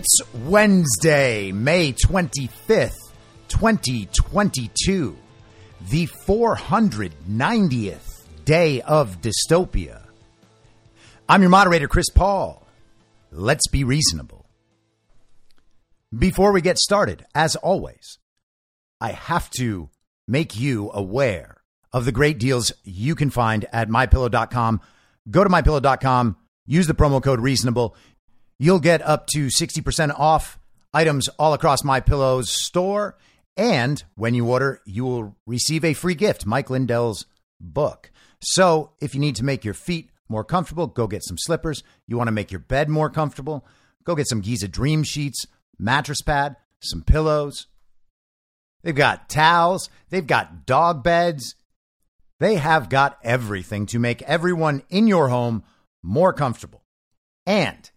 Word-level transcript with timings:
It's 0.00 0.20
Wednesday, 0.46 1.52
May 1.52 1.92
25th, 1.92 3.12
2022, 3.48 5.14
the 5.90 6.06
490th 6.06 8.24
day 8.46 8.80
of 8.80 9.20
dystopia. 9.20 10.00
I'm 11.28 11.42
your 11.42 11.50
moderator, 11.50 11.86
Chris 11.86 12.08
Paul. 12.08 12.66
Let's 13.30 13.68
be 13.68 13.84
reasonable. 13.84 14.46
Before 16.18 16.52
we 16.52 16.62
get 16.62 16.78
started, 16.78 17.26
as 17.34 17.56
always, 17.56 18.16
I 19.02 19.12
have 19.12 19.50
to 19.58 19.90
make 20.26 20.58
you 20.58 20.90
aware 20.94 21.60
of 21.92 22.06
the 22.06 22.12
great 22.12 22.38
deals 22.38 22.72
you 22.84 23.14
can 23.14 23.28
find 23.28 23.66
at 23.70 23.90
mypillow.com. 23.90 24.80
Go 25.30 25.44
to 25.44 25.50
mypillow.com, 25.50 26.36
use 26.64 26.86
the 26.86 26.94
promo 26.94 27.22
code 27.22 27.40
reasonable. 27.40 27.94
You'll 28.62 28.78
get 28.78 29.00
up 29.00 29.26
to 29.28 29.46
60% 29.46 30.18
off 30.18 30.58
items 30.92 31.28
all 31.38 31.54
across 31.54 31.82
My 31.82 32.00
Pillow's 32.00 32.50
store. 32.50 33.16
And 33.56 34.04
when 34.16 34.34
you 34.34 34.46
order, 34.46 34.82
you 34.84 35.06
will 35.06 35.34
receive 35.46 35.82
a 35.82 35.94
free 35.94 36.14
gift, 36.14 36.44
Mike 36.44 36.68
Lindell's 36.68 37.24
book. 37.58 38.10
So 38.42 38.92
if 39.00 39.14
you 39.14 39.20
need 39.20 39.36
to 39.36 39.46
make 39.46 39.64
your 39.64 39.72
feet 39.72 40.10
more 40.28 40.44
comfortable, 40.44 40.86
go 40.88 41.06
get 41.06 41.24
some 41.24 41.38
slippers. 41.38 41.82
You 42.06 42.18
want 42.18 42.28
to 42.28 42.32
make 42.32 42.52
your 42.52 42.60
bed 42.60 42.90
more 42.90 43.08
comfortable, 43.08 43.66
go 44.04 44.14
get 44.14 44.28
some 44.28 44.42
Giza 44.42 44.68
Dream 44.68 45.04
Sheets, 45.04 45.46
mattress 45.78 46.20
pad, 46.20 46.56
some 46.80 47.00
pillows. 47.02 47.66
They've 48.82 48.94
got 48.94 49.30
towels, 49.30 49.88
they've 50.10 50.26
got 50.26 50.66
dog 50.66 51.02
beds. 51.02 51.54
They 52.40 52.56
have 52.56 52.90
got 52.90 53.18
everything 53.24 53.86
to 53.86 53.98
make 53.98 54.20
everyone 54.22 54.82
in 54.90 55.06
your 55.06 55.28
home 55.28 55.62
more 56.02 56.34
comfortable. 56.34 56.84
And 57.46 57.90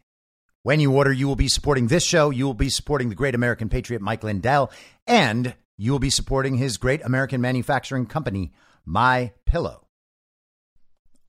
when 0.63 0.79
you 0.79 0.91
order, 0.93 1.11
you 1.11 1.27
will 1.27 1.35
be 1.35 1.49
supporting 1.49 1.87
this 1.87 2.03
show. 2.03 2.29
You 2.29 2.45
will 2.45 2.53
be 2.53 2.69
supporting 2.69 3.09
the 3.09 3.15
great 3.15 3.35
American 3.35 3.69
patriot, 3.69 4.01
Mike 4.01 4.23
Lindell, 4.23 4.71
and 5.05 5.53
you 5.77 5.91
will 5.91 5.99
be 5.99 6.09
supporting 6.09 6.55
his 6.55 6.77
great 6.77 7.01
American 7.03 7.41
manufacturing 7.41 8.05
company, 8.05 8.53
My 8.85 9.33
Pillow. 9.45 9.87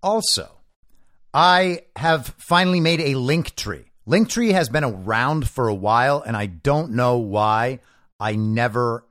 Also, 0.03 0.51
I 1.33 1.83
have 1.97 2.35
finally 2.39 2.81
made 2.81 3.01
a 3.01 3.17
link 3.17 3.57
tree. 3.57 3.91
Linktree 4.07 4.53
has 4.53 4.69
been 4.69 4.85
around 4.85 5.49
for 5.49 5.69
a 5.69 5.75
while, 5.75 6.23
and 6.25 6.37
I 6.37 6.47
don't 6.47 6.93
know 6.93 7.19
why 7.19 7.81
I 8.21 8.37
never 8.37 9.07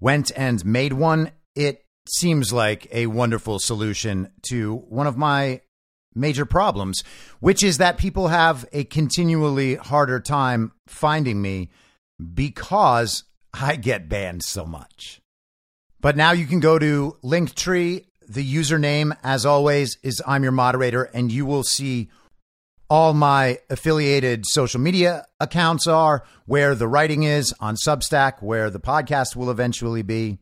went 0.00 0.30
and 0.36 0.64
made 0.64 0.92
one. 0.92 1.32
It 1.54 1.84
seems 2.08 2.52
like 2.52 2.86
a 2.92 3.08
wonderful 3.08 3.58
solution 3.58 4.30
to 4.48 4.76
one 4.88 5.08
of 5.08 5.16
my 5.16 5.62
major 6.16 6.46
problems, 6.46 7.04
which 7.40 7.62
is 7.62 7.78
that 7.78 7.98
people 7.98 8.28
have 8.28 8.66
a 8.72 8.84
continually 8.84 9.76
harder 9.76 10.18
time 10.18 10.72
finding 10.86 11.40
me 11.42 11.70
because 12.34 13.24
I 13.52 13.76
get 13.76 14.08
banned 14.08 14.42
so 14.42 14.64
much. 14.64 15.20
But 16.00 16.16
now 16.16 16.32
you 16.32 16.46
can 16.46 16.60
go 16.60 16.78
to 16.78 17.16
Linktree. 17.22 18.04
The 18.28 18.54
username, 18.54 19.16
as 19.22 19.46
always, 19.46 19.98
is 20.02 20.22
I'm 20.26 20.42
your 20.42 20.52
moderator, 20.52 21.04
and 21.04 21.30
you 21.30 21.46
will 21.46 21.62
see 21.62 22.10
all 22.88 23.12
my 23.14 23.58
affiliated 23.70 24.44
social 24.46 24.80
media 24.80 25.26
accounts 25.40 25.86
are, 25.86 26.24
where 26.44 26.74
the 26.74 26.88
writing 26.88 27.24
is 27.24 27.54
on 27.60 27.76
Substack, 27.76 28.42
where 28.42 28.70
the 28.70 28.80
podcast 28.80 29.36
will 29.36 29.50
eventually 29.50 30.02
be. 30.02 30.38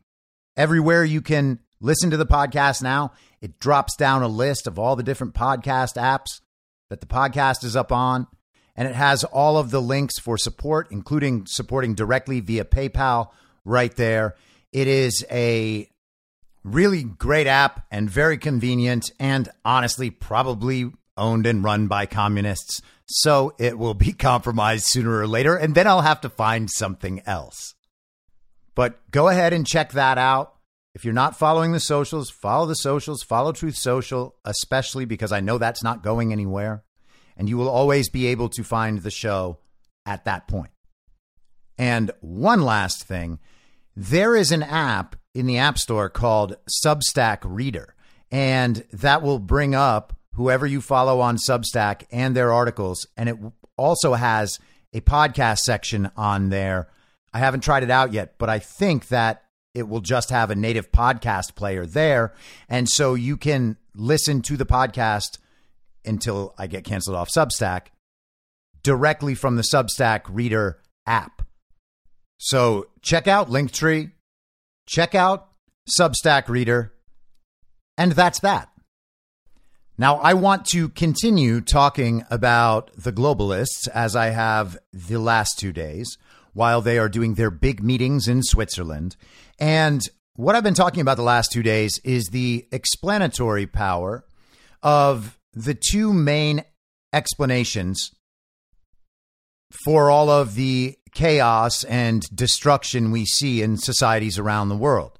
Everywhere 0.56 1.04
you 1.04 1.20
can 1.20 1.60
listen 1.80 2.10
to 2.10 2.16
the 2.16 2.26
podcast 2.26 2.82
now, 2.82 3.12
it 3.40 3.58
drops 3.58 3.96
down 3.96 4.22
a 4.22 4.28
list 4.28 4.66
of 4.66 4.78
all 4.78 4.96
the 4.96 5.02
different 5.02 5.34
podcast 5.34 5.96
apps 5.96 6.40
that 6.90 7.00
the 7.00 7.06
podcast 7.06 7.64
is 7.64 7.76
up 7.76 7.92
on. 7.92 8.26
And 8.76 8.88
it 8.88 8.94
has 8.94 9.22
all 9.24 9.56
of 9.56 9.70
the 9.70 9.80
links 9.80 10.18
for 10.18 10.36
support, 10.36 10.88
including 10.90 11.46
supporting 11.46 11.94
directly 11.94 12.40
via 12.40 12.64
PayPal 12.64 13.30
right 13.64 13.94
there. 13.94 14.34
It 14.72 14.88
is 14.88 15.24
a 15.30 15.88
really 16.64 17.04
great 17.04 17.46
app 17.46 17.86
and 17.90 18.10
very 18.10 18.38
convenient, 18.38 19.12
and 19.20 19.48
honestly, 19.64 20.10
probably 20.10 20.90
owned 21.16 21.46
and 21.46 21.62
run 21.62 21.86
by 21.86 22.06
communists. 22.06 22.82
So 23.06 23.54
it 23.58 23.78
will 23.78 23.94
be 23.94 24.12
compromised 24.18 24.86
sooner 24.86 25.18
or 25.18 25.26
later, 25.28 25.54
and 25.56 25.74
then 25.74 25.86
I'll 25.86 26.02
have 26.02 26.22
to 26.22 26.28
find 26.28 26.68
something 26.70 27.22
else. 27.26 27.74
But 28.74 29.08
go 29.10 29.28
ahead 29.28 29.52
and 29.52 29.66
check 29.66 29.92
that 29.92 30.18
out. 30.18 30.53
If 30.94 31.04
you're 31.04 31.12
not 31.12 31.36
following 31.36 31.72
the 31.72 31.80
socials, 31.80 32.30
follow 32.30 32.66
the 32.66 32.74
socials, 32.74 33.22
follow 33.22 33.50
Truth 33.52 33.76
Social, 33.76 34.36
especially 34.44 35.04
because 35.04 35.32
I 35.32 35.40
know 35.40 35.58
that's 35.58 35.82
not 35.82 36.04
going 36.04 36.32
anywhere. 36.32 36.84
And 37.36 37.48
you 37.48 37.56
will 37.56 37.68
always 37.68 38.08
be 38.08 38.28
able 38.28 38.48
to 38.50 38.62
find 38.62 39.02
the 39.02 39.10
show 39.10 39.58
at 40.06 40.24
that 40.24 40.46
point. 40.46 40.70
And 41.76 42.12
one 42.20 42.62
last 42.62 43.04
thing 43.04 43.40
there 43.96 44.36
is 44.36 44.52
an 44.52 44.62
app 44.62 45.16
in 45.34 45.46
the 45.46 45.58
App 45.58 45.78
Store 45.78 46.08
called 46.08 46.56
Substack 46.84 47.38
Reader, 47.42 47.94
and 48.30 48.84
that 48.92 49.22
will 49.22 49.38
bring 49.38 49.74
up 49.74 50.16
whoever 50.34 50.66
you 50.66 50.80
follow 50.80 51.20
on 51.20 51.36
Substack 51.36 52.04
and 52.10 52.36
their 52.36 52.52
articles. 52.52 53.06
And 53.16 53.28
it 53.28 53.36
also 53.76 54.14
has 54.14 54.58
a 54.92 55.00
podcast 55.00 55.58
section 55.58 56.10
on 56.16 56.50
there. 56.50 56.88
I 57.32 57.38
haven't 57.38 57.62
tried 57.62 57.82
it 57.82 57.90
out 57.90 58.12
yet, 58.12 58.38
but 58.38 58.48
I 58.48 58.60
think 58.60 59.08
that 59.08 59.43
it 59.74 59.88
will 59.88 60.00
just 60.00 60.30
have 60.30 60.50
a 60.50 60.54
native 60.54 60.92
podcast 60.92 61.54
player 61.56 61.84
there. 61.84 62.32
And 62.68 62.88
so 62.88 63.14
you 63.14 63.36
can 63.36 63.76
listen 63.94 64.40
to 64.42 64.56
the 64.56 64.66
podcast 64.66 65.38
until 66.04 66.54
I 66.56 66.66
get 66.66 66.84
canceled 66.84 67.16
off 67.16 67.28
Substack 67.28 67.86
directly 68.82 69.34
from 69.34 69.56
the 69.56 69.62
Substack 69.62 70.22
Reader 70.28 70.78
app. 71.06 71.42
So 72.38 72.86
check 73.02 73.26
out 73.26 73.50
Linktree, 73.50 74.12
check 74.86 75.14
out 75.14 75.48
Substack 75.98 76.48
Reader, 76.48 76.92
and 77.96 78.12
that's 78.12 78.40
that. 78.40 78.68
Now, 79.96 80.16
I 80.16 80.34
want 80.34 80.66
to 80.66 80.88
continue 80.88 81.60
talking 81.60 82.24
about 82.28 82.90
the 82.96 83.12
globalists 83.12 83.86
as 83.94 84.16
I 84.16 84.30
have 84.30 84.76
the 84.92 85.18
last 85.18 85.56
two 85.56 85.72
days 85.72 86.18
while 86.54 86.80
they 86.80 86.98
are 86.98 87.08
doing 87.08 87.34
their 87.34 87.50
big 87.50 87.82
meetings 87.82 88.26
in 88.26 88.42
Switzerland. 88.42 89.16
And 89.58 90.02
what 90.36 90.56
I've 90.56 90.64
been 90.64 90.74
talking 90.74 91.00
about 91.00 91.16
the 91.16 91.22
last 91.22 91.52
two 91.52 91.62
days 91.62 92.00
is 92.02 92.28
the 92.28 92.66
explanatory 92.72 93.66
power 93.66 94.24
of 94.82 95.38
the 95.52 95.74
two 95.74 96.12
main 96.12 96.64
explanations 97.12 98.10
for 99.84 100.10
all 100.10 100.30
of 100.30 100.54
the 100.54 100.96
chaos 101.12 101.84
and 101.84 102.22
destruction 102.34 103.10
we 103.10 103.24
see 103.24 103.62
in 103.62 103.76
societies 103.76 104.38
around 104.38 104.68
the 104.68 104.76
world. 104.76 105.18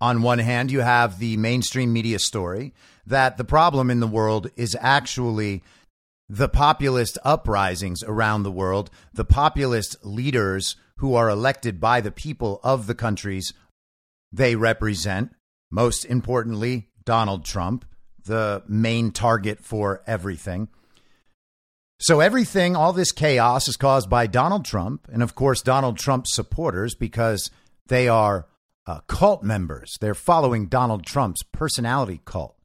On 0.00 0.22
one 0.22 0.40
hand, 0.40 0.70
you 0.70 0.80
have 0.80 1.18
the 1.18 1.36
mainstream 1.36 1.92
media 1.92 2.18
story 2.18 2.74
that 3.06 3.36
the 3.36 3.44
problem 3.44 3.90
in 3.90 4.00
the 4.00 4.06
world 4.06 4.50
is 4.56 4.76
actually 4.80 5.62
the 6.28 6.48
populist 6.48 7.18
uprisings 7.24 8.02
around 8.02 8.42
the 8.42 8.50
world, 8.50 8.90
the 9.12 9.24
populist 9.24 9.96
leaders 10.04 10.76
who 10.98 11.14
are 11.14 11.28
elected 11.28 11.80
by 11.80 12.00
the 12.00 12.10
people 12.10 12.60
of 12.64 12.86
the 12.86 12.94
countries 12.94 13.52
they 14.32 14.56
represent. 14.56 15.34
Most 15.70 16.04
importantly, 16.04 16.88
Donald 17.04 17.44
Trump, 17.44 17.84
the 18.24 18.62
main 18.66 19.12
target 19.12 19.60
for 19.64 20.02
everything. 20.06 20.68
So 21.98 22.20
everything, 22.20 22.76
all 22.76 22.92
this 22.92 23.12
chaos 23.12 23.68
is 23.68 23.76
caused 23.76 24.10
by 24.10 24.26
Donald 24.26 24.64
Trump 24.64 25.08
and, 25.10 25.22
of 25.22 25.34
course, 25.34 25.62
Donald 25.62 25.96
Trump's 25.96 26.34
supporters 26.34 26.94
because 26.94 27.50
they 27.86 28.08
are 28.08 28.46
uh, 28.86 29.00
cult 29.06 29.42
members. 29.42 29.96
They're 30.00 30.14
following 30.14 30.66
Donald 30.66 31.06
Trump's 31.06 31.42
personality 31.52 32.20
cult. 32.24 32.56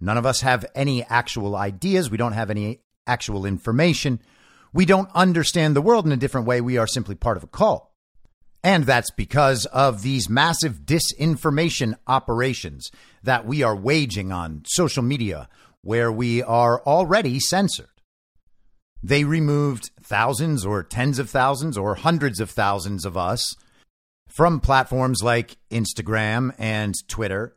None 0.00 0.16
of 0.16 0.26
us 0.26 0.42
have 0.42 0.64
any 0.74 1.02
actual 1.04 1.56
ideas. 1.56 2.10
We 2.10 2.16
don't 2.16 2.32
have 2.34 2.50
any 2.50 2.80
actual 3.08 3.44
information. 3.44 4.20
We 4.72 4.84
don't 4.84 5.10
understand 5.14 5.74
the 5.74 5.82
world 5.82 6.06
in 6.06 6.12
a 6.12 6.16
different 6.16 6.46
way. 6.46 6.60
We 6.60 6.78
are 6.78 6.86
simply 6.86 7.14
part 7.14 7.36
of 7.36 7.42
a 7.42 7.48
cult. 7.48 7.90
And 8.62 8.84
that's 8.84 9.10
because 9.10 9.66
of 9.66 10.02
these 10.02 10.28
massive 10.28 10.80
disinformation 10.80 11.94
operations 12.06 12.90
that 13.22 13.46
we 13.46 13.62
are 13.62 13.74
waging 13.74 14.30
on 14.32 14.62
social 14.66 15.02
media, 15.02 15.48
where 15.82 16.12
we 16.12 16.42
are 16.42 16.82
already 16.82 17.40
censored. 17.40 17.88
They 19.02 19.24
removed 19.24 19.90
thousands 20.02 20.66
or 20.66 20.82
tens 20.82 21.18
of 21.18 21.30
thousands 21.30 21.78
or 21.78 21.94
hundreds 21.94 22.40
of 22.40 22.50
thousands 22.50 23.04
of 23.04 23.16
us 23.16 23.54
from 24.28 24.60
platforms 24.60 25.22
like 25.22 25.56
Instagram 25.70 26.52
and 26.58 26.94
Twitter. 27.06 27.56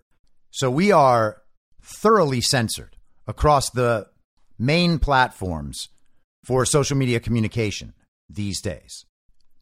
So 0.52 0.70
we 0.70 0.92
are 0.92 1.42
thoroughly 1.82 2.42
censored 2.42 2.96
across 3.26 3.70
the 3.72 4.08
main 4.62 5.00
platforms 5.00 5.90
for 6.44 6.66
social 6.66 6.96
media 6.96 7.20
communication 7.20 7.94
these 8.30 8.62
days. 8.62 9.06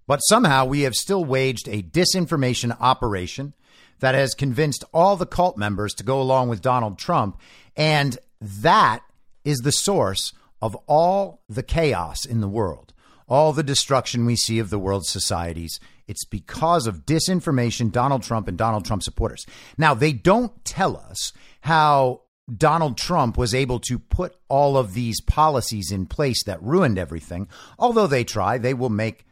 But 0.07 0.19
somehow 0.19 0.66
we 0.66 0.81
have 0.81 0.96
still 0.96 1.24
waged 1.24 1.68
a 1.68 1.84
disinformation 1.84 2.75
operation 2.80 3.54
that 4.00 4.16
has 4.16 4.34
convinced 4.34 4.84
all 4.94 5.16
the 5.16 5.25
cult 5.25 5.57
members 5.57 5.94
to 5.96 6.04
go 6.04 6.22
along 6.22 6.50
with 6.50 6.62
Donald 6.62 6.98
Trump. 6.98 7.40
And 7.75 8.18
that 8.42 9.01
is 9.44 9.60
the 9.60 9.72
source 9.72 10.34
of 10.62 10.75
all 10.88 11.44
the 11.48 11.63
chaos 11.63 12.25
in 12.25 12.42
the 12.42 12.48
world, 12.50 12.94
all 13.28 13.54
the 13.54 13.63
destruction 13.63 14.25
we 14.25 14.36
see 14.36 14.60
of 14.60 14.69
the 14.69 14.80
world's 14.80 15.10
societies. 15.10 15.80
It's 16.07 16.25
because 16.25 16.88
of 16.88 17.06
disinformation, 17.06 17.92
Donald 17.92 18.24
Trump, 18.24 18.48
and 18.48 18.57
Donald 18.57 18.86
Trump 18.86 19.04
supporters. 19.04 19.46
Now, 19.78 19.94
they 19.94 20.12
don't 20.12 20.66
tell 20.66 20.98
us 20.98 21.31
how 21.62 22.22
Donald 22.57 22.98
Trump 22.98 23.38
was 23.38 23.54
able 23.54 23.80
to 23.81 24.00
put 24.00 24.36
all 24.48 24.78
of 24.78 24.94
these 24.94 25.22
policies 25.22 25.92
in 25.92 26.06
place 26.06 26.44
that 26.44 26.62
ruined 26.62 26.98
everything. 26.98 27.48
Although 27.78 28.07
they 28.07 28.24
try, 28.24 28.57
they 28.57 28.74
will 28.74 28.90
make 28.90 29.25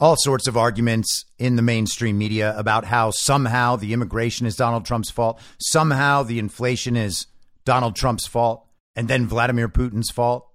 all 0.00 0.16
sorts 0.18 0.46
of 0.46 0.56
arguments 0.56 1.24
in 1.38 1.56
the 1.56 1.62
mainstream 1.62 2.18
media 2.18 2.56
about 2.58 2.84
how 2.84 3.10
somehow 3.10 3.76
the 3.76 3.92
immigration 3.92 4.46
is 4.46 4.56
Donald 4.56 4.84
Trump's 4.84 5.10
fault, 5.10 5.40
somehow 5.58 6.22
the 6.22 6.38
inflation 6.38 6.96
is 6.96 7.26
Donald 7.64 7.96
Trump's 7.96 8.26
fault, 8.26 8.66
and 8.96 9.08
then 9.08 9.26
Vladimir 9.26 9.68
Putin's 9.68 10.10
fault. 10.10 10.48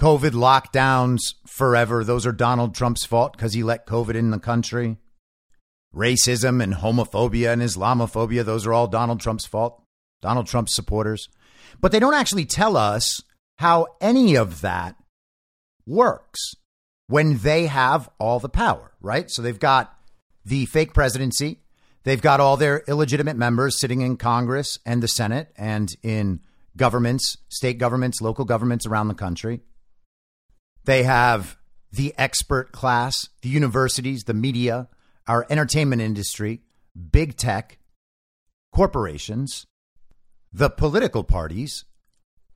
COVID 0.00 0.30
lockdowns 0.30 1.34
forever, 1.46 2.02
those 2.02 2.26
are 2.26 2.32
Donald 2.32 2.74
Trump's 2.74 3.04
fault 3.04 3.32
because 3.32 3.52
he 3.52 3.62
let 3.62 3.86
COVID 3.86 4.14
in 4.14 4.30
the 4.30 4.38
country. 4.38 4.96
Racism 5.94 6.62
and 6.62 6.74
homophobia 6.74 7.52
and 7.52 7.60
Islamophobia, 7.60 8.44
those 8.44 8.64
are 8.66 8.72
all 8.72 8.86
Donald 8.86 9.20
Trump's 9.20 9.46
fault. 9.46 9.82
Donald 10.20 10.46
Trump's 10.46 10.74
supporters. 10.74 11.28
But 11.80 11.92
they 11.92 11.98
don't 11.98 12.14
actually 12.14 12.44
tell 12.44 12.76
us 12.76 13.22
how 13.58 13.86
any 14.00 14.36
of 14.36 14.60
that 14.62 14.96
works 15.86 16.54
when 17.08 17.38
they 17.38 17.66
have 17.66 18.08
all 18.18 18.38
the 18.38 18.48
power, 18.48 18.92
right? 19.00 19.30
So 19.30 19.42
they've 19.42 19.58
got 19.58 19.92
the 20.44 20.66
fake 20.66 20.94
presidency, 20.94 21.60
they've 22.04 22.22
got 22.22 22.40
all 22.40 22.56
their 22.56 22.82
illegitimate 22.88 23.36
members 23.36 23.78
sitting 23.80 24.00
in 24.00 24.16
Congress 24.16 24.78
and 24.86 25.02
the 25.02 25.08
Senate 25.08 25.52
and 25.56 25.90
in 26.02 26.40
governments, 26.76 27.36
state 27.48 27.78
governments, 27.78 28.20
local 28.20 28.44
governments 28.44 28.86
around 28.86 29.08
the 29.08 29.14
country. 29.14 29.60
They 30.84 31.02
have 31.02 31.58
the 31.92 32.14
expert 32.16 32.72
class, 32.72 33.28
the 33.42 33.48
universities, 33.48 34.24
the 34.24 34.34
media, 34.34 34.88
our 35.26 35.46
entertainment 35.50 36.00
industry, 36.00 36.62
big 37.12 37.36
tech, 37.36 37.78
corporations, 38.72 39.66
the 40.52 40.70
political 40.70 41.24
parties, 41.24 41.84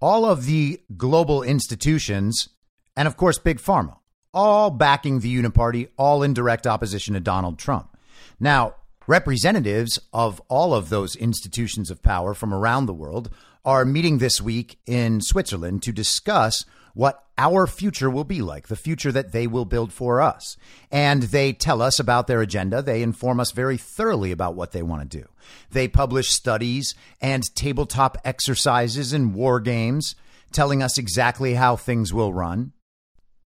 all 0.01 0.25
of 0.25 0.47
the 0.47 0.81
global 0.97 1.43
institutions, 1.43 2.49
and 2.97 3.09
of 3.09 3.17
course, 3.17 3.39
Big 3.39 3.59
Pharma, 3.59 3.99
all 4.33 4.71
backing 4.71 5.21
the 5.21 5.35
Uniparty, 5.35 5.89
all 5.97 6.23
in 6.23 6.35
direct 6.35 6.67
opposition 6.67 7.15
to 7.15 7.21
Donald 7.21 7.59
Trump. 7.59 7.97
Now, 8.41 8.75
representatives 9.07 9.99
of 10.13 10.41
all 10.49 10.75
of 10.75 10.89
those 10.89 11.17
institutions 11.17 11.91
of 11.91 12.03
power 12.03 12.35
from 12.35 12.53
around 12.53 12.87
the 12.87 12.95
world 12.95 13.31
are 13.65 13.85
meeting 13.85 14.19
this 14.19 14.41
week 14.41 14.79
in 14.87 15.21
Switzerland 15.21 15.83
to 15.83 15.93
discuss 15.93 16.65
what 16.95 17.24
our 17.37 17.67
future 17.67 18.09
will 18.09 18.25
be 18.25 18.43
like, 18.43 18.69
the 18.69 18.77
future 18.77 19.11
that 19.13 19.33
they 19.33 19.47
will 19.47 19.65
build 19.65 19.93
for 19.93 20.21
us. 20.21 20.57
And 20.91 21.25
they 21.25 21.53
tell 21.53 21.83
us 21.83 21.99
about 21.99 22.27
their 22.27 22.41
agenda. 22.41 22.81
They 22.81 23.03
inform 23.03 23.41
us 23.41 23.51
very 23.51 23.77
thoroughly 23.77 24.31
about 24.31 24.55
what 24.55 24.73
they 24.73 24.83
want 24.83 25.11
to 25.11 25.19
do. 25.19 25.29
They 25.71 25.89
publish 25.89 26.31
studies 26.31 26.95
and 27.21 27.43
tabletop 27.55 28.19
exercises 28.25 29.13
and 29.13 29.35
war 29.35 29.61
games 29.61 30.15
telling 30.53 30.83
us 30.83 30.97
exactly 30.97 31.55
how 31.55 31.75
things 31.75 32.15
will 32.15 32.33
run 32.33 32.73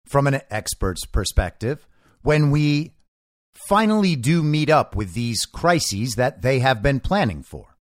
from 0.06 0.28
an 0.28 0.42
expert's 0.50 1.06
perspective. 1.06 1.86
When 2.22 2.52
we 2.52 2.94
finally 3.68 4.16
do 4.16 4.42
meet 4.42 4.70
up 4.70 4.96
with 4.96 5.14
these 5.14 5.46
crises 5.46 6.16
that 6.16 6.42
they 6.42 6.60
have 6.60 6.82
been 6.82 7.00
planning 7.00 7.44
for. 7.44 7.78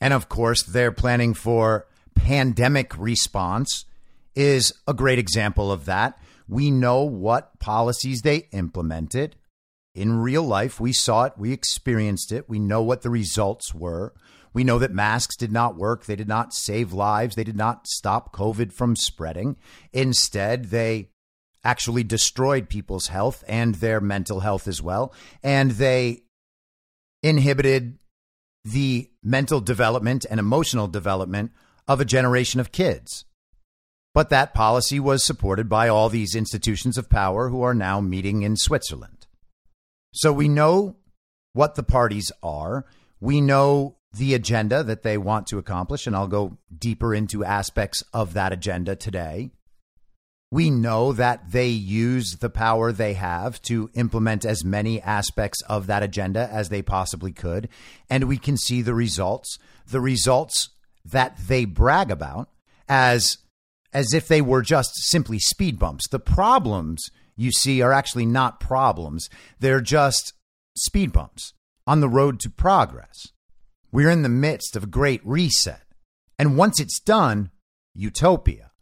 And 0.00 0.14
of 0.14 0.28
course, 0.28 0.62
they're 0.62 0.92
planning 0.92 1.34
for 1.34 1.86
pandemic 2.14 2.96
response 2.96 3.84
is 4.38 4.72
a 4.86 4.94
great 4.94 5.18
example 5.18 5.72
of 5.72 5.84
that. 5.86 6.16
We 6.46 6.70
know 6.70 7.02
what 7.02 7.58
policies 7.58 8.22
they 8.22 8.46
implemented. 8.52 9.34
In 9.96 10.20
real 10.20 10.44
life, 10.44 10.78
we 10.78 10.92
saw 10.92 11.24
it, 11.24 11.32
we 11.36 11.52
experienced 11.52 12.30
it, 12.30 12.48
we 12.48 12.60
know 12.60 12.80
what 12.80 13.02
the 13.02 13.10
results 13.10 13.74
were. 13.74 14.14
We 14.54 14.62
know 14.62 14.78
that 14.78 14.92
masks 14.92 15.36
did 15.36 15.52
not 15.52 15.76
work. 15.76 16.06
They 16.06 16.16
did 16.16 16.28
not 16.28 16.54
save 16.54 16.92
lives. 16.92 17.34
They 17.34 17.44
did 17.44 17.56
not 17.56 17.86
stop 17.86 18.32
COVID 18.32 18.72
from 18.72 18.96
spreading. 18.96 19.56
Instead, 19.92 20.66
they 20.66 21.10
actually 21.62 22.02
destroyed 22.02 22.68
people's 22.68 23.08
health 23.08 23.44
and 23.46 23.74
their 23.76 24.00
mental 24.00 24.40
health 24.40 24.66
as 24.66 24.80
well. 24.80 25.12
And 25.42 25.72
they 25.72 26.22
inhibited 27.22 27.98
the 28.64 29.10
mental 29.22 29.60
development 29.60 30.24
and 30.30 30.40
emotional 30.40 30.88
development 30.88 31.52
of 31.86 32.00
a 32.00 32.06
generation 32.06 32.58
of 32.58 32.72
kids. 32.72 33.26
But 34.14 34.30
that 34.30 34.54
policy 34.54 34.98
was 34.98 35.24
supported 35.24 35.68
by 35.68 35.88
all 35.88 36.08
these 36.08 36.34
institutions 36.34 36.98
of 36.98 37.10
power 37.10 37.50
who 37.50 37.62
are 37.62 37.74
now 37.74 38.00
meeting 38.00 38.42
in 38.42 38.56
Switzerland. 38.56 39.26
So 40.12 40.32
we 40.32 40.48
know 40.48 40.96
what 41.52 41.74
the 41.74 41.82
parties 41.82 42.32
are. 42.42 42.86
We 43.20 43.40
know 43.40 43.96
the 44.12 44.34
agenda 44.34 44.82
that 44.82 45.02
they 45.02 45.18
want 45.18 45.46
to 45.48 45.58
accomplish, 45.58 46.06
and 46.06 46.16
I'll 46.16 46.28
go 46.28 46.58
deeper 46.76 47.14
into 47.14 47.44
aspects 47.44 48.02
of 48.12 48.34
that 48.34 48.52
agenda 48.52 48.96
today. 48.96 49.50
We 50.50 50.70
know 50.70 51.12
that 51.12 51.52
they 51.52 51.68
use 51.68 52.36
the 52.36 52.48
power 52.48 52.90
they 52.90 53.12
have 53.14 53.60
to 53.62 53.90
implement 53.92 54.46
as 54.46 54.64
many 54.64 55.00
aspects 55.02 55.60
of 55.62 55.86
that 55.88 56.02
agenda 56.02 56.48
as 56.50 56.70
they 56.70 56.80
possibly 56.80 57.32
could. 57.32 57.68
And 58.08 58.24
we 58.24 58.38
can 58.38 58.56
see 58.56 58.80
the 58.80 58.94
results, 58.94 59.58
the 59.86 60.00
results 60.00 60.70
that 61.04 61.36
they 61.36 61.66
brag 61.66 62.10
about 62.10 62.48
as 62.88 63.38
as 63.92 64.12
if 64.12 64.28
they 64.28 64.40
were 64.40 64.62
just 64.62 64.90
simply 64.94 65.38
speed 65.38 65.78
bumps. 65.78 66.08
The 66.08 66.18
problems 66.18 67.10
you 67.36 67.52
see 67.52 67.80
are 67.80 67.92
actually 67.92 68.26
not 68.26 68.60
problems, 68.60 69.28
they're 69.60 69.80
just 69.80 70.32
speed 70.76 71.12
bumps 71.12 71.52
on 71.86 72.00
the 72.00 72.08
road 72.08 72.40
to 72.40 72.50
progress. 72.50 73.28
We're 73.90 74.10
in 74.10 74.22
the 74.22 74.28
midst 74.28 74.76
of 74.76 74.84
a 74.84 74.88
great 74.88 75.24
reset. 75.24 75.82
And 76.38 76.56
once 76.56 76.80
it's 76.80 77.00
done, 77.00 77.50
utopia. 77.94 78.72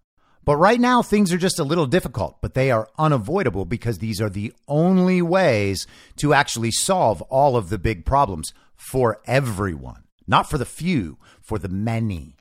But 0.44 0.56
right 0.56 0.78
now, 0.78 1.02
things 1.02 1.32
are 1.32 1.38
just 1.38 1.58
a 1.58 1.64
little 1.64 1.86
difficult, 1.86 2.38
but 2.40 2.54
they 2.54 2.70
are 2.70 2.88
unavoidable 2.98 3.64
because 3.64 3.98
these 3.98 4.20
are 4.20 4.30
the 4.30 4.52
only 4.68 5.20
ways 5.20 5.86
to 6.16 6.34
actually 6.34 6.70
solve 6.70 7.20
all 7.22 7.56
of 7.56 7.68
the 7.68 7.78
big 7.78 8.04
problems 8.04 8.52
for 8.76 9.20
everyone, 9.26 10.04
not 10.26 10.48
for 10.48 10.56
the 10.56 10.64
few, 10.64 11.18
for 11.42 11.58
the 11.58 11.68
many. 11.68 12.36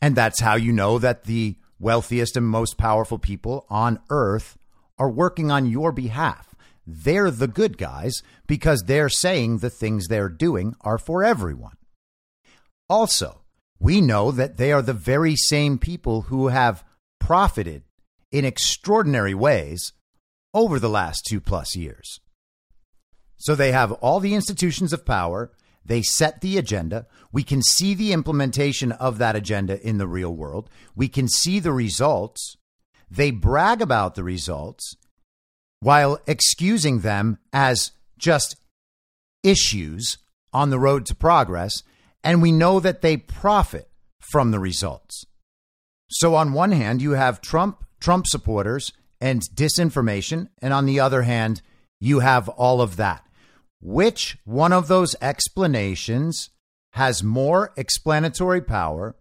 And 0.00 0.16
that's 0.16 0.40
how 0.40 0.54
you 0.54 0.72
know 0.72 0.98
that 0.98 1.24
the 1.24 1.56
wealthiest 1.78 2.36
and 2.36 2.46
most 2.46 2.78
powerful 2.78 3.18
people 3.18 3.66
on 3.68 4.00
earth 4.10 4.56
are 4.98 5.10
working 5.10 5.50
on 5.50 5.66
your 5.66 5.92
behalf. 5.92 6.54
They're 6.86 7.30
the 7.30 7.48
good 7.48 7.78
guys 7.78 8.22
because 8.46 8.82
they're 8.82 9.08
saying 9.08 9.58
the 9.58 9.70
things 9.70 10.06
they're 10.06 10.28
doing 10.28 10.74
are 10.82 10.98
for 10.98 11.24
everyone. 11.24 11.76
Also, 12.88 13.42
we 13.78 14.00
know 14.00 14.30
that 14.30 14.56
they 14.56 14.72
are 14.72 14.82
the 14.82 14.92
very 14.92 15.34
same 15.36 15.78
people 15.78 16.22
who 16.22 16.48
have 16.48 16.84
profited 17.18 17.82
in 18.30 18.44
extraordinary 18.44 19.34
ways 19.34 19.92
over 20.54 20.78
the 20.78 20.88
last 20.88 21.26
two 21.28 21.40
plus 21.40 21.76
years. 21.76 22.20
So 23.36 23.54
they 23.54 23.72
have 23.72 23.92
all 23.92 24.20
the 24.20 24.34
institutions 24.34 24.92
of 24.92 25.04
power 25.04 25.50
they 25.86 26.02
set 26.02 26.40
the 26.40 26.58
agenda. 26.58 27.06
We 27.32 27.42
can 27.42 27.62
see 27.62 27.94
the 27.94 28.12
implementation 28.12 28.92
of 28.92 29.18
that 29.18 29.36
agenda 29.36 29.80
in 29.86 29.98
the 29.98 30.08
real 30.08 30.34
world. 30.34 30.68
We 30.94 31.08
can 31.08 31.28
see 31.28 31.60
the 31.60 31.72
results. 31.72 32.56
They 33.10 33.30
brag 33.30 33.80
about 33.80 34.14
the 34.14 34.24
results 34.24 34.96
while 35.80 36.18
excusing 36.26 37.00
them 37.00 37.38
as 37.52 37.92
just 38.18 38.56
issues 39.42 40.18
on 40.52 40.70
the 40.70 40.78
road 40.78 41.06
to 41.06 41.14
progress. 41.14 41.82
And 42.24 42.42
we 42.42 42.50
know 42.50 42.80
that 42.80 43.02
they 43.02 43.16
profit 43.16 43.88
from 44.18 44.50
the 44.50 44.58
results. 44.58 45.24
So, 46.08 46.34
on 46.34 46.52
one 46.52 46.72
hand, 46.72 47.02
you 47.02 47.12
have 47.12 47.40
Trump, 47.40 47.84
Trump 48.00 48.26
supporters, 48.26 48.92
and 49.20 49.42
disinformation. 49.54 50.48
And 50.60 50.72
on 50.72 50.86
the 50.86 51.00
other 51.00 51.22
hand, 51.22 51.62
you 52.00 52.20
have 52.20 52.48
all 52.48 52.80
of 52.80 52.96
that. 52.96 53.25
Which 53.80 54.38
one 54.44 54.72
of 54.72 54.88
those 54.88 55.14
explanations 55.20 56.50
has 56.92 57.22
more 57.22 57.72
explanatory 57.76 58.62
power 58.62 59.16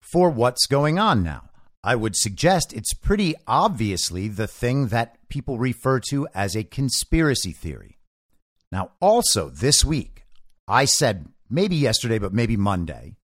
for 0.00 0.30
what's 0.30 0.66
going 0.66 0.98
on 0.98 1.22
now? 1.22 1.50
I 1.84 1.94
would 1.94 2.16
suggest 2.16 2.72
it's 2.72 2.92
pretty 2.94 3.34
obviously 3.46 4.28
the 4.28 4.46
thing 4.46 4.88
that 4.88 5.16
people 5.28 5.58
refer 5.58 6.00
to 6.10 6.26
as 6.34 6.56
a 6.56 6.64
conspiracy 6.64 7.52
theory. 7.52 7.98
Now, 8.72 8.92
also 9.00 9.48
this 9.48 9.84
week, 9.84 10.24
I 10.66 10.84
said 10.84 11.28
maybe 11.48 11.76
yesterday, 11.76 12.18
but 12.18 12.32
maybe 12.32 12.56
Monday, 12.56 13.16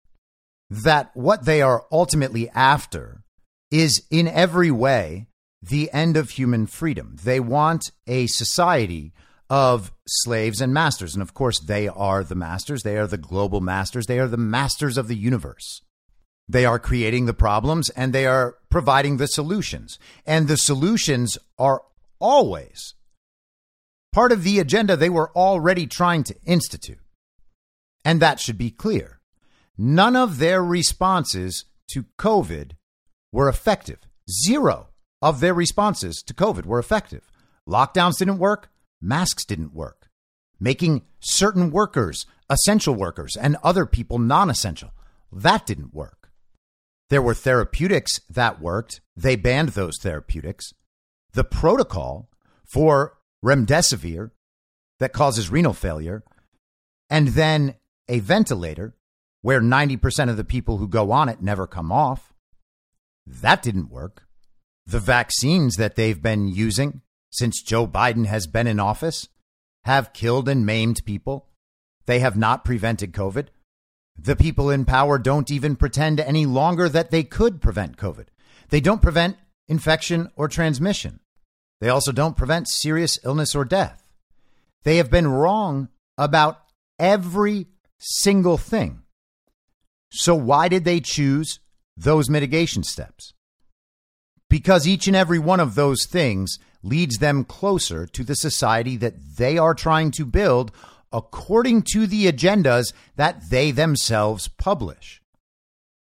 that 0.71 1.11
what 1.15 1.45
they 1.45 1.61
are 1.63 1.85
ultimately 1.91 2.49
after 2.51 3.23
is 3.71 4.03
in 4.11 4.29
every 4.29 4.71
way 4.71 5.27
the 5.61 5.91
end 5.93 6.17
of 6.17 6.31
human 6.31 6.67
freedom. 6.67 7.17
They 7.23 7.41
want 7.41 7.91
a 8.07 8.27
society 8.29 9.13
of 9.55 9.93
slaves 10.05 10.61
and 10.61 10.75
masters. 10.75 11.15
And 11.15 11.23
of 11.23 11.33
course, 11.33 11.61
they 11.61 11.87
are 11.87 12.25
the 12.25 12.35
masters. 12.35 12.83
They 12.83 12.99
are 12.99 13.07
the 13.07 13.17
global 13.17 13.61
masters. 13.61 14.07
They 14.07 14.19
are 14.19 14.27
the 14.27 14.37
masters 14.37 14.99
of 14.99 15.07
the 15.07 15.15
universe. 15.15 15.81
They 16.49 16.65
are 16.65 16.81
creating 16.81 17.27
the 17.27 17.35
problems 17.35 17.89
and 17.91 18.13
they 18.13 18.27
are 18.27 18.57
providing 18.69 19.19
the 19.19 19.29
solutions. 19.29 19.97
And 20.27 20.49
the 20.49 20.57
solutions 20.57 21.39
are 21.57 21.83
always 22.19 22.95
part 24.13 24.33
of 24.33 24.43
the 24.43 24.59
agenda 24.59 24.97
they 24.97 25.09
were 25.09 25.31
already 25.37 25.87
trying 25.87 26.25
to 26.25 26.37
institute. 26.45 26.99
And 28.05 28.19
that 28.19 28.41
should 28.41 28.59
be 28.59 28.73
clear. 28.73 29.21
None 29.79 30.17
of 30.17 30.39
their 30.39 30.65
responses 30.65 31.65
to 31.93 32.07
COVID 32.19 32.73
were 33.31 33.49
effective. 33.49 34.01
Zero 34.45 34.89
of 35.23 35.39
their 35.39 35.55
responses 35.55 36.25
to 36.27 36.35
COVID 36.35 36.67
were 36.67 36.81
effective. 36.81 37.31
Lockdowns 37.69 38.19
didn't 38.19 38.39
work, 38.39 38.69
masks 39.05 39.45
didn't 39.45 39.75
work. 39.75 40.09
Making 40.59 41.03
certain 41.21 41.71
workers 41.71 42.27
essential 42.49 42.95
workers 42.95 43.37
and 43.37 43.57
other 43.63 43.87
people 43.87 44.19
non 44.19 44.51
essential, 44.51 44.93
that 45.33 45.67
didn't 45.67 45.95
work. 45.95 46.31
There 47.11 47.23
were 47.23 47.35
therapeutics 47.35 48.21
that 48.31 48.61
worked, 48.61 49.01
they 49.17 49.37
banned 49.37 49.71
those 49.71 49.99
therapeutics. 50.01 50.73
The 51.33 51.45
protocol 51.45 52.31
for 52.65 53.19
remdesivir 53.45 54.31
that 54.99 55.13
causes 55.13 55.51
renal 55.51 55.75
failure, 55.75 56.25
and 57.11 57.29
then 57.29 57.75
a 58.09 58.21
ventilator 58.21 58.97
where 59.43 59.61
90% 59.61 60.31
of 60.31 60.37
the 60.37 60.45
people 60.45 60.79
who 60.79 60.89
go 60.89 61.13
on 61.13 61.29
it 61.29 61.43
never 61.43 61.67
come 61.67 61.93
off. 61.93 62.33
That 63.27 63.63
didn't 63.63 63.91
work. 63.91 64.27
The 64.87 65.01
vaccines 65.01 65.77
that 65.77 65.97
they've 65.97 66.21
been 66.21 66.49
using 66.49 67.03
since 67.35 67.63
Joe 67.63 67.87
Biden 67.87 68.27
has 68.27 68.47
been 68.47 68.69
in 68.69 68.79
office 68.79 69.29
have 69.85 70.13
killed 70.13 70.49
and 70.49 70.65
maimed 70.65 71.05
people. 71.05 71.49
They 72.07 72.21
have 72.21 72.37
not 72.37 72.65
prevented 72.65 73.13
COVID. 73.13 73.49
The 74.17 74.37
people 74.37 74.71
in 74.71 74.85
power 74.85 75.19
don't 75.19 75.51
even 75.51 75.75
pretend 75.75 76.21
any 76.21 76.47
longer 76.47 76.89
that 76.89 77.11
they 77.11 77.25
could 77.25 77.61
prevent 77.61 77.97
COVID. 77.97 78.27
They 78.69 78.81
don't 78.81 79.03
prevent 79.03 79.37
infection 79.67 80.31
or 80.37 80.47
transmission. 80.47 81.19
They 81.81 81.89
also 81.89 82.13
don't 82.13 82.37
prevent 82.37 82.69
serious 82.69 83.19
illness 83.25 83.55
or 83.55 83.65
death. 83.65 84.07
They 84.85 84.99
have 84.99 85.11
been 85.11 85.27
wrong 85.27 85.89
about 86.17 86.61
every 86.99 87.67
single 87.99 88.59
thing. 88.59 89.03
So, 90.13 90.37
why 90.37 90.69
did 90.69 90.85
they 90.85 91.01
choose 91.01 91.59
those 91.97 92.31
mitigation 92.31 92.85
steps? 92.85 93.35
Because 94.49 94.87
each 94.87 95.09
and 95.09 95.17
every 95.17 95.41
one 95.41 95.59
of 95.59 95.75
those 95.75 96.07
things 96.07 96.61
leads 96.85 97.17
them 97.17 97.45
closer 97.45 98.07
to 98.07 98.23
the 98.23 98.35
society 98.35 98.97
that 98.99 99.15
they 99.37 99.59
are 99.59 99.75
trying 99.75 100.11
to 100.13 100.25
build 100.25 100.71
according 101.13 101.83
to 101.83 102.07
the 102.07 102.31
agendas 102.31 102.93
that 103.17 103.51
they 103.51 103.71
themselves 103.71 104.49
publish. 104.49 105.23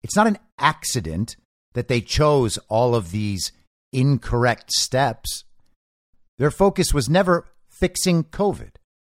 It's 0.02 0.16
not 0.16 0.26
an 0.26 0.38
accident 0.58 1.36
that 1.72 1.88
they 1.88 2.00
chose 2.00 2.58
all 2.68 2.94
of 2.94 3.10
these 3.10 3.50
incorrect 3.92 4.70
steps. 4.72 5.44
Their 6.36 6.50
focus 6.50 6.92
was 6.92 7.08
never 7.08 7.48
fixing 7.68 8.24
COVID, 8.24 8.72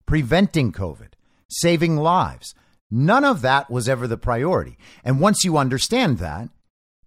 preventing 0.05 0.71
COVID, 0.71 1.13
saving 1.49 1.97
lives. 1.97 2.53
None 2.91 3.25
of 3.25 3.41
that 3.41 3.71
was 3.71 3.89
ever 3.89 4.07
the 4.07 4.17
priority. 4.17 4.77
And 5.03 5.19
once 5.19 5.43
you 5.43 5.57
understand 5.57 6.19
that, 6.19 6.49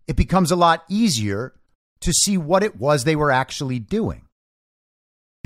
it 0.09 0.17
becomes 0.17 0.50
a 0.50 0.57
lot 0.57 0.83
easier 0.88 1.55
to 2.00 2.12
see 2.12 2.37
what 2.37 2.62
it 2.62 2.77
was 2.77 3.05
they 3.05 3.17
were 3.17 3.31
actually 3.31 3.79
doing 3.79 4.27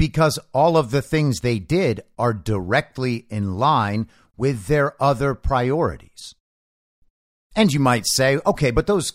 because 0.03 0.37
all 0.53 0.77
of 0.77 0.91
the 0.91 1.01
things 1.01 1.39
they 1.39 1.61
did 1.61 2.03
are 2.19 2.35
directly 2.35 3.25
in 3.31 3.55
line 3.57 4.09
with 4.37 4.67
their 4.67 5.01
other 5.01 5.33
priorities. 5.33 6.35
And 7.55 7.73
you 7.73 7.79
might 7.79 8.09
say, 8.09 8.41
okay, 8.45 8.73
but 8.73 8.89
those 8.89 9.13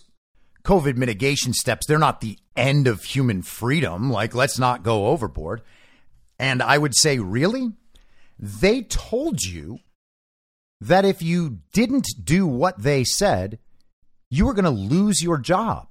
COVID 0.63 0.95
mitigation 0.95 1.51
steps, 1.51 1.85
they're 1.85 1.99
not 1.99 2.21
the 2.21 2.39
end 2.55 2.87
of 2.87 3.03
human 3.03 3.41
freedom. 3.41 4.09
Like, 4.09 4.33
let's 4.33 4.57
not 4.57 4.83
go 4.83 5.07
overboard. 5.07 5.61
And 6.39 6.63
I 6.63 6.77
would 6.77 6.95
say, 6.95 7.19
really? 7.19 7.73
They 8.39 8.83
told 8.83 9.43
you 9.43 9.79
that 10.79 11.03
if 11.03 11.21
you 11.21 11.59
didn't 11.73 12.07
do 12.23 12.47
what 12.47 12.81
they 12.81 13.03
said, 13.03 13.59
you 14.29 14.45
were 14.45 14.53
going 14.53 14.63
to 14.63 14.71
lose 14.71 15.21
your 15.21 15.37
job. 15.37 15.89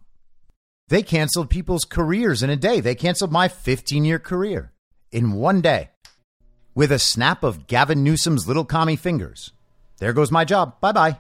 They 0.89 1.03
canceled 1.03 1.51
people's 1.51 1.85
careers 1.85 2.43
in 2.43 2.49
a 2.49 2.57
day. 2.57 2.81
They 2.81 2.95
canceled 2.95 3.31
my 3.31 3.49
15 3.49 4.03
year 4.07 4.19
career 4.19 4.73
in 5.13 5.33
one 5.33 5.61
day 5.61 5.91
with 6.75 6.93
a 6.93 6.99
snap 6.99 7.43
of 7.43 7.67
Gavin 7.67 8.05
Newsom's 8.05 8.47
little 8.47 8.65
commie 8.65 8.97
fingers. 8.97 9.53
There 9.99 10.13
goes 10.13 10.31
my 10.31 10.45
job. 10.45 10.81
Bye 10.81 10.93
bye. 10.93 11.19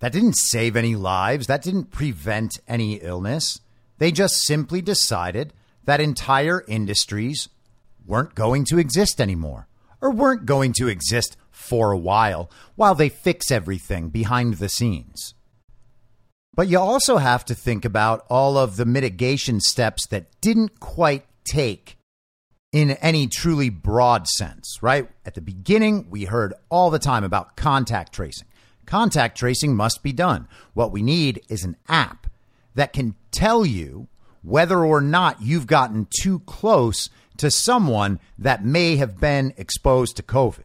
That 0.00 0.12
didn't 0.12 0.36
save 0.36 0.76
any 0.76 0.94
lives. 0.94 1.46
That 1.46 1.62
didn't 1.62 1.90
prevent 1.90 2.60
any 2.68 2.94
illness. 2.96 3.60
They 3.98 4.12
just 4.12 4.42
simply 4.42 4.82
decided 4.82 5.52
that 5.84 6.00
entire 6.00 6.62
industries 6.68 7.48
weren't 8.06 8.34
going 8.34 8.64
to 8.66 8.78
exist 8.78 9.20
anymore 9.20 9.66
or 10.00 10.10
weren't 10.10 10.44
going 10.44 10.72
to 10.74 10.88
exist 10.88 11.36
for 11.50 11.92
a 11.92 11.98
while 11.98 12.50
while 12.74 12.94
they 12.94 13.08
fix 13.08 13.50
everything 13.50 14.10
behind 14.10 14.54
the 14.54 14.68
scenes. 14.68 15.34
But 16.54 16.68
you 16.68 16.78
also 16.78 17.16
have 17.16 17.44
to 17.46 17.54
think 17.54 17.84
about 17.84 18.26
all 18.28 18.58
of 18.58 18.76
the 18.76 18.84
mitigation 18.84 19.60
steps 19.60 20.06
that 20.08 20.40
didn't 20.40 20.80
quite 20.80 21.24
take 21.44 21.96
in 22.74 22.90
any 22.90 23.28
truly 23.28 23.70
broad 23.70 24.26
sense, 24.26 24.82
right? 24.82 25.08
At 25.24 25.34
the 25.34 25.40
beginning, 25.40 26.10
we 26.10 26.24
heard 26.24 26.52
all 26.68 26.90
the 26.90 26.98
time 26.98 27.22
about 27.22 27.56
contact 27.56 28.12
tracing. 28.12 28.48
Contact 28.84 29.38
tracing 29.38 29.76
must 29.76 30.02
be 30.02 30.12
done. 30.12 30.48
What 30.72 30.90
we 30.90 31.00
need 31.00 31.40
is 31.48 31.62
an 31.62 31.76
app 31.88 32.26
that 32.74 32.92
can 32.92 33.14
tell 33.30 33.64
you 33.64 34.08
whether 34.42 34.84
or 34.84 35.00
not 35.00 35.40
you've 35.40 35.68
gotten 35.68 36.08
too 36.20 36.40
close 36.40 37.10
to 37.36 37.48
someone 37.48 38.18
that 38.36 38.64
may 38.64 38.96
have 38.96 39.20
been 39.20 39.54
exposed 39.56 40.16
to 40.16 40.24
COVID. 40.24 40.64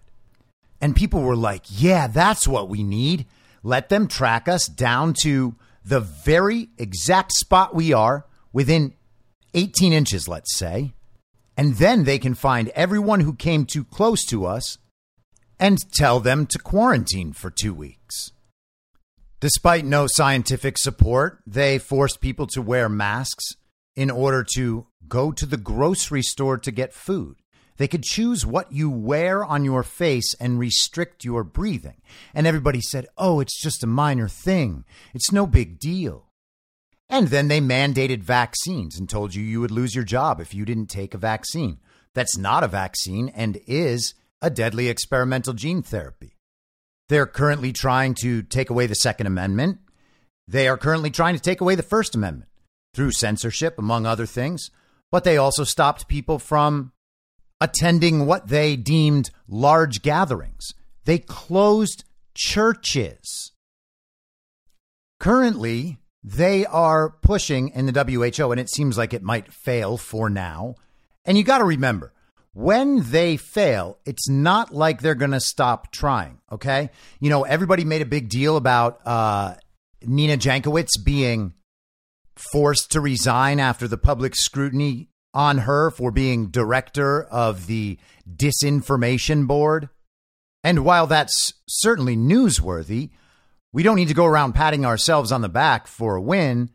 And 0.82 0.96
people 0.96 1.22
were 1.22 1.36
like, 1.36 1.66
yeah, 1.68 2.08
that's 2.08 2.48
what 2.48 2.70
we 2.70 2.82
need. 2.82 3.28
Let 3.62 3.89
them 3.89 4.08
track 4.08 4.48
us 4.48 4.66
down 4.66 5.13
to 5.22 5.54
the 5.86 6.00
very 6.00 6.70
exact 6.80 7.34
spot 7.34 7.75
we 7.75 7.94
are 7.94 8.25
within 8.51 8.96
18 9.54 9.94
inches, 9.94 10.28
let's 10.28 10.58
say 10.58 10.96
and 11.60 11.75
then 11.75 12.06
they 12.06 12.18
can 12.18 12.36
find 12.36 12.70
everyone 12.70 13.20
who 13.20 13.34
came 13.34 13.66
too 13.66 13.84
close 13.84 14.24
to 14.24 14.46
us 14.46 14.78
and 15.60 15.78
tell 15.92 16.22
them 16.22 16.46
to 16.46 16.58
quarantine 16.58 17.34
for 17.34 17.51
two 17.51 17.74
weeks. 17.74 18.32
Despite 19.42 19.84
no 19.84 20.08
scientific 20.08 20.78
support, 20.78 21.39
they 21.46 21.78
forced 21.78 22.22
people 22.22 22.48
to 22.54 22.62
wear 22.62 22.88
masks 22.88 23.58
in 23.98 24.10
order 24.10 24.46
to 24.56 24.88
go 25.10 25.34
to 25.34 25.46
the 25.46 25.58
grocery 25.58 26.22
store 26.22 26.58
to 26.58 26.72
get 26.72 26.94
food. 26.94 27.36
They 27.75 27.89
could 27.89 28.04
choose 28.04 28.46
what 28.46 28.72
you 28.72 28.89
wear 28.89 29.44
on 29.44 29.66
your 29.66 29.84
face 29.84 30.34
and 30.39 30.60
restrict 30.60 31.25
your 31.25 31.44
breathing. 31.44 32.01
And 32.34 32.48
everybody 32.48 32.80
said, 32.80 33.06
oh, 33.18 33.42
it's 33.42 33.62
just 33.62 33.84
a 33.84 33.88
minor 33.88 34.30
thing. 34.30 34.86
It's 35.13 35.34
no 35.34 35.46
big 35.46 35.78
deal. 35.78 36.28
And 37.10 37.30
then 37.30 37.48
they 37.48 37.60
mandated 37.60 38.22
vaccines 38.22 39.00
and 39.00 39.10
told 39.10 39.34
you 39.34 39.44
you 39.44 39.62
would 39.62 39.72
lose 39.72 39.96
your 39.96 40.04
job 40.04 40.39
if 40.39 40.54
you 40.54 40.63
didn't 40.63 40.88
take 40.88 41.13
a 41.13 41.18
vaccine. 41.18 41.80
That's 42.13 42.38
not 42.38 42.63
a 42.63 42.68
vaccine 42.68 43.30
and 43.30 43.60
is 43.68 44.13
a 44.42 44.50
deadly 44.50 44.88
experimental 44.88 45.54
gene 45.54 45.82
therapy. 45.82 46.38
They're 47.08 47.25
currently 47.25 47.74
trying 47.74 48.13
to 48.22 48.44
take 48.44 48.70
away 48.70 48.86
the 48.86 48.96
Second 48.96 49.28
Amendment. 49.28 49.80
They 50.48 50.68
are 50.68 50.78
currently 50.78 51.10
trying 51.10 51.36
to 51.36 51.42
take 51.42 51.62
away 51.62 51.75
the 51.75 51.84
First 51.84 52.16
Amendment. 52.16 52.50
through 52.94 53.12
censorship, 53.12 53.78
among 53.78 54.06
other 54.06 54.25
things, 54.25 54.72
but 55.12 55.24
they 55.24 55.38
also 55.38 55.63
stopped 55.63 56.08
people 56.08 56.39
from 56.39 56.92
attending 57.62 58.25
what 58.25 58.48
they 58.48 58.75
deemed 58.75 59.30
large 59.48 60.01
gatherings. 60.01 60.74
They 61.06 61.20
closed 61.20 62.04
churches. 62.34 63.51
Currently, 65.20 65.98
they 66.24 66.66
are 66.66 67.10
pushing 67.10 67.70
in 67.70 67.86
the 67.86 68.04
WHO, 68.04 68.52
and 68.52 68.60
it 68.60 68.70
seems 68.70 68.98
like 68.98 69.14
it 69.14 69.24
might 69.24 69.54
fail 69.54 69.98
for 69.98 70.30
now. 70.30 70.76
And 71.26 71.38
you 71.38 71.44
got 71.44 71.60
to 71.60 71.64
remember, 71.64 72.14
when 72.54 73.10
they 73.12 73.38
fail, 73.38 74.00
it's 74.06 74.28
not 74.28 74.74
like 74.74 75.02
they're 75.02 75.16
going 75.16 75.32
to 75.32 75.40
stop 75.40 75.92
trying. 75.92 76.40
Okay. 76.52 76.90
You 77.20 77.30
know, 77.30 77.44
everybody 77.44 77.86
made 77.86 78.02
a 78.02 78.06
big 78.06 78.30
deal 78.30 78.58
about 78.58 79.00
uh, 79.06 79.56
Nina 80.02 80.38
Jankowicz 80.38 81.04
being 81.04 81.54
forced 82.36 82.92
to 82.92 83.02
resign 83.02 83.60
after 83.60 83.88
the 83.88 83.98
public 83.98 84.36
scrutiny 84.36 85.10
on 85.34 85.60
her 85.60 85.92
for 85.92 86.12
being 86.12 86.48
director 86.48 87.24
of 87.24 87.68
the 87.68 87.98
disinformation 88.30 89.48
board. 89.48 89.90
And 90.64 90.84
while 90.84 91.08
that's 91.08 91.54
certainly 91.68 92.18
newsworthy, 92.18 93.12
we 93.72 93.84
don't 93.84 93.96
need 93.96 94.08
to 94.08 94.14
go 94.14 94.26
around 94.26 94.54
patting 94.54 94.86
ourselves 94.86 95.32
on 95.32 95.42
the 95.42 95.50
back 95.50 95.88
for 95.88 96.16
a 96.16 96.22
win. 96.22 96.70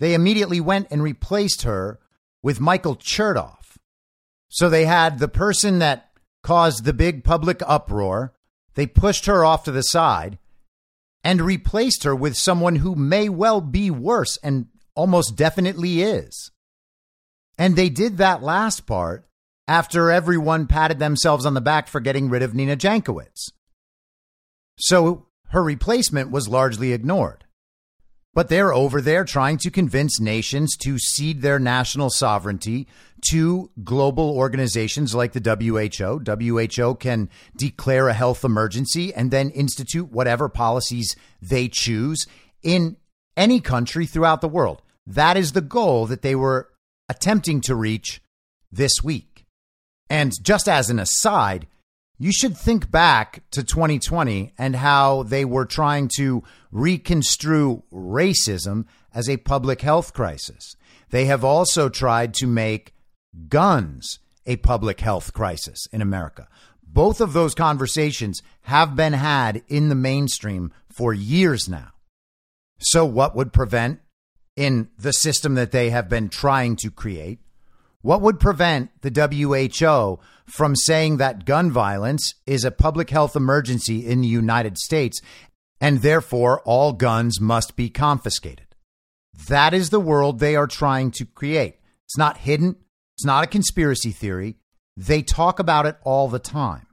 They 0.00 0.14
immediately 0.14 0.60
went 0.60 0.88
and 0.90 1.02
replaced 1.02 1.62
her 1.62 2.00
with 2.42 2.60
Michael 2.60 2.96
Chertoff. 2.96 3.76
So 4.48 4.68
they 4.68 4.84
had 4.84 5.18
the 5.18 5.28
person 5.28 5.78
that 5.78 6.10
caused 6.42 6.84
the 6.84 6.92
big 6.92 7.24
public 7.24 7.60
uproar, 7.66 8.34
they 8.74 8.86
pushed 8.86 9.26
her 9.26 9.44
off 9.44 9.64
to 9.64 9.72
the 9.72 9.82
side 9.82 10.38
and 11.22 11.40
replaced 11.40 12.04
her 12.04 12.14
with 12.14 12.36
someone 12.36 12.76
who 12.76 12.94
may 12.94 13.28
well 13.28 13.60
be 13.60 13.90
worse 13.90 14.36
and 14.42 14.66
almost 14.94 15.36
definitely 15.36 16.02
is. 16.02 16.50
And 17.56 17.76
they 17.76 17.88
did 17.88 18.18
that 18.18 18.42
last 18.42 18.86
part 18.86 19.26
after 19.66 20.10
everyone 20.10 20.66
patted 20.66 20.98
themselves 20.98 21.46
on 21.46 21.54
the 21.54 21.60
back 21.60 21.88
for 21.88 22.00
getting 22.00 22.28
rid 22.28 22.42
of 22.42 22.54
Nina 22.54 22.76
Jankowicz. 22.76 23.50
So 24.76 25.26
her 25.54 25.62
replacement 25.62 26.32
was 26.32 26.48
largely 26.48 26.92
ignored. 26.92 27.44
But 28.34 28.48
they're 28.48 28.74
over 28.74 29.00
there 29.00 29.24
trying 29.24 29.58
to 29.58 29.70
convince 29.70 30.18
nations 30.18 30.76
to 30.78 30.98
cede 30.98 31.42
their 31.42 31.60
national 31.60 32.10
sovereignty 32.10 32.88
to 33.30 33.70
global 33.84 34.36
organizations 34.36 35.14
like 35.14 35.32
the 35.32 35.40
WHO. 35.40 36.24
WHO 36.26 36.96
can 36.96 37.30
declare 37.56 38.08
a 38.08 38.14
health 38.14 38.44
emergency 38.44 39.14
and 39.14 39.30
then 39.30 39.50
institute 39.50 40.10
whatever 40.10 40.48
policies 40.48 41.14
they 41.40 41.68
choose 41.68 42.26
in 42.64 42.96
any 43.36 43.60
country 43.60 44.06
throughout 44.06 44.40
the 44.40 44.48
world. 44.48 44.82
That 45.06 45.36
is 45.36 45.52
the 45.52 45.60
goal 45.60 46.06
that 46.06 46.22
they 46.22 46.34
were 46.34 46.68
attempting 47.08 47.60
to 47.60 47.76
reach 47.76 48.20
this 48.72 49.04
week. 49.04 49.46
And 50.10 50.32
just 50.42 50.68
as 50.68 50.90
an 50.90 50.98
aside, 50.98 51.68
you 52.18 52.32
should 52.32 52.56
think 52.56 52.90
back 52.90 53.42
to 53.50 53.64
2020 53.64 54.52
and 54.56 54.76
how 54.76 55.24
they 55.24 55.44
were 55.44 55.66
trying 55.66 56.08
to 56.16 56.42
reconstrue 56.70 57.82
racism 57.92 58.86
as 59.12 59.28
a 59.28 59.36
public 59.38 59.80
health 59.80 60.12
crisis. 60.12 60.76
They 61.10 61.26
have 61.26 61.44
also 61.44 61.88
tried 61.88 62.34
to 62.34 62.46
make 62.46 62.94
guns 63.48 64.20
a 64.46 64.56
public 64.56 65.00
health 65.00 65.32
crisis 65.32 65.86
in 65.92 66.02
America. 66.02 66.48
Both 66.82 67.20
of 67.20 67.32
those 67.32 67.54
conversations 67.54 68.42
have 68.62 68.94
been 68.94 69.14
had 69.14 69.62
in 69.68 69.88
the 69.88 69.94
mainstream 69.94 70.72
for 70.88 71.12
years 71.12 71.68
now. 71.68 71.92
So, 72.78 73.04
what 73.04 73.34
would 73.34 73.52
prevent 73.52 74.00
in 74.56 74.88
the 74.98 75.12
system 75.12 75.54
that 75.54 75.72
they 75.72 75.90
have 75.90 76.08
been 76.08 76.28
trying 76.28 76.76
to 76.76 76.90
create? 76.90 77.40
What 78.04 78.20
would 78.20 78.38
prevent 78.38 78.90
the 79.00 79.08
WHO 79.08 80.20
from 80.44 80.76
saying 80.76 81.16
that 81.16 81.46
gun 81.46 81.70
violence 81.70 82.34
is 82.46 82.62
a 82.62 82.70
public 82.70 83.08
health 83.08 83.34
emergency 83.34 84.06
in 84.06 84.20
the 84.20 84.28
United 84.28 84.76
States 84.76 85.22
and 85.80 86.02
therefore 86.02 86.60
all 86.66 86.92
guns 86.92 87.40
must 87.40 87.76
be 87.76 87.88
confiscated? 87.88 88.66
That 89.48 89.72
is 89.72 89.88
the 89.88 90.00
world 90.00 90.38
they 90.38 90.54
are 90.54 90.66
trying 90.66 91.12
to 91.12 91.24
create. 91.24 91.78
It's 92.04 92.18
not 92.18 92.36
hidden, 92.36 92.76
it's 93.16 93.24
not 93.24 93.42
a 93.42 93.46
conspiracy 93.46 94.10
theory. 94.10 94.58
They 94.98 95.22
talk 95.22 95.58
about 95.58 95.86
it 95.86 95.96
all 96.02 96.28
the 96.28 96.38
time. 96.38 96.86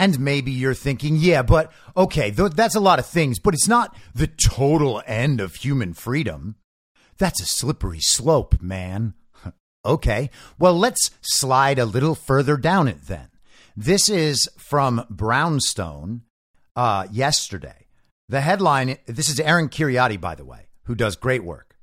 And 0.00 0.18
maybe 0.18 0.50
you're 0.50 0.74
thinking, 0.74 1.14
yeah, 1.14 1.42
but 1.42 1.70
okay, 1.96 2.32
th- 2.32 2.54
that's 2.54 2.74
a 2.74 2.80
lot 2.80 2.98
of 2.98 3.06
things, 3.06 3.38
but 3.38 3.54
it's 3.54 3.68
not 3.68 3.96
the 4.16 4.26
total 4.26 5.00
end 5.06 5.40
of 5.40 5.54
human 5.54 5.94
freedom. 5.94 6.56
That's 7.18 7.40
a 7.40 7.46
slippery 7.46 8.00
slope, 8.00 8.60
man. 8.60 9.14
Okay, 9.84 10.30
well, 10.58 10.76
let's 10.76 11.10
slide 11.20 11.78
a 11.78 11.86
little 11.86 12.14
further 12.14 12.56
down 12.56 12.88
it 12.88 13.02
then. 13.06 13.28
This 13.76 14.08
is 14.08 14.48
from 14.56 15.04
Brownstone 15.08 16.22
uh, 16.74 17.06
yesterday. 17.10 17.86
The 18.28 18.40
headline 18.40 18.98
this 19.06 19.28
is 19.28 19.40
Aaron 19.40 19.68
Kheriaty, 19.68 20.20
by 20.20 20.34
the 20.34 20.44
way, 20.44 20.66
who 20.84 20.94
does 20.94 21.16
great 21.16 21.44
work. 21.44 21.76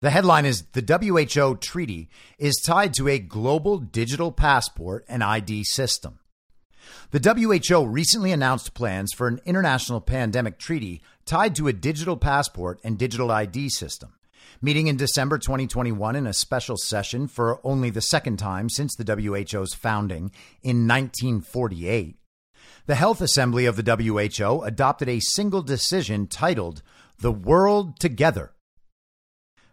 The 0.00 0.10
headline 0.10 0.46
is 0.46 0.62
The 0.72 0.82
WHO 0.82 1.56
treaty 1.56 2.08
is 2.38 2.62
tied 2.64 2.94
to 2.94 3.08
a 3.08 3.18
global 3.18 3.78
digital 3.78 4.30
passport 4.30 5.04
and 5.08 5.24
ID 5.24 5.64
system. 5.64 6.20
The 7.10 7.34
WHO 7.68 7.86
recently 7.86 8.32
announced 8.32 8.74
plans 8.74 9.12
for 9.12 9.28
an 9.28 9.40
international 9.44 10.00
pandemic 10.00 10.58
treaty 10.58 11.02
tied 11.24 11.56
to 11.56 11.68
a 11.68 11.72
digital 11.72 12.16
passport 12.16 12.80
and 12.84 12.98
digital 12.98 13.30
ID 13.30 13.70
system. 13.70 14.12
Meeting 14.60 14.86
in 14.86 14.96
December 14.96 15.38
2021 15.38 16.16
in 16.16 16.26
a 16.26 16.32
special 16.32 16.76
session 16.76 17.28
for 17.28 17.60
only 17.64 17.90
the 17.90 18.00
second 18.00 18.38
time 18.38 18.68
since 18.68 18.94
the 18.94 19.04
WHO's 19.04 19.74
founding 19.74 20.30
in 20.62 20.86
1948, 20.88 22.16
the 22.86 22.94
Health 22.94 23.20
Assembly 23.20 23.66
of 23.66 23.76
the 23.76 23.96
WHO 23.96 24.62
adopted 24.62 25.08
a 25.08 25.20
single 25.20 25.62
decision 25.62 26.26
titled 26.26 26.82
The 27.18 27.32
World 27.32 27.98
Together. 28.00 28.52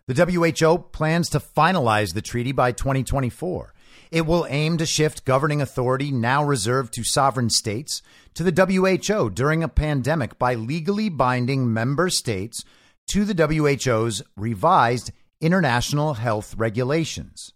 The 0.07 0.25
WHO 0.25 0.77
plans 0.91 1.29
to 1.29 1.39
finalize 1.39 2.13
the 2.13 2.21
treaty 2.21 2.51
by 2.51 2.71
2024 2.71 3.73
it 4.11 4.25
will 4.25 4.45
aim 4.49 4.77
to 4.77 4.85
shift 4.85 5.25
governing 5.25 5.61
authority 5.61 6.11
now 6.11 6.43
reserved 6.43 6.93
to 6.93 7.03
sovereign 7.03 7.49
states 7.49 8.01
to 8.33 8.43
the 8.43 8.51
WHO 8.51 9.29
during 9.29 9.63
a 9.63 9.67
pandemic 9.67 10.37
by 10.37 10.55
legally 10.55 11.09
binding 11.09 11.73
member 11.73 12.09
states 12.09 12.63
to 13.07 13.25
the 13.25 13.33
WHO's 13.33 14.21
revised 14.35 15.11
international 15.41 16.15
health 16.15 16.55
regulations. 16.57 17.51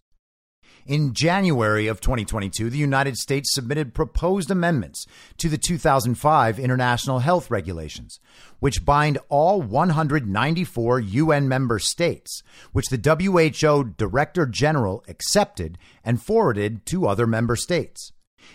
In 0.85 1.13
January 1.13 1.85
of 1.85 2.01
2022, 2.01 2.71
the 2.71 2.77
United 2.77 3.15
States 3.15 3.53
submitted 3.53 3.93
proposed 3.93 4.49
amendments 4.49 5.05
to 5.37 5.47
the 5.47 5.57
2005 5.57 6.57
International 6.57 7.19
Health 7.19 7.51
Regulations, 7.51 8.19
which 8.59 8.85
bind 8.85 9.19
all 9.29 9.61
194 9.61 10.99
UN 10.99 11.47
member 11.47 11.77
states, 11.77 12.41
which 12.71 12.87
the 12.87 12.97
WHO 12.97 13.93
Director 13.97 14.47
General 14.47 15.03
accepted 15.07 15.77
and 16.03 16.23
forwarded 16.23 16.85
to 16.87 17.07
other 17.07 17.27
member 17.27 17.55
states. 17.55 18.11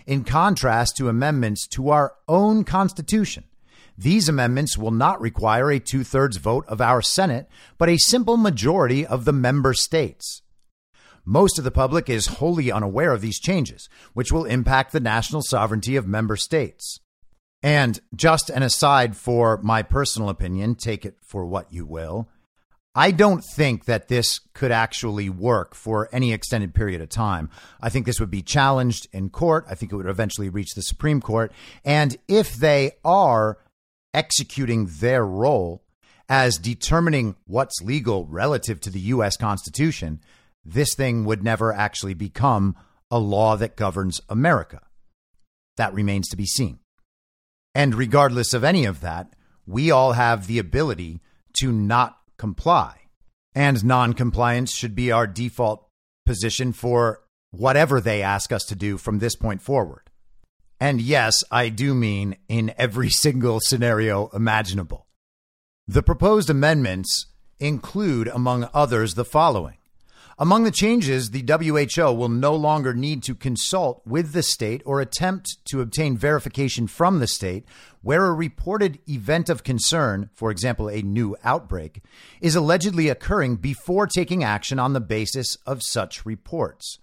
In 0.07 0.25
contrast 0.25 0.97
to 0.97 1.09
amendments 1.09 1.69
to 1.69 1.91
our 1.91 2.15
own 2.27 2.65
Constitution, 2.65 3.45
these 3.97 4.29
amendments 4.29 4.77
will 4.77 4.91
not 4.91 5.21
require 5.21 5.71
a 5.71 5.79
two 5.79 6.05
thirds 6.05 6.37
vote 6.37 6.65
of 6.67 6.81
our 6.81 7.01
Senate, 7.03 7.49
but 7.79 7.89
a 7.89 7.99
simple 7.99 8.37
majority 8.37 9.07
of 9.07 9.25
the 9.25 9.33
member 9.33 9.75
states. 9.75 10.43
Most 11.25 11.59
of 11.59 11.65
the 11.65 11.71
public 11.71 12.11
is 12.11 12.27
wholly 12.27 12.71
unaware 12.71 13.13
of 13.13 13.21
these 13.21 13.41
changes, 13.41 13.89
which 14.13 14.31
will 14.31 14.45
impact 14.45 14.93
the 14.93 15.01
national 15.01 15.43
sovereignty 15.43 15.97
of 15.97 16.07
member 16.07 16.37
states. 16.37 17.01
And 17.63 17.99
just 18.15 18.51
an 18.51 18.63
aside 18.63 19.17
for 19.17 19.59
my 19.63 19.83
personal 19.83 20.29
opinion, 20.29 20.75
take 20.75 21.07
it 21.07 21.17
for 21.23 21.47
what 21.47 21.73
you 21.73 21.87
will. 21.87 22.29
I 22.95 23.11
don't 23.11 23.43
think 23.43 23.87
that 23.87 24.09
this 24.09 24.39
could 24.53 24.71
actually 24.71 25.29
work 25.29 25.75
for 25.75 26.09
any 26.13 26.33
extended 26.33 26.75
period 26.75 27.01
of 27.01 27.09
time. 27.09 27.51
I 27.81 27.89
think 27.89 28.07
this 28.07 28.21
would 28.21 28.31
be 28.31 28.43
challenged 28.43 29.09
in 29.13 29.31
court. 29.31 29.65
I 29.69 29.75
think 29.75 29.93
it 29.93 29.97
would 29.97 30.07
eventually 30.07 30.49
reach 30.49 30.75
the 30.75 30.83
Supreme 30.83 31.21
Court. 31.21 31.53
And 31.85 32.17
if 32.29 32.55
they 32.55 32.93
are 33.05 33.59
executing 34.15 34.87
their 34.87 35.27
role 35.27 35.83
as 36.29 36.57
determining 36.57 37.37
what's 37.47 37.83
legal 37.83 38.27
relative 38.27 38.81
to 38.81 38.91
the 38.91 39.01
U.S. 39.01 39.37
Constitution, 39.37 40.21
this 40.65 40.95
thing 40.95 41.25
would 41.25 41.43
never 41.43 41.73
actually 41.73 42.15
become 42.15 42.77
a 43.11 43.19
law 43.19 43.57
that 43.57 43.77
governs 43.77 44.21
America. 44.29 44.81
That 45.77 45.93
remains 45.93 46.29
to 46.29 46.37
be 46.37 46.47
seen. 46.47 46.79
And 47.75 47.95
regardless 47.95 48.55
of 48.55 48.65
any 48.65 48.87
of 48.87 49.01
that, 49.01 49.35
we 49.67 49.91
all 49.91 50.13
have 50.13 50.47
the 50.47 50.59
ability 50.59 51.21
to 51.61 51.73
not 51.73 52.19
comply. 52.39 53.01
And 53.55 53.85
noncompliance 53.85 54.73
should 54.73 54.95
be 54.95 55.13
our 55.13 55.27
default 55.27 55.87
position 56.25 56.73
for 56.73 57.21
whatever 57.51 58.01
they 58.01 58.23
ask 58.23 58.53
us 58.53 58.65
to 58.65 58.75
do 58.75 58.97
from 58.97 59.19
this 59.19 59.37
point 59.37 59.63
forward. 59.63 60.04
And 60.81 61.01
yes, 61.01 61.43
I 61.51 61.69
do 61.69 61.95
mean 61.95 62.37
in 62.49 62.75
every 62.77 63.11
single 63.25 63.61
scenario 63.61 64.29
imaginable. 64.29 65.07
The 65.87 66.03
proposed 66.03 66.49
amendments 66.49 67.27
include, 67.59 68.29
among 68.29 68.69
others, 68.73 69.15
the 69.15 69.25
following. 69.25 69.77
Among 70.37 70.65
the 70.65 70.73
changes, 70.73 71.31
the 71.31 71.45
WHO 71.47 72.13
will 72.13 72.29
no 72.29 72.57
longer 72.57 72.93
need 72.93 73.23
to 73.25 73.37
consult 73.37 74.03
with 74.05 74.33
the 74.33 74.43
state 74.43 74.83
or 74.85 75.01
attempt 75.01 75.65
to 75.67 75.81
obtain 75.81 76.17
verification 76.17 76.89
from 76.89 77.21
the 77.21 77.29
state 77.29 77.65
where 78.03 78.27
a 78.27 78.33
reported 78.33 78.99
event 79.09 79.49
of 79.49 79.63
concern, 79.63 80.31
for 80.35 80.51
example, 80.51 80.89
a 80.89 81.03
new 81.03 81.37
outbreak, 81.45 82.03
is 82.41 82.57
allegedly 82.57 83.09
occurring 83.09 83.57
before 83.57 84.09
taking 84.09 84.43
action 84.43 84.81
on 84.81 84.93
the 84.93 85.01
basis 85.01 85.57
of 85.67 85.83
such 85.85 86.27
reports. 86.27 86.99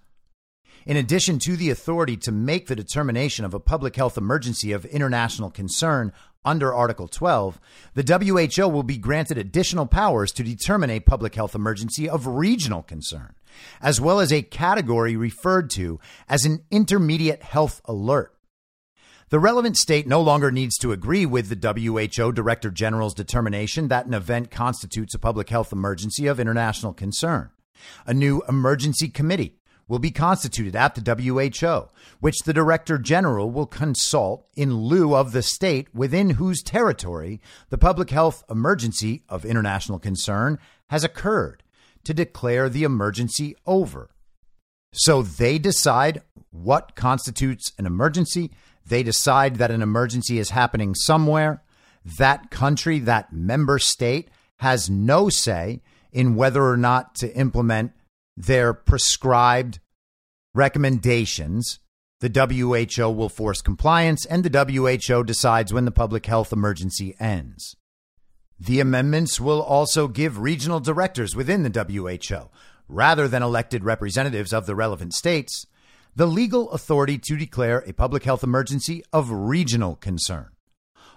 In 0.85 0.97
addition 0.97 1.37
to 1.39 1.55
the 1.55 1.69
authority 1.69 2.17
to 2.17 2.31
make 2.31 2.67
the 2.67 2.75
determination 2.75 3.45
of 3.45 3.53
a 3.53 3.59
public 3.59 3.95
health 3.95 4.17
emergency 4.17 4.71
of 4.71 4.85
international 4.85 5.51
concern 5.51 6.11
under 6.43 6.73
Article 6.73 7.07
12, 7.07 7.59
the 7.93 8.55
WHO 8.57 8.67
will 8.67 8.83
be 8.83 8.97
granted 8.97 9.37
additional 9.37 9.85
powers 9.85 10.31
to 10.31 10.43
determine 10.43 10.89
a 10.89 10.99
public 10.99 11.35
health 11.35 11.53
emergency 11.53 12.09
of 12.09 12.25
regional 12.25 12.81
concern, 12.81 13.35
as 13.79 14.01
well 14.01 14.19
as 14.19 14.33
a 14.33 14.41
category 14.41 15.15
referred 15.15 15.69
to 15.69 15.99
as 16.27 16.45
an 16.45 16.63
intermediate 16.71 17.43
health 17.43 17.79
alert. 17.85 18.35
The 19.29 19.39
relevant 19.39 19.77
state 19.77 20.07
no 20.07 20.19
longer 20.19 20.51
needs 20.51 20.77
to 20.79 20.91
agree 20.91 21.25
with 21.25 21.47
the 21.47 22.09
WHO 22.09 22.31
Director 22.33 22.71
General's 22.71 23.13
determination 23.13 23.87
that 23.87 24.07
an 24.07 24.13
event 24.13 24.51
constitutes 24.51 25.13
a 25.13 25.19
public 25.19 25.49
health 25.49 25.71
emergency 25.71 26.27
of 26.27 26.39
international 26.39 26.91
concern. 26.91 27.51
A 28.05 28.13
new 28.13 28.43
emergency 28.49 29.07
committee 29.07 29.60
will 29.91 29.99
be 29.99 30.09
constituted 30.09 30.73
at 30.73 30.95
the 30.95 31.15
WHO, 31.15 31.89
which 32.21 32.43
the 32.45 32.53
Director 32.53 32.97
General 32.97 33.51
will 33.51 33.65
consult 33.65 34.47
in 34.55 34.73
lieu 34.73 35.13
of 35.13 35.33
the 35.33 35.41
state 35.41 35.93
within 35.93 36.29
whose 36.29 36.63
territory 36.63 37.41
the 37.69 37.77
public 37.77 38.09
health 38.09 38.45
emergency 38.49 39.21
of 39.27 39.43
international 39.43 39.99
concern 39.99 40.57
has 40.91 41.03
occurred 41.03 41.61
to 42.05 42.13
declare 42.13 42.69
the 42.69 42.85
emergency 42.85 43.53
over. 43.65 44.11
So 44.93 45.23
they 45.23 45.59
decide 45.59 46.21
what 46.51 46.95
constitutes 46.95 47.73
an 47.77 47.85
emergency. 47.85 48.51
They 48.85 49.03
decide 49.03 49.57
that 49.57 49.71
an 49.71 49.81
emergency 49.81 50.39
is 50.39 50.51
happening 50.51 50.95
somewhere. 50.95 51.63
That 52.05 52.49
country, 52.49 52.99
that 52.99 53.33
member 53.33 53.77
state, 53.77 54.29
has 54.59 54.89
no 54.89 55.27
say 55.27 55.81
in 56.13 56.35
whether 56.35 56.63
or 56.63 56.77
not 56.77 57.13
to 57.15 57.35
implement 57.35 57.91
their 58.37 58.73
prescribed 58.73 59.79
recommendations, 60.53 61.79
the 62.19 62.29
WHO 62.29 63.09
will 63.09 63.29
force 63.29 63.61
compliance 63.61 64.25
and 64.25 64.43
the 64.43 65.09
WHO 65.09 65.23
decides 65.23 65.73
when 65.73 65.85
the 65.85 65.91
public 65.91 66.25
health 66.27 66.53
emergency 66.53 67.15
ends. 67.19 67.75
The 68.59 68.79
amendments 68.79 69.39
will 69.39 69.61
also 69.61 70.07
give 70.07 70.37
regional 70.37 70.79
directors 70.79 71.35
within 71.35 71.63
the 71.63 71.83
WHO, 71.83 72.51
rather 72.87 73.27
than 73.27 73.41
elected 73.41 73.83
representatives 73.83 74.53
of 74.53 74.67
the 74.67 74.75
relevant 74.75 75.15
states, 75.15 75.65
the 76.15 76.27
legal 76.27 76.69
authority 76.71 77.17
to 77.17 77.37
declare 77.37 77.79
a 77.87 77.93
public 77.93 78.23
health 78.23 78.43
emergency 78.43 79.03
of 79.11 79.31
regional 79.31 79.95
concern. 79.95 80.50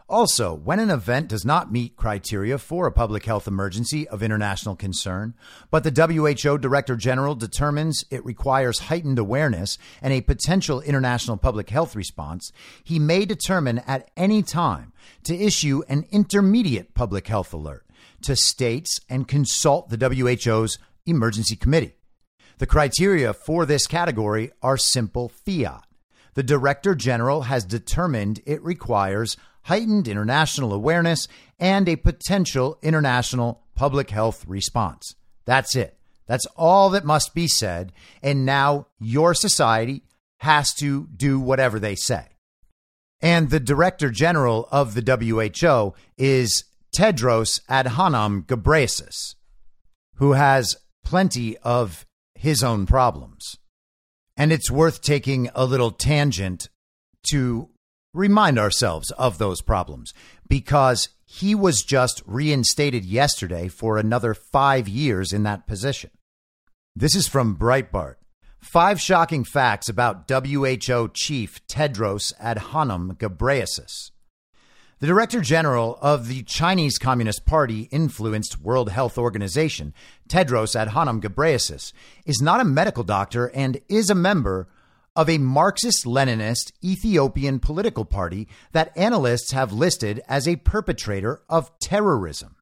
Also, 0.07 0.53
when 0.53 0.81
an 0.81 0.90
event 0.90 1.29
does 1.29 1.47
not 1.47 1.73
meet 1.73 1.97
criteria 1.97 2.59
for 2.59 2.87
a 2.87 2.93
public 2.93 3.25
health 3.25 3.49
emergency 3.49 4.07
of 4.09 4.23
international 4.23 4.77
concern, 4.77 5.33
but 5.71 5.83
the 5.83 5.90
WHO 5.90 6.59
Director 6.59 6.95
General 6.95 7.35
determines 7.35 8.05
it 8.11 8.23
requires 8.23 8.81
heightened 8.81 9.19
awareness 9.19 9.79
and 10.03 10.12
a 10.12 10.21
potential 10.21 10.83
international 10.83 11.38
public 11.38 11.71
health 11.71 11.97
response, 11.97 12.53
he 12.83 12.99
may 12.99 13.25
determine 13.25 13.79
at 13.87 14.11
any 14.14 14.43
time 14.43 14.93
to 15.23 15.35
issue 15.35 15.83
an 15.88 16.05
intermediate 16.11 16.93
public 16.93 17.27
health 17.27 17.55
alert 17.55 17.87
to 18.21 18.37
states 18.37 19.01
and 19.09 19.27
consult 19.27 19.88
the 19.88 19.97
WHO's 19.97 20.79
emergency 21.07 21.57
committee. 21.57 21.95
The 22.59 22.67
criteria 22.67 23.33
for 23.33 23.64
this 23.64 23.87
category 23.87 24.53
are 24.62 24.77
simple 24.77 25.31
fiat. 25.31 25.85
The 26.35 26.43
Director 26.43 26.95
General 26.95 27.43
has 27.43 27.64
determined 27.64 28.43
it 28.45 28.62
requires 28.62 29.37
heightened 29.64 30.09
international 30.09 30.72
awareness, 30.72 31.29
and 31.59 31.88
a 31.88 31.96
potential 31.96 32.79
international 32.83 33.62
public 33.74 34.11
health 34.11 34.44
response. 34.46 35.14
That's 35.44 35.77
it. 35.77 35.98
That's 36.27 36.46
all 36.57 36.90
that 36.90 37.05
must 37.05 37.35
be 37.35 37.46
said. 37.48 37.92
And 38.22 38.46
now 38.46 38.87
your 38.98 39.35
society 39.35 40.03
has 40.38 40.72
to 40.74 41.09
do 41.14 41.38
whatever 41.38 41.79
they 41.79 41.94
say. 41.94 42.27
And 43.20 43.50
the 43.50 43.61
director 43.61 44.11
general 44.11 44.68
of 44.70 44.94
the 44.94 45.03
WHO 45.03 45.94
is 46.18 46.64
Tedros 46.96 47.61
Adhanom 47.68 48.44
Ghebreyesus, 48.46 49.35
who 50.16 50.33
has 50.33 50.77
plenty 51.05 51.57
of 51.59 52.07
his 52.35 52.62
own 52.62 52.87
problems. 52.87 53.57
And 54.37 54.53
it's 54.53 54.70
worth 54.70 55.00
taking 55.00 55.48
a 55.55 55.64
little 55.64 55.90
tangent 55.90 56.68
to 57.31 57.70
remind 58.14 58.59
ourselves 58.59 59.11
of 59.12 59.37
those 59.37 59.61
problems 59.61 60.14
because 60.48 61.11
he 61.27 61.55
was 61.55 61.83
just 61.83 62.22
reinstated 62.24 63.05
yesterday 63.05 63.68
for 63.68 63.98
another 63.98 64.33
five 64.33 64.88
years 64.88 65.33
in 65.33 65.42
that 65.42 65.66
position. 65.66 66.11
This 66.96 67.16
is 67.16 67.27
from 67.27 67.57
Breitbart. 67.57 68.14
Five 68.61 69.00
shocking 69.00 69.44
facts 69.44 69.88
about 69.88 70.31
WHO 70.31 71.11
chief 71.12 71.61
Tedros 71.66 72.33
Adhanom 72.40 73.18
Ghebreyesus. 73.18 74.12
The 75.00 75.09
Director 75.09 75.40
General 75.40 75.98
of 76.00 76.29
the 76.29 76.44
Chinese 76.44 76.96
Communist 76.96 77.44
Party 77.44 77.88
influenced 77.90 78.61
World 78.61 78.90
Health 78.90 79.18
Organization, 79.18 79.92
Tedros 80.29 80.74
Adhanom 80.74 81.20
Ghebreyesus, 81.20 81.92
is 82.24 82.40
not 82.40 82.61
a 82.61 82.64
medical 82.64 83.03
doctor 83.03 83.48
and 83.48 83.81
is 83.88 84.09
a 84.09 84.14
member 84.14 84.68
of 85.16 85.29
a 85.29 85.38
Marxist 85.38 86.05
Leninist 86.05 86.72
Ethiopian 86.83 87.61
political 87.61 88.05
party 88.05 88.48
that 88.72 88.96
analysts 88.96 89.53
have 89.53 89.72
listed 89.72 90.20
as 90.29 90.48
a 90.48 90.57
perpetrator 90.57 91.42
of 91.48 91.70
terrorism. 91.79 92.57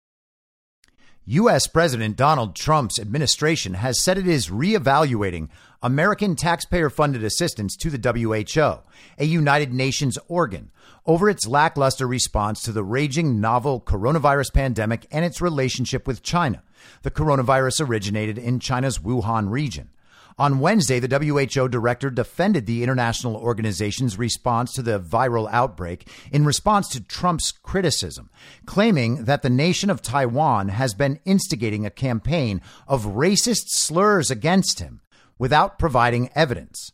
U.S. 1.24 1.68
President 1.68 2.16
Donald 2.16 2.56
Trump's 2.56 2.98
administration 2.98 3.74
has 3.74 4.02
said 4.02 4.18
it 4.18 4.26
is 4.26 4.48
reevaluating 4.48 5.50
American 5.80 6.34
taxpayer 6.34 6.90
funded 6.90 7.22
assistance 7.22 7.76
to 7.76 7.90
the 7.90 8.44
WHO, 8.44 8.82
a 9.18 9.24
United 9.24 9.72
Nations 9.72 10.18
organ, 10.26 10.72
over 11.06 11.30
its 11.30 11.46
lackluster 11.46 12.08
response 12.08 12.60
to 12.62 12.72
the 12.72 12.82
raging 12.82 13.40
novel 13.40 13.80
coronavirus 13.80 14.52
pandemic 14.52 15.06
and 15.12 15.24
its 15.24 15.40
relationship 15.40 16.08
with 16.08 16.24
China. 16.24 16.64
The 17.02 17.10
coronavirus 17.12 17.86
originated 17.86 18.36
in 18.36 18.58
China's 18.58 18.98
Wuhan 18.98 19.48
region. 19.48 19.90
On 20.38 20.60
Wednesday, 20.60 20.98
the 20.98 21.08
WHO 21.08 21.68
director 21.68 22.10
defended 22.10 22.66
the 22.66 22.82
international 22.82 23.36
organization's 23.36 24.18
response 24.18 24.72
to 24.72 24.82
the 24.82 24.98
viral 24.98 25.48
outbreak 25.52 26.08
in 26.30 26.44
response 26.44 26.88
to 26.88 27.02
Trump's 27.02 27.52
criticism, 27.52 28.30
claiming 28.64 29.24
that 29.24 29.42
the 29.42 29.50
nation 29.50 29.90
of 29.90 30.02
Taiwan 30.02 30.68
has 30.68 30.94
been 30.94 31.20
instigating 31.24 31.84
a 31.84 31.90
campaign 31.90 32.60
of 32.88 33.04
racist 33.04 33.66
slurs 33.68 34.30
against 34.30 34.78
him 34.80 35.02
without 35.38 35.78
providing 35.78 36.30
evidence. 36.34 36.92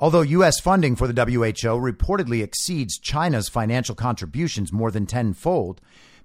Although 0.00 0.22
U.S. 0.22 0.58
funding 0.60 0.96
for 0.96 1.06
the 1.06 1.24
WHO 1.24 1.78
reportedly 1.78 2.42
exceeds 2.42 2.98
China's 2.98 3.48
financial 3.48 3.94
contributions 3.94 4.72
more 4.72 4.90
than 4.90 5.06
tenfold, 5.06 5.80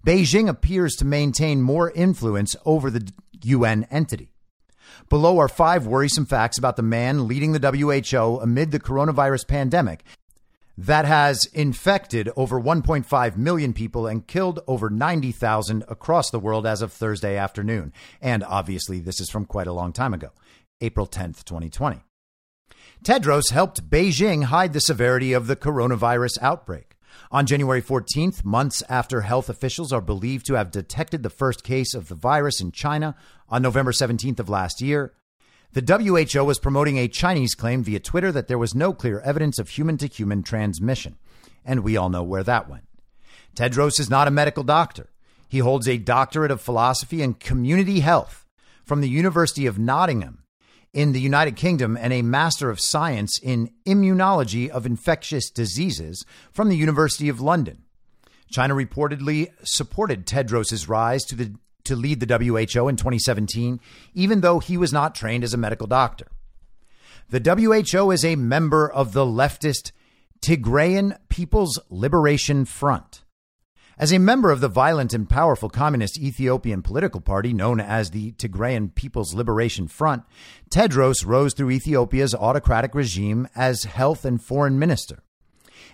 Beijing 0.06 0.48
appears 0.48 0.96
to 0.96 1.06
maintain 1.06 1.62
more 1.62 1.92
influence 1.92 2.56
over 2.66 2.90
the 2.90 3.12
UN 3.44 3.86
entity. 3.92 4.32
Below 5.08 5.40
are 5.40 5.48
five 5.48 5.88
worrisome 5.88 6.26
facts 6.26 6.58
about 6.58 6.76
the 6.76 6.84
man 6.84 7.28
leading 7.28 7.54
the 7.54 7.60
WHO 7.60 8.40
amid 8.42 8.72
the 8.72 8.80
coronavirus 8.80 9.48
pandemic 9.48 10.04
that 10.80 11.04
has 11.04 11.44
infected 11.54 12.30
over 12.38 12.60
1.5 12.60 13.36
million 13.36 13.74
people 13.74 14.08
and 14.08 14.26
killed 14.28 14.62
over 14.66 14.90
90,000 14.90 15.84
across 15.90 16.32
the 16.32 16.40
world 16.40 16.66
as 16.66 16.82
of 16.82 16.94
Thursday 16.94 17.36
afternoon. 17.36 17.92
And 18.22 18.46
obviously, 18.46 19.02
this 19.02 19.20
is 19.20 19.30
from 19.30 19.46
quite 19.46 19.68
a 19.68 19.74
long 19.74 19.92
time 19.92 20.14
ago, 20.14 20.30
April 20.80 21.06
10th, 21.06 21.44
2020. 21.44 22.02
Tedros 23.04 23.52
helped 23.52 23.90
Beijing 23.90 24.46
hide 24.46 24.72
the 24.72 24.80
severity 24.80 25.34
of 25.34 25.48
the 25.48 25.58
coronavirus 25.58 26.38
outbreak. 26.42 26.89
On 27.32 27.46
January 27.46 27.82
14th, 27.82 28.44
months 28.44 28.84
after 28.90 29.22
health 29.22 29.50
officials 29.50 29.94
are 29.94 30.02
believed 30.02 30.46
to 30.48 30.56
have 30.56 30.72
detected 30.72 31.24
the 31.24 31.30
first 31.30 31.64
case 31.64 31.94
of 31.94 32.08
the 32.08 32.16
virus 32.16 32.60
in 32.60 32.72
China 32.72 33.16
on 33.50 33.62
November 33.62 33.92
17th 33.92 34.40
of 34.40 34.50
last 34.50 34.82
year, 34.82 35.14
the 35.74 36.34
WHO 36.34 36.44
was 36.44 36.58
promoting 36.58 36.98
a 36.98 37.08
Chinese 37.08 37.54
claim 37.54 37.84
via 37.84 38.00
Twitter 38.00 38.32
that 38.32 38.48
there 38.48 38.58
was 38.58 38.74
no 38.74 38.94
clear 38.94 39.20
evidence 39.20 39.60
of 39.60 39.70
human 39.70 39.98
to 39.98 40.08
human 40.08 40.42
transmission. 40.42 41.18
And 41.64 41.84
we 41.84 41.96
all 41.96 42.10
know 42.10 42.24
where 42.24 42.44
that 42.44 42.68
went. 42.68 42.86
Tedros 43.56 44.00
is 44.00 44.10
not 44.10 44.28
a 44.28 44.32
medical 44.32 44.64
doctor. 44.64 45.10
He 45.48 45.60
holds 45.60 45.88
a 45.88 45.98
doctorate 45.98 46.52
of 46.52 46.62
philosophy 46.62 47.22
in 47.22 47.36
community 47.36 48.00
health 48.00 48.46
from 48.84 49.02
the 49.02 49.10
University 49.10 49.68
of 49.68 49.78
Nottingham 49.78 50.44
in 50.94 51.12
the 51.12 51.22
United 51.22 51.56
Kingdom 51.56 51.98
and 52.00 52.12
a 52.12 52.22
Master 52.22 52.70
of 52.70 52.80
Science 52.80 53.40
in 53.42 53.72
Immunology 53.86 54.70
of 54.70 54.86
Infectious 54.86 55.50
Diseases 55.50 56.26
from 56.52 56.70
the 56.70 56.78
University 56.78 57.30
of 57.30 57.42
London. 57.42 57.84
China 58.52 58.74
reportedly 58.74 59.52
supported 59.64 60.26
Tedros' 60.26 60.90
rise 60.90 61.24
to 61.26 61.36
the 61.36 61.54
to 61.86 61.96
lead 61.96 62.20
the 62.20 62.28
WHO 62.28 62.88
in 62.88 62.98
2017, 62.98 63.80
even 64.14 64.42
though 64.42 64.60
he 64.60 64.78
was 64.78 64.94
not 64.94 65.16
trained 65.16 65.44
as 65.44 65.54
a 65.54 65.58
medical 65.58 65.88
doctor. 65.88 66.28
The 67.30 67.40
WHO 67.40 68.12
is 68.12 68.26
a 68.26 68.36
member 68.36 68.90
of 68.90 69.14
the 69.14 69.26
leftist 69.26 69.92
Tigrayan 70.42 71.18
People's 71.30 71.80
Liberation 71.90 72.66
Front. 72.66 73.24
As 74.00 74.14
a 74.14 74.18
member 74.18 74.50
of 74.50 74.62
the 74.62 74.70
violent 74.70 75.14
and 75.14 75.30
powerful 75.30 75.68
communist 75.68 76.18
Ethiopian 76.18 76.82
political 76.82 77.20
party 77.20 77.52
known 77.52 77.82
as 77.82 78.12
the 78.12 78.32
Tigrayan 78.32 78.96
People's 78.96 79.34
Liberation 79.34 79.90
Front, 79.90 80.24
Tedros 80.70 81.26
rose 81.26 81.54
through 81.54 81.72
Ethiopia's 81.72 82.34
autocratic 82.34 82.96
regime 82.96 83.50
as 83.58 83.84
health 83.84 84.24
and 84.24 84.42
foreign 84.42 84.80
minister. 84.80 85.22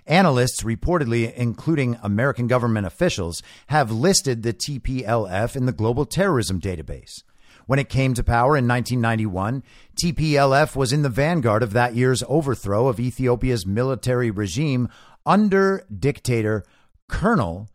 Analysts, 0.05 0.61
reportedly 0.61 1.33
including 1.33 1.97
American 2.03 2.45
government 2.45 2.85
officials, 2.85 3.41
have 3.67 3.89
listed 3.89 4.43
the 4.43 4.53
TPLF 4.53 5.55
in 5.55 5.65
the 5.65 5.71
global 5.73 6.05
terrorism 6.05 6.61
database. 6.61 7.23
When 7.65 7.79
it 7.79 7.89
came 7.89 8.13
to 8.13 8.23
power 8.23 8.55
in 8.55 8.67
1991, 8.67 9.63
TPLF 9.99 10.75
was 10.75 10.93
in 10.93 11.01
the 11.01 11.09
vanguard 11.09 11.63
of 11.63 11.73
that 11.73 11.95
year's 11.95 12.21
overthrow 12.27 12.87
of 12.87 12.99
Ethiopia's 12.99 13.65
military 13.65 14.29
regime 14.29 14.89
under 15.25 15.87
dictator 15.91 16.63
Colonel 17.07 17.67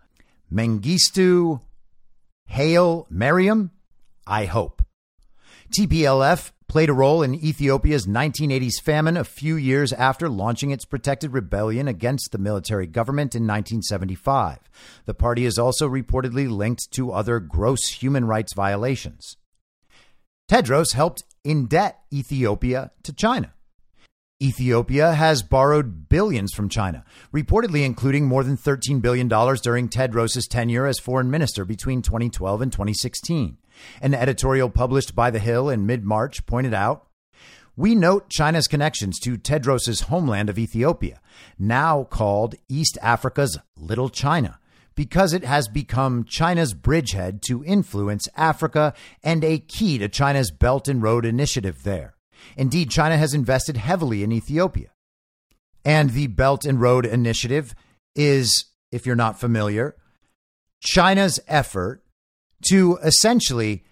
Mengistu 0.53 1.61
Haile 2.49 3.07
Mariam? 3.09 3.71
I 4.27 4.47
hope. 4.47 4.83
TPLF 5.77 6.51
played 6.67 6.89
a 6.89 6.93
role 6.93 7.23
in 7.23 7.35
Ethiopia's 7.35 8.07
1980s 8.07 8.81
famine 8.83 9.17
a 9.17 9.25
few 9.25 9.57
years 9.57 9.93
after 9.93 10.29
launching 10.29 10.71
its 10.71 10.85
protected 10.85 11.33
rebellion 11.33 11.89
against 11.89 12.31
the 12.33 12.39
military 12.39 12.87
government 12.87 13.35
in 13.35 13.43
1975. 13.43 14.59
The 15.05 15.15
party 15.15 15.45
is 15.45 15.59
also 15.59 15.89
reportedly 15.89 16.49
linked 16.51 16.91
to 16.93 17.13
other 17.13 17.41
gross 17.41 17.89
human 17.89 18.25
rights 18.25 18.55
violations. 18.55 19.37
Tedros 20.49 20.95
helped 20.95 21.25
indebt 21.45 21.95
Ethiopia 22.13 22.91
to 23.05 23.13
China. 23.13 23.53
Ethiopia 24.43 25.13
has 25.13 25.43
borrowed 25.43 26.09
billions 26.09 26.55
from 26.55 26.71
China, 26.71 27.05
reportedly 27.31 27.85
including 27.85 28.27
more 28.27 28.43
than 28.43 28.57
$13 28.57 29.03
billion 29.03 29.29
during 29.29 29.87
Tedros' 29.87 30.49
tenure 30.49 30.87
as 30.87 30.99
foreign 30.99 31.31
minister 31.31 31.67
between 31.67 32.01
2012 32.01 32.63
and 32.63 32.73
2016. 32.73 33.59
An 34.01 34.15
editorial 34.15 34.71
published 34.71 35.15
by 35.15 35.31
The 35.31 35.41
Hill 35.41 35.69
in 35.69 35.85
mid 35.85 36.05
March 36.05 36.47
pointed 36.47 36.73
out 36.73 37.07
We 37.77 37.95
note 37.95 38.31
China's 38.31 38.67
connections 38.67 39.19
to 39.21 39.37
Tedros' 39.37 40.05
homeland 40.05 40.49
of 40.49 40.59
Ethiopia, 40.59 41.21
now 41.59 42.05
called 42.05 42.55
East 42.67 42.97
Africa's 43.03 43.59
Little 43.77 44.09
China, 44.09 44.59
because 44.95 45.35
it 45.35 45.45
has 45.45 45.69
become 45.69 46.25
China's 46.25 46.73
bridgehead 46.73 47.43
to 47.43 47.63
influence 47.65 48.27
Africa 48.37 48.95
and 49.23 49.45
a 49.45 49.59
key 49.59 49.99
to 49.99 50.09
China's 50.09 50.51
Belt 50.51 50.89
and 50.89 51.03
Road 51.03 51.27
Initiative 51.27 51.83
there. 51.83 52.15
Indeed, 52.57 52.91
China 52.91 53.17
has 53.17 53.35
invested 53.35 53.77
heavily 53.77 54.23
in 54.23 54.33
Ethiopia. 54.33 54.91
And 55.85 56.11
the 56.11 56.27
Belt 56.27 56.65
and 56.65 56.81
Road 56.81 57.07
Initiative 57.07 57.75
is, 58.15 58.67
if 58.93 59.07
you're 59.07 59.17
not 59.17 59.41
familiar, 59.41 59.97
China's 60.81 61.41
effort 61.49 62.03
to 62.71 62.99
essentially 63.03 63.85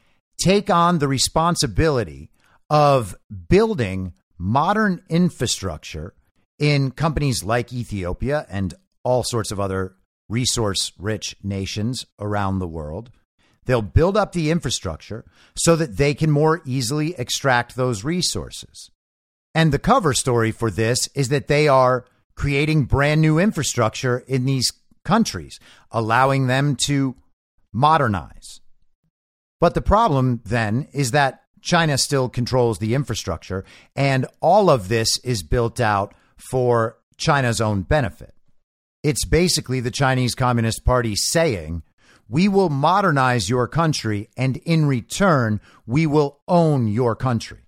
take 0.42 0.70
on 0.70 0.98
the 0.98 1.08
responsibility 1.08 2.30
of 2.70 3.16
building 3.48 4.12
modern 4.38 5.02
infrastructure 5.08 6.14
in 6.58 6.90
companies 6.90 7.42
like 7.42 7.72
Ethiopia 7.72 8.46
and 8.48 8.74
all 9.04 9.22
sorts 9.22 9.50
of 9.50 9.60
other 9.60 9.94
resource 10.28 10.92
rich 10.98 11.36
nations 11.42 12.04
around 12.20 12.58
the 12.58 12.68
world 12.68 13.10
They'll 13.68 13.82
build 13.82 14.16
up 14.16 14.32
the 14.32 14.50
infrastructure 14.50 15.26
so 15.54 15.76
that 15.76 15.98
they 15.98 16.14
can 16.14 16.30
more 16.30 16.62
easily 16.64 17.14
extract 17.18 17.76
those 17.76 18.02
resources. 18.02 18.90
And 19.54 19.72
the 19.72 19.78
cover 19.78 20.14
story 20.14 20.52
for 20.52 20.70
this 20.70 21.06
is 21.14 21.28
that 21.28 21.48
they 21.48 21.68
are 21.68 22.06
creating 22.34 22.86
brand 22.86 23.20
new 23.20 23.38
infrastructure 23.38 24.24
in 24.26 24.46
these 24.46 24.72
countries, 25.04 25.60
allowing 25.90 26.46
them 26.46 26.76
to 26.86 27.16
modernize. 27.70 28.60
But 29.60 29.74
the 29.74 29.82
problem 29.82 30.40
then 30.46 30.88
is 30.92 31.10
that 31.10 31.42
China 31.60 31.98
still 31.98 32.30
controls 32.30 32.78
the 32.78 32.94
infrastructure, 32.94 33.66
and 33.94 34.24
all 34.40 34.70
of 34.70 34.88
this 34.88 35.18
is 35.22 35.42
built 35.42 35.78
out 35.78 36.14
for 36.38 36.96
China's 37.18 37.60
own 37.60 37.82
benefit. 37.82 38.32
It's 39.02 39.26
basically 39.26 39.80
the 39.80 39.90
Chinese 39.90 40.34
Communist 40.34 40.86
Party 40.86 41.14
saying, 41.16 41.82
we 42.28 42.48
will 42.48 42.68
modernize 42.68 43.48
your 43.48 43.66
country, 43.66 44.28
and 44.36 44.56
in 44.58 44.86
return, 44.86 45.60
we 45.86 46.06
will 46.06 46.40
own 46.46 46.88
your 46.88 47.16
country. 47.16 47.60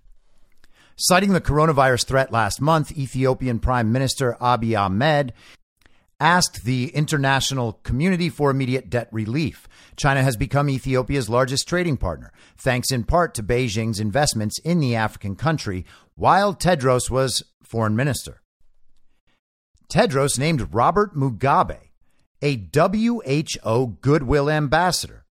Citing 0.96 1.32
the 1.32 1.40
coronavirus 1.40 2.04
threat 2.04 2.30
last 2.30 2.60
month, 2.60 2.92
Ethiopian 2.92 3.58
Prime 3.58 3.90
Minister 3.90 4.36
Abiy 4.40 4.78
Ahmed 4.78 5.32
asked 6.20 6.64
the 6.64 6.88
international 6.88 7.80
community 7.82 8.28
for 8.28 8.50
immediate 8.50 8.90
debt 8.90 9.08
relief. 9.10 9.66
China 9.96 10.22
has 10.22 10.36
become 10.36 10.68
Ethiopia's 10.68 11.30
largest 11.30 11.66
trading 11.66 11.96
partner, 11.96 12.30
thanks 12.58 12.92
in 12.92 13.04
part 13.04 13.32
to 13.34 13.42
Beijing's 13.42 13.98
investments 13.98 14.58
in 14.58 14.80
the 14.80 14.94
African 14.94 15.34
country 15.34 15.86
while 16.16 16.54
Tedros 16.54 17.08
was 17.08 17.42
foreign 17.62 17.96
minister. 17.96 18.42
Tedros 19.90 20.38
named 20.38 20.74
Robert 20.74 21.16
Mugabe 21.16 21.89
a 22.42 22.68
WHO 22.74 23.98
Goodwill 24.00 24.48
Ambassador. 24.48 25.24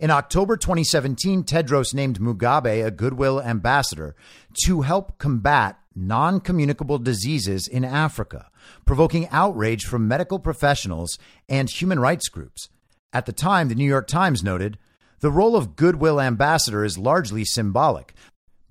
In 0.00 0.10
October 0.10 0.56
2017, 0.56 1.44
Tedros 1.44 1.94
named 1.94 2.18
Mugabe 2.18 2.84
a 2.84 2.90
Goodwill 2.90 3.40
Ambassador 3.40 4.16
to 4.64 4.82
help 4.82 5.18
combat 5.18 5.78
non 5.94 6.40
communicable 6.40 6.98
diseases 6.98 7.68
in 7.68 7.84
Africa, 7.84 8.50
provoking 8.84 9.28
outrage 9.28 9.84
from 9.84 10.08
medical 10.08 10.38
professionals 10.38 11.18
and 11.48 11.70
human 11.70 12.00
rights 12.00 12.28
groups. 12.28 12.68
At 13.12 13.26
the 13.26 13.32
time, 13.32 13.68
the 13.68 13.76
New 13.76 13.84
York 13.84 14.08
Times 14.08 14.42
noted 14.42 14.78
the 15.20 15.30
role 15.30 15.54
of 15.56 15.76
Goodwill 15.76 16.20
Ambassador 16.20 16.84
is 16.84 16.98
largely 16.98 17.44
symbolic, 17.44 18.14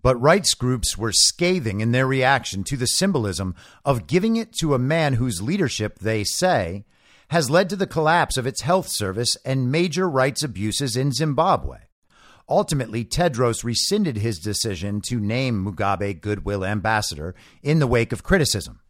but 0.02 0.22
rights 0.22 0.54
groups 0.54 0.98
were 0.98 1.14
scathing 1.14 1.80
in 1.80 1.94
their 1.94 2.06
reaction 2.06 2.64
to 2.66 2.76
the 2.76 2.86
symbolism 2.86 3.56
of 3.86 4.08
giving 4.08 4.36
it 4.36 4.52
to 4.60 4.74
a 4.74 4.80
man 4.80 5.14
whose 5.14 5.42
leadership, 5.42 6.00
they 6.00 6.26
say, 6.26 6.84
has 7.30 7.50
led 7.50 7.70
to 7.70 7.76
the 7.76 7.88
collapse 7.88 8.38
of 8.38 8.46
its 8.46 8.62
health 8.62 8.88
service 8.88 9.36
and 9.46 9.72
major 9.72 10.10
rights 10.10 10.44
abuses 10.44 10.96
in 10.96 11.12
Zimbabwe. 11.12 11.78
Ultimately, 12.50 13.06
Tedros 13.06 13.64
rescinded 13.64 14.18
his 14.18 14.40
decision 14.40 15.02
to 15.08 15.20
name 15.20 15.66
Mugabe 15.66 16.20
Goodwill 16.20 16.66
Ambassador 16.66 17.36
in 17.62 17.80
the 17.80 17.88
wake 17.88 18.12
of 18.12 18.24
criticism. 18.24 18.82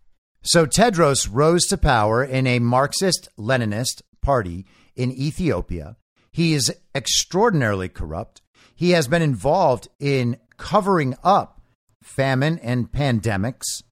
So 0.41 0.65
Tedros 0.65 1.29
rose 1.31 1.65
to 1.67 1.77
power 1.77 2.23
in 2.23 2.47
a 2.47 2.59
Marxist 2.59 3.29
Leninist 3.37 4.01
party 4.21 4.65
in 4.95 5.11
Ethiopia. 5.11 5.95
He 6.31 6.53
is 6.53 6.73
extraordinarily 6.95 7.89
corrupt. 7.89 8.41
He 8.75 8.91
has 8.91 9.07
been 9.07 9.21
involved 9.21 9.87
in 9.99 10.37
covering 10.57 11.15
up 11.23 11.61
famine 12.01 12.59
and 12.59 12.91
pandemics. 12.91 13.83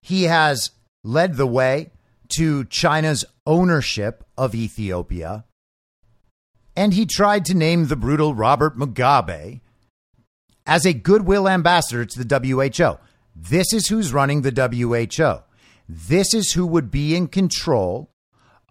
He 0.00 0.24
has 0.24 0.70
led 1.04 1.36
the 1.36 1.46
way 1.46 1.90
to 2.36 2.64
China's 2.64 3.24
ownership 3.46 4.24
of 4.36 4.54
Ethiopia. 4.54 5.44
And 6.74 6.94
he 6.94 7.06
tried 7.06 7.44
to 7.46 7.54
name 7.54 7.86
the 7.86 7.96
brutal 7.96 8.34
Robert 8.34 8.76
Mugabe 8.78 9.60
as 10.66 10.86
a 10.86 10.92
goodwill 10.92 11.48
ambassador 11.48 12.04
to 12.04 12.24
the 12.24 12.38
WHO. 12.38 12.98
This 13.34 13.72
is 13.72 13.88
who's 13.88 14.12
running 14.12 14.42
the 14.42 14.50
WHO. 14.50 15.42
This 15.88 16.32
is 16.34 16.52
who 16.52 16.66
would 16.66 16.90
be 16.90 17.14
in 17.14 17.28
control 17.28 18.10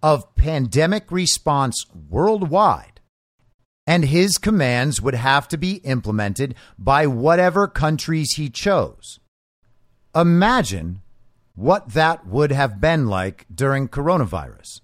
of 0.02 0.36
pandemic 0.36 1.12
response 1.12 1.86
worldwide. 2.10 3.02
And 3.86 4.06
his 4.06 4.38
commands 4.38 5.02
would 5.02 5.16
have 5.16 5.48
to 5.50 5.58
be 5.58 5.76
implemented 5.78 6.56
by 6.78 7.08
whatever 7.08 7.68
countries 7.68 8.34
he 8.36 8.50
chose. 8.50 9.20
Imagine 10.16 11.01
what 11.56 11.90
that 11.90 12.26
would 12.26 12.52
have 12.52 12.80
been 12.80 13.08
like 13.08 13.46
during 13.54 13.88
coronavirus. 13.88 14.82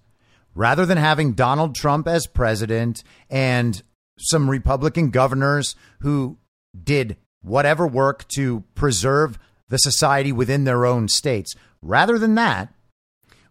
Rather 0.54 0.84
than 0.84 0.98
having 0.98 1.32
Donald 1.32 1.74
Trump 1.74 2.08
as 2.08 2.26
president 2.26 3.02
and 3.30 3.82
some 4.18 4.50
Republican 4.50 5.10
governors 5.10 5.76
who 6.00 6.36
did 6.82 7.16
whatever 7.42 7.86
work 7.86 8.26
to 8.28 8.64
preserve 8.74 9.38
the 9.68 9.78
society 9.78 10.32
within 10.32 10.64
their 10.64 10.84
own 10.84 11.08
states, 11.08 11.54
rather 11.80 12.18
than 12.18 12.34
that, 12.34 12.72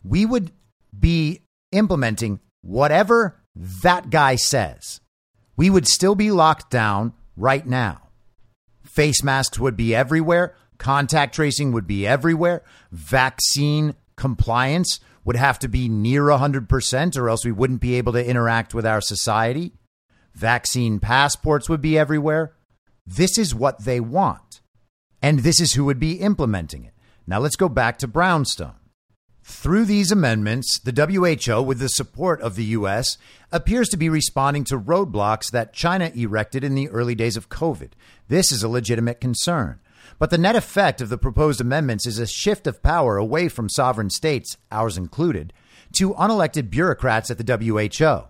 we 0.03 0.25
would 0.25 0.51
be 0.97 1.41
implementing 1.71 2.39
whatever 2.61 3.39
that 3.55 4.09
guy 4.09 4.35
says. 4.35 5.01
We 5.55 5.69
would 5.69 5.87
still 5.87 6.15
be 6.15 6.31
locked 6.31 6.69
down 6.69 7.13
right 7.35 7.65
now. 7.65 8.09
Face 8.83 9.23
masks 9.23 9.59
would 9.59 9.77
be 9.77 9.95
everywhere. 9.95 10.55
Contact 10.77 11.33
tracing 11.33 11.71
would 11.71 11.87
be 11.87 12.05
everywhere. 12.05 12.63
Vaccine 12.91 13.95
compliance 14.15 14.99
would 15.23 15.35
have 15.35 15.59
to 15.59 15.67
be 15.67 15.89
near 15.89 16.23
100%, 16.23 17.17
or 17.17 17.29
else 17.29 17.43
we 17.43 17.51
wouldn't 17.51 17.81
be 17.81 17.95
able 17.95 18.13
to 18.13 18.25
interact 18.25 18.73
with 18.73 18.85
our 18.85 19.01
society. 19.01 19.73
vaccine 20.37 20.99
passports 20.99 21.67
would 21.67 21.81
be 21.81 21.97
everywhere. 21.97 22.53
This 23.05 23.37
is 23.37 23.55
what 23.55 23.85
they 23.85 23.99
want. 23.99 24.61
And 25.21 25.39
this 25.39 25.59
is 25.59 25.73
who 25.73 25.85
would 25.85 25.99
be 25.99 26.19
implementing 26.19 26.85
it. 26.85 26.93
Now 27.25 27.39
let's 27.39 27.55
go 27.55 27.67
back 27.67 27.97
to 27.99 28.07
Brownstone. 28.07 28.75
Through 29.43 29.85
these 29.85 30.11
amendments, 30.11 30.77
the 30.79 30.91
WHO, 30.91 31.61
with 31.61 31.79
the 31.79 31.87
support 31.87 32.41
of 32.41 32.55
the 32.55 32.65
U.S., 32.65 33.17
appears 33.51 33.87
to 33.89 33.97
be 33.97 34.09
responding 34.09 34.65
to 34.65 34.79
roadblocks 34.79 35.49
that 35.51 35.73
China 35.73 36.11
erected 36.13 36.63
in 36.63 36.75
the 36.75 36.89
early 36.89 37.15
days 37.15 37.37
of 37.37 37.49
COVID. 37.49 37.91
This 38.27 38.51
is 38.51 38.61
a 38.61 38.67
legitimate 38.69 39.21
concern. 39.21 39.79
But 40.19 40.29
the 40.29 40.37
net 40.37 40.55
effect 40.55 41.01
of 41.01 41.09
the 41.09 41.17
proposed 41.17 41.61
amendments 41.61 42.07
is 42.07 42.19
a 42.19 42.27
shift 42.27 42.67
of 42.67 42.83
power 42.83 43.17
away 43.17 43.49
from 43.49 43.69
sovereign 43.69 44.09
states, 44.09 44.57
ours 44.71 44.97
included, 44.97 45.53
to 45.97 46.13
unelected 46.13 46.69
bureaucrats 46.69 47.31
at 47.31 47.37
the 47.37 47.89
WHO. 47.89 48.27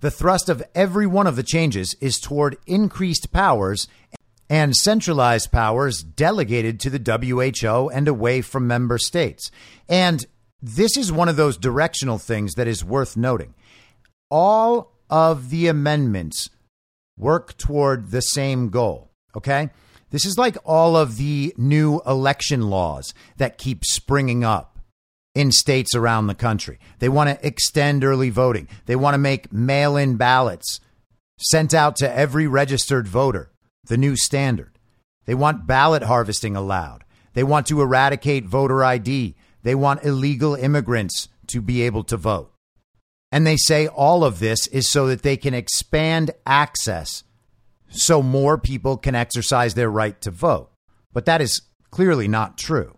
The 0.00 0.10
thrust 0.10 0.48
of 0.48 0.62
every 0.74 1.06
one 1.06 1.26
of 1.26 1.36
the 1.36 1.42
changes 1.42 1.94
is 2.00 2.18
toward 2.18 2.56
increased 2.66 3.32
powers 3.32 3.86
and 4.48 4.74
centralized 4.74 5.52
powers 5.52 6.02
delegated 6.02 6.80
to 6.80 6.90
the 6.90 6.98
WHO 6.98 7.88
and 7.90 8.08
away 8.08 8.40
from 8.40 8.66
member 8.66 8.98
states. 8.98 9.50
And 9.88 10.24
this 10.60 10.96
is 10.96 11.12
one 11.12 11.28
of 11.28 11.36
those 11.36 11.56
directional 11.56 12.18
things 12.18 12.54
that 12.54 12.66
is 12.66 12.84
worth 12.84 13.16
noting. 13.16 13.54
All 14.30 14.92
of 15.08 15.50
the 15.50 15.68
amendments 15.68 16.50
work 17.16 17.56
toward 17.58 18.10
the 18.10 18.22
same 18.22 18.70
goal, 18.70 19.10
okay? 19.36 19.70
This 20.10 20.24
is 20.24 20.36
like 20.36 20.56
all 20.64 20.96
of 20.96 21.16
the 21.16 21.54
new 21.56 22.00
election 22.06 22.68
laws 22.68 23.14
that 23.36 23.58
keep 23.58 23.84
springing 23.84 24.44
up 24.44 24.78
in 25.34 25.52
states 25.52 25.94
around 25.94 26.26
the 26.26 26.34
country. 26.34 26.78
They 26.98 27.08
want 27.08 27.30
to 27.30 27.46
extend 27.46 28.04
early 28.04 28.30
voting. 28.30 28.68
They 28.86 28.96
want 28.96 29.14
to 29.14 29.18
make 29.18 29.52
mail 29.52 29.96
in 29.96 30.16
ballots 30.16 30.80
sent 31.38 31.72
out 31.72 31.96
to 31.96 32.12
every 32.12 32.46
registered 32.46 33.08
voter, 33.08 33.50
the 33.84 33.96
new 33.96 34.16
standard. 34.16 34.78
They 35.24 35.34
want 35.34 35.66
ballot 35.66 36.02
harvesting 36.02 36.56
allowed. 36.56 37.04
They 37.34 37.44
want 37.44 37.66
to 37.68 37.80
eradicate 37.80 38.44
voter 38.44 38.84
ID. 38.84 39.36
They 39.62 39.74
want 39.74 40.04
illegal 40.04 40.54
immigrants 40.54 41.28
to 41.48 41.60
be 41.60 41.82
able 41.82 42.04
to 42.04 42.16
vote. 42.16 42.52
And 43.32 43.46
they 43.46 43.56
say 43.56 43.86
all 43.86 44.24
of 44.24 44.40
this 44.40 44.66
is 44.68 44.90
so 44.90 45.06
that 45.06 45.22
they 45.22 45.36
can 45.36 45.54
expand 45.54 46.32
access 46.44 47.22
so 47.90 48.22
more 48.22 48.56
people 48.56 48.96
can 48.96 49.14
exercise 49.14 49.74
their 49.74 49.90
right 49.90 50.20
to 50.22 50.30
vote. 50.30 50.70
But 51.12 51.26
that 51.26 51.40
is 51.40 51.62
clearly 51.90 52.28
not 52.28 52.56
true. 52.56 52.96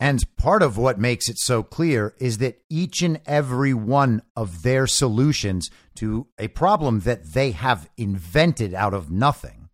And 0.00 0.22
part 0.36 0.62
of 0.62 0.78
what 0.78 1.00
makes 1.00 1.28
it 1.28 1.38
so 1.38 1.62
clear 1.62 2.14
is 2.18 2.38
that 2.38 2.60
each 2.70 3.02
and 3.02 3.20
every 3.26 3.74
one 3.74 4.22
of 4.36 4.62
their 4.62 4.86
solutions 4.86 5.70
to 5.96 6.28
a 6.38 6.48
problem 6.48 7.00
that 7.00 7.32
they 7.32 7.50
have 7.50 7.90
invented 7.96 8.74
out 8.74 8.94
of 8.94 9.10
nothing 9.10 9.68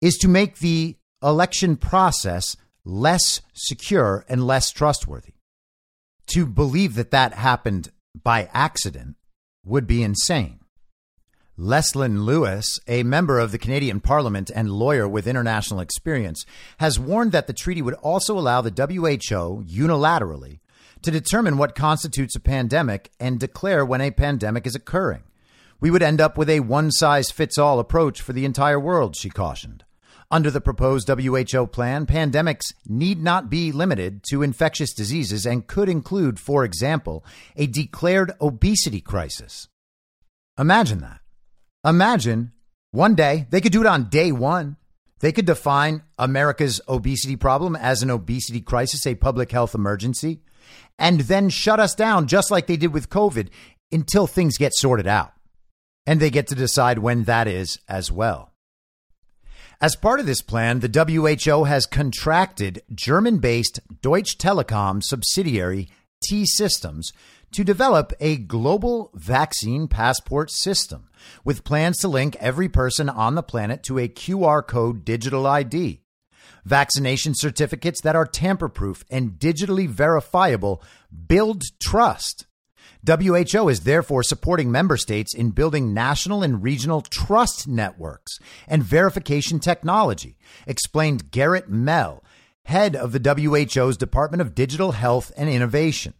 is 0.00 0.16
to 0.18 0.28
make 0.28 0.58
the 0.58 0.96
election 1.22 1.76
process 1.76 2.56
less 2.84 3.40
secure 3.54 4.24
and 4.28 4.46
less 4.46 4.70
trustworthy. 4.70 5.34
To 6.28 6.46
believe 6.46 6.94
that 6.94 7.10
that 7.10 7.34
happened 7.34 7.90
by 8.22 8.48
accident 8.52 9.16
would 9.64 9.86
be 9.86 10.02
insane. 10.02 10.60
Leslyn 11.58 12.24
Lewis, 12.24 12.80
a 12.88 13.02
member 13.02 13.38
of 13.38 13.52
the 13.52 13.58
Canadian 13.58 14.00
Parliament 14.00 14.50
and 14.54 14.70
lawyer 14.70 15.06
with 15.06 15.26
international 15.26 15.80
experience, 15.80 16.46
has 16.78 16.98
warned 16.98 17.32
that 17.32 17.46
the 17.46 17.52
treaty 17.52 17.82
would 17.82 17.94
also 17.94 18.38
allow 18.38 18.62
the 18.62 18.70
WHO 18.70 19.62
unilaterally 19.64 20.60
to 21.02 21.10
determine 21.10 21.58
what 21.58 21.74
constitutes 21.74 22.34
a 22.34 22.40
pandemic 22.40 23.10
and 23.20 23.38
declare 23.38 23.84
when 23.84 24.00
a 24.00 24.10
pandemic 24.10 24.66
is 24.66 24.74
occurring. 24.74 25.24
We 25.78 25.90
would 25.90 26.02
end 26.02 26.22
up 26.22 26.38
with 26.38 26.48
a 26.48 26.60
one 26.60 26.90
size 26.90 27.30
fits 27.30 27.58
all 27.58 27.78
approach 27.78 28.22
for 28.22 28.32
the 28.32 28.46
entire 28.46 28.80
world, 28.80 29.14
she 29.14 29.28
cautioned. 29.28 29.84
Under 30.30 30.50
the 30.50 30.62
proposed 30.62 31.08
WHO 31.08 31.66
plan, 31.66 32.06
pandemics 32.06 32.72
need 32.86 33.22
not 33.22 33.50
be 33.50 33.72
limited 33.72 34.22
to 34.30 34.42
infectious 34.42 34.94
diseases 34.94 35.44
and 35.44 35.66
could 35.66 35.90
include, 35.90 36.40
for 36.40 36.64
example, 36.64 37.26
a 37.56 37.66
declared 37.66 38.32
obesity 38.40 39.02
crisis. 39.02 39.68
Imagine 40.56 41.00
that. 41.00 41.21
Imagine 41.84 42.52
one 42.92 43.14
day, 43.14 43.46
they 43.50 43.60
could 43.60 43.72
do 43.72 43.80
it 43.80 43.86
on 43.86 44.08
day 44.08 44.30
one. 44.30 44.76
They 45.20 45.32
could 45.32 45.46
define 45.46 46.02
America's 46.18 46.80
obesity 46.88 47.36
problem 47.36 47.74
as 47.74 48.02
an 48.02 48.10
obesity 48.10 48.60
crisis, 48.60 49.06
a 49.06 49.14
public 49.14 49.50
health 49.50 49.74
emergency, 49.74 50.42
and 50.98 51.22
then 51.22 51.48
shut 51.48 51.80
us 51.80 51.94
down 51.94 52.26
just 52.26 52.50
like 52.50 52.66
they 52.66 52.76
did 52.76 52.92
with 52.92 53.08
COVID 53.08 53.48
until 53.90 54.26
things 54.26 54.58
get 54.58 54.74
sorted 54.74 55.06
out. 55.06 55.32
And 56.06 56.20
they 56.20 56.30
get 56.30 56.48
to 56.48 56.54
decide 56.54 56.98
when 56.98 57.24
that 57.24 57.46
is 57.46 57.78
as 57.88 58.10
well. 58.10 58.52
As 59.80 59.96
part 59.96 60.20
of 60.20 60.26
this 60.26 60.42
plan, 60.42 60.80
the 60.80 60.88
WHO 61.46 61.64
has 61.64 61.86
contracted 61.86 62.82
German 62.94 63.38
based 63.38 63.80
Deutsche 64.00 64.38
Telekom 64.38 65.02
subsidiary 65.02 65.88
T 66.22 66.46
Systems 66.46 67.12
to 67.52 67.64
develop 67.64 68.12
a 68.18 68.36
global 68.36 69.10
vaccine 69.14 69.86
passport 69.88 70.50
system 70.50 71.08
with 71.44 71.64
plans 71.64 71.98
to 71.98 72.08
link 72.08 72.36
every 72.40 72.68
person 72.68 73.08
on 73.08 73.34
the 73.34 73.42
planet 73.42 73.82
to 73.84 73.98
a 73.98 74.08
QR 74.08 74.66
code 74.66 75.04
digital 75.04 75.46
ID. 75.46 76.00
Vaccination 76.64 77.34
certificates 77.34 78.00
that 78.02 78.16
are 78.16 78.26
tamper 78.26 78.68
proof 78.68 79.04
and 79.10 79.32
digitally 79.32 79.88
verifiable 79.88 80.82
build 81.26 81.62
trust. 81.82 82.46
WHO 83.04 83.68
is 83.68 83.80
therefore 83.80 84.22
supporting 84.22 84.70
member 84.70 84.96
states 84.96 85.34
in 85.34 85.50
building 85.50 85.92
national 85.92 86.44
and 86.44 86.62
regional 86.62 87.00
trust 87.00 87.66
networks 87.66 88.38
and 88.68 88.84
verification 88.84 89.58
technology, 89.58 90.38
explained 90.68 91.32
Garrett 91.32 91.68
Mehl, 91.68 92.22
head 92.64 92.94
of 92.94 93.10
the 93.10 93.18
WHO's 93.18 93.96
Department 93.96 94.40
of 94.40 94.54
Digital 94.54 94.92
Health 94.92 95.32
and 95.36 95.50
Innovation. 95.50 96.14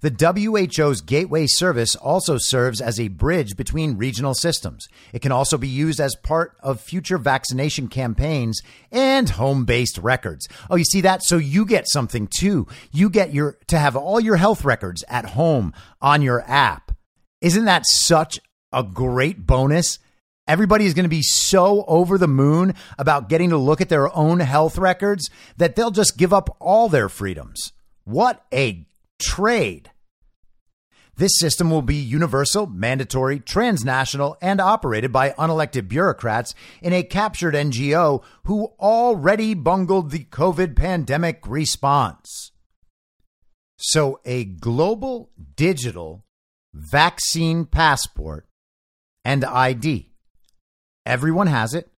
The 0.00 0.68
WHO's 0.76 1.00
Gateway 1.00 1.46
service 1.46 1.96
also 1.96 2.36
serves 2.38 2.80
as 2.80 3.00
a 3.00 3.08
bridge 3.08 3.56
between 3.56 3.96
regional 3.96 4.34
systems. 4.34 4.86
It 5.12 5.22
can 5.22 5.32
also 5.32 5.56
be 5.56 5.68
used 5.68 6.00
as 6.00 6.16
part 6.16 6.56
of 6.60 6.80
future 6.80 7.18
vaccination 7.18 7.88
campaigns 7.88 8.60
and 8.92 9.30
home 9.30 9.64
based 9.64 9.98
records. 9.98 10.46
Oh, 10.68 10.76
you 10.76 10.84
see 10.84 11.00
that? 11.02 11.22
So 11.22 11.36
you 11.36 11.64
get 11.64 11.88
something 11.88 12.28
too. 12.28 12.66
You 12.92 13.10
get 13.10 13.32
your 13.32 13.58
to 13.68 13.78
have 13.78 13.96
all 13.96 14.20
your 14.20 14.36
health 14.36 14.64
records 14.64 15.04
at 15.08 15.30
home 15.30 15.72
on 16.00 16.22
your 16.22 16.42
app. 16.48 16.92
Isn't 17.40 17.64
that 17.66 17.84
such 17.86 18.40
a 18.72 18.82
great 18.82 19.46
bonus? 19.46 19.98
Everybody 20.46 20.84
is 20.84 20.92
going 20.92 21.04
to 21.04 21.10
be 21.10 21.22
so 21.22 21.84
over 21.88 22.18
the 22.18 22.28
moon 22.28 22.74
about 22.98 23.30
getting 23.30 23.50
to 23.50 23.56
look 23.56 23.80
at 23.80 23.88
their 23.88 24.14
own 24.14 24.40
health 24.40 24.76
records 24.76 25.30
that 25.56 25.74
they'll 25.74 25.90
just 25.90 26.18
give 26.18 26.34
up 26.34 26.54
all 26.60 26.90
their 26.90 27.08
freedoms. 27.08 27.72
What 28.04 28.44
a 28.52 28.86
trade. 29.20 29.90
This 31.16 31.38
system 31.38 31.70
will 31.70 31.82
be 31.82 31.94
universal, 31.94 32.66
mandatory, 32.66 33.38
transnational, 33.38 34.36
and 34.42 34.60
operated 34.60 35.12
by 35.12 35.30
unelected 35.30 35.86
bureaucrats 35.86 36.54
in 36.82 36.92
a 36.92 37.04
captured 37.04 37.54
NGO 37.54 38.22
who 38.44 38.72
already 38.80 39.54
bungled 39.54 40.10
the 40.10 40.24
COVID 40.24 40.74
pandemic 40.74 41.46
response. 41.46 42.50
So, 43.76 44.20
a 44.24 44.44
global 44.44 45.30
digital 45.56 46.24
vaccine 46.72 47.64
passport 47.64 48.48
and 49.24 49.44
ID. 49.44 50.10
Everyone 51.06 51.46
has 51.46 51.74
it. 51.74 51.90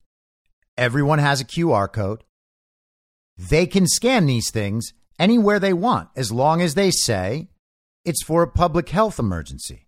Everyone 0.77 1.21
has 1.21 1.41
a 1.41 1.45
QR 1.45 1.93
code. 1.93 2.25
They 3.37 3.67
can 3.67 3.87
scan 3.87 4.27
these 4.27 4.51
things 4.51 4.93
anywhere 5.19 5.59
they 5.59 5.73
want 5.73 6.09
as 6.17 6.33
long 6.33 6.61
as 6.61 6.75
they 6.75 6.91
say 6.91 7.49
it's 8.05 8.23
for 8.23 8.43
a 8.43 8.51
public 8.51 8.89
health 8.91 9.19
emergency. 9.19 9.87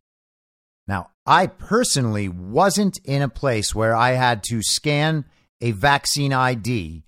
Now, 0.89 1.11
I 1.27 1.49
personally 1.49 2.29
wasn't 2.29 2.99
in 3.05 3.23
a 3.23 3.29
place 3.29 3.75
where 3.75 3.95
I 3.95 4.13
had 4.13 4.43
to 4.45 4.63
scan 4.63 5.25
a 5.61 5.73
vaccine 5.73 6.33
ID 6.33 7.03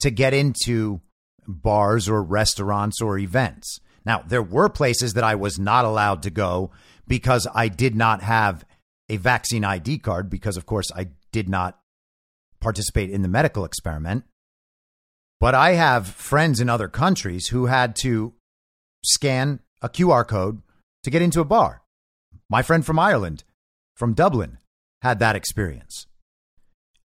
to 0.00 0.10
get 0.10 0.34
into 0.34 1.00
bars 1.46 2.08
or 2.08 2.22
restaurants 2.22 3.00
or 3.00 3.18
events. 3.18 3.80
Now, 4.06 4.22
there 4.26 4.42
were 4.42 4.68
places 4.68 5.14
that 5.14 5.24
I 5.24 5.34
was 5.34 5.58
not 5.58 5.84
allowed 5.84 6.22
to 6.22 6.30
go 6.30 6.70
because 7.06 7.48
I 7.54 7.68
did 7.68 7.94
not 7.94 8.22
have 8.22 8.64
a 9.08 9.16
vaccine 9.16 9.64
ID 9.64 9.98
card, 9.98 10.30
because, 10.30 10.56
of 10.56 10.64
course, 10.64 10.90
I 10.94 11.08
did 11.32 11.48
not 11.48 11.78
participate 12.60 13.10
in 13.10 13.22
the 13.22 13.28
medical 13.28 13.64
experiment. 13.64 14.24
But 15.44 15.54
I 15.54 15.72
have 15.72 16.06
friends 16.06 16.58
in 16.58 16.70
other 16.70 16.88
countries 16.88 17.48
who 17.48 17.66
had 17.66 17.96
to 17.96 18.32
scan 19.04 19.60
a 19.82 19.90
QR 19.90 20.26
code 20.26 20.62
to 21.02 21.10
get 21.10 21.20
into 21.20 21.42
a 21.42 21.44
bar. 21.44 21.82
My 22.48 22.62
friend 22.62 22.82
from 22.82 22.98
Ireland, 22.98 23.44
from 23.94 24.14
Dublin, 24.14 24.56
had 25.02 25.18
that 25.18 25.36
experience. 25.36 26.06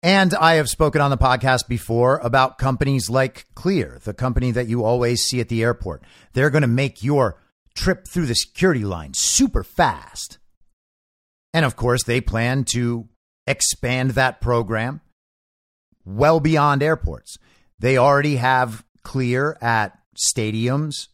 And 0.05 0.34
I 0.34 0.55
have 0.55 0.68
spoken 0.68 1.01
on 1.01 1.11
the 1.11 1.18
podcast 1.18 1.66
before 1.66 2.18
about 2.18 2.59
companies 2.59 3.11
like 3.11 3.47
Clear, 3.57 3.99
the 4.05 4.14
company 4.14 4.53
that 4.53 4.68
you 4.68 4.84
always 4.84 5.24
see 5.24 5.41
at 5.41 5.49
the 5.49 5.64
airport. 5.64 6.05
They're 6.32 6.51
going 6.51 6.62
to 6.62 6.68
make 6.68 7.03
your 7.03 7.43
trip 7.74 8.07
through 8.07 8.26
the 8.26 8.36
security 8.36 8.84
line 8.84 9.14
super 9.14 9.64
fast. 9.64 10.39
And 11.53 11.64
of 11.64 11.74
course, 11.74 12.05
they 12.05 12.20
plan 12.20 12.62
to 12.66 13.09
expand 13.49 14.12
that 14.12 14.41
program 14.41 15.01
well 16.05 16.39
beyond 16.39 16.84
airports. 16.84 17.36
They 17.79 17.97
already 17.97 18.37
have 18.37 18.85
clear 19.03 19.57
at 19.61 19.99
stadiums 20.16 21.09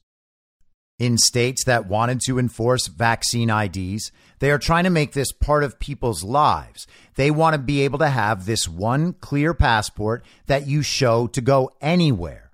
in 0.99 1.19
states 1.19 1.65
that 1.65 1.87
wanted 1.87 2.21
to 2.21 2.39
enforce 2.39 2.87
vaccine 2.87 3.51
IDs. 3.51 4.13
They 4.39 4.51
are 4.51 4.59
trying 4.59 4.85
to 4.85 4.91
make 4.91 5.13
this 5.13 5.33
part 5.33 5.65
of 5.65 5.79
people's 5.79 6.23
lives. 6.23 6.87
They 7.17 7.31
want 7.31 7.55
to 7.55 7.59
be 7.59 7.83
able 7.83 7.99
to 7.99 8.09
have 8.09 8.47
this 8.47 8.69
one 8.69 9.13
clear 9.15 9.55
passport 9.55 10.25
that 10.47 10.67
you 10.67 10.83
show 10.83 11.27
to 11.29 11.41
go 11.41 11.71
anywhere. 11.81 12.51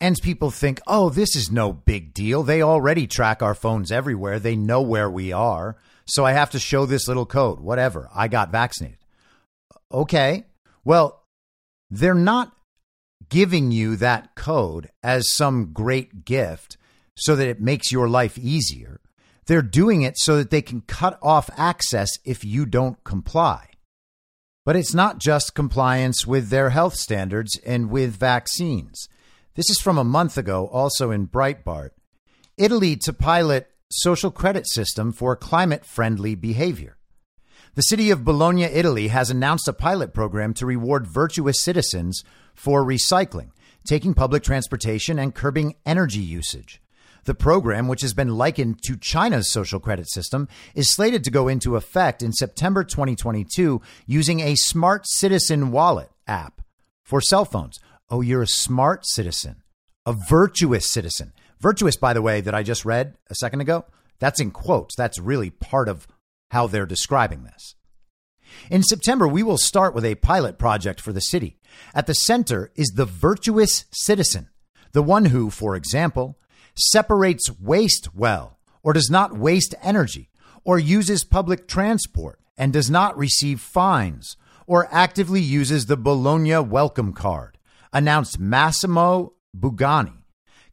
And 0.00 0.16
people 0.22 0.50
think, 0.50 0.80
oh, 0.86 1.10
this 1.10 1.36
is 1.36 1.50
no 1.50 1.72
big 1.72 2.14
deal. 2.14 2.42
They 2.42 2.62
already 2.62 3.06
track 3.06 3.42
our 3.42 3.54
phones 3.54 3.92
everywhere. 3.92 4.38
They 4.38 4.56
know 4.56 4.80
where 4.80 5.10
we 5.10 5.32
are. 5.32 5.76
So 6.06 6.24
I 6.24 6.32
have 6.32 6.50
to 6.50 6.58
show 6.58 6.86
this 6.86 7.06
little 7.06 7.26
code, 7.26 7.60
whatever. 7.60 8.08
I 8.14 8.28
got 8.28 8.50
vaccinated. 8.50 8.98
Okay. 9.92 10.46
Well, 10.84 11.22
they're 11.90 12.14
not 12.14 12.52
giving 13.28 13.70
you 13.70 13.96
that 13.96 14.34
code 14.34 14.90
as 15.02 15.34
some 15.34 15.72
great 15.72 16.24
gift 16.24 16.76
so 17.16 17.36
that 17.36 17.48
it 17.48 17.60
makes 17.60 17.92
your 17.92 18.08
life 18.08 18.38
easier. 18.38 19.00
They're 19.46 19.62
doing 19.62 20.02
it 20.02 20.18
so 20.18 20.36
that 20.36 20.50
they 20.50 20.62
can 20.62 20.82
cut 20.82 21.18
off 21.22 21.50
access 21.56 22.18
if 22.24 22.44
you 22.44 22.66
don't 22.66 23.02
comply. 23.04 23.68
But 24.64 24.76
it's 24.76 24.94
not 24.94 25.18
just 25.18 25.54
compliance 25.54 26.26
with 26.26 26.48
their 26.48 26.70
health 26.70 26.94
standards 26.94 27.58
and 27.66 27.90
with 27.90 28.16
vaccines. 28.16 29.08
This 29.54 29.68
is 29.70 29.80
from 29.80 29.98
a 29.98 30.04
month 30.04 30.38
ago, 30.38 30.66
also 30.68 31.10
in 31.10 31.28
Breitbart. 31.28 31.90
Italy 32.56 32.96
to 32.96 33.12
pilot 33.12 33.70
social 33.90 34.30
credit 34.30 34.68
system 34.68 35.12
for 35.12 35.34
climate 35.34 35.84
friendly 35.84 36.34
behavior. 36.34 36.96
The 37.76 37.82
city 37.82 38.10
of 38.10 38.24
Bologna, 38.24 38.64
Italy, 38.64 39.08
has 39.08 39.30
announced 39.30 39.68
a 39.68 39.72
pilot 39.72 40.12
program 40.12 40.54
to 40.54 40.66
reward 40.66 41.06
virtuous 41.06 41.62
citizens 41.62 42.24
for 42.52 42.84
recycling, 42.84 43.50
taking 43.86 44.12
public 44.12 44.42
transportation, 44.42 45.20
and 45.20 45.36
curbing 45.36 45.76
energy 45.86 46.18
usage. 46.18 46.82
The 47.26 47.34
program, 47.34 47.86
which 47.86 48.00
has 48.02 48.12
been 48.12 48.36
likened 48.36 48.82
to 48.82 48.96
China's 48.96 49.52
social 49.52 49.78
credit 49.78 50.10
system, 50.10 50.48
is 50.74 50.92
slated 50.92 51.22
to 51.22 51.30
go 51.30 51.46
into 51.46 51.76
effect 51.76 52.22
in 52.22 52.32
September 52.32 52.82
2022 52.82 53.80
using 54.04 54.40
a 54.40 54.56
smart 54.56 55.06
citizen 55.06 55.70
wallet 55.70 56.10
app 56.26 56.62
for 57.04 57.20
cell 57.20 57.44
phones. 57.44 57.78
Oh, 58.08 58.20
you're 58.20 58.42
a 58.42 58.48
smart 58.48 59.06
citizen, 59.06 59.62
a 60.04 60.12
virtuous 60.12 60.90
citizen. 60.90 61.32
Virtuous, 61.60 61.96
by 61.96 62.14
the 62.14 62.22
way, 62.22 62.40
that 62.40 62.54
I 62.54 62.64
just 62.64 62.84
read 62.84 63.16
a 63.28 63.36
second 63.36 63.60
ago, 63.60 63.84
that's 64.18 64.40
in 64.40 64.50
quotes. 64.50 64.96
That's 64.96 65.20
really 65.20 65.50
part 65.50 65.88
of 65.88 66.08
how 66.50 66.66
they're 66.66 66.86
describing 66.86 67.44
this. 67.44 67.74
In 68.70 68.82
September, 68.82 69.26
we 69.26 69.42
will 69.42 69.58
start 69.58 69.94
with 69.94 70.04
a 70.04 70.16
pilot 70.16 70.58
project 70.58 71.00
for 71.00 71.12
the 71.12 71.20
city. 71.20 71.58
At 71.94 72.06
the 72.06 72.14
center 72.14 72.70
is 72.74 72.92
the 72.94 73.04
virtuous 73.04 73.84
citizen, 73.92 74.48
the 74.92 75.02
one 75.02 75.26
who, 75.26 75.50
for 75.50 75.76
example, 75.76 76.38
separates 76.76 77.50
waste 77.60 78.14
well, 78.14 78.58
or 78.82 78.92
does 78.92 79.10
not 79.10 79.36
waste 79.36 79.74
energy, 79.82 80.30
or 80.64 80.78
uses 80.78 81.24
public 81.24 81.68
transport 81.68 82.40
and 82.56 82.72
does 82.72 82.90
not 82.90 83.16
receive 83.16 83.60
fines, 83.60 84.36
or 84.66 84.88
actively 84.90 85.40
uses 85.40 85.86
the 85.86 85.96
Bologna 85.96 86.58
welcome 86.58 87.12
card, 87.12 87.58
announced 87.92 88.38
Massimo 88.38 89.32
Bugani, 89.56 90.19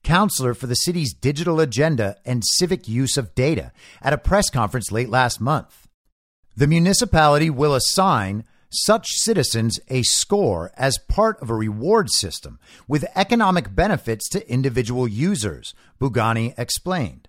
counselor 0.07 0.53
for 0.53 0.67
the 0.67 0.75
city's 0.75 1.13
digital 1.13 1.59
agenda 1.59 2.15
and 2.23 2.41
civic 2.45 2.87
use 2.87 3.17
of 3.17 3.35
data, 3.35 3.73
at 4.01 4.13
a 4.13 4.17
press 4.17 4.49
conference 4.49 4.89
late 4.89 5.09
last 5.09 5.41
month. 5.41 5.89
The 6.55 6.65
municipality 6.65 7.49
will 7.49 7.75
assign 7.75 8.45
such 8.69 9.09
citizens 9.09 9.81
a 9.89 10.03
score 10.03 10.71
as 10.77 10.97
part 11.09 11.37
of 11.41 11.49
a 11.49 11.55
reward 11.55 12.09
system 12.09 12.57
with 12.87 13.05
economic 13.15 13.75
benefits 13.75 14.29
to 14.29 14.49
individual 14.49 15.09
users, 15.09 15.73
Bugani 15.99 16.53
explained. 16.57 17.27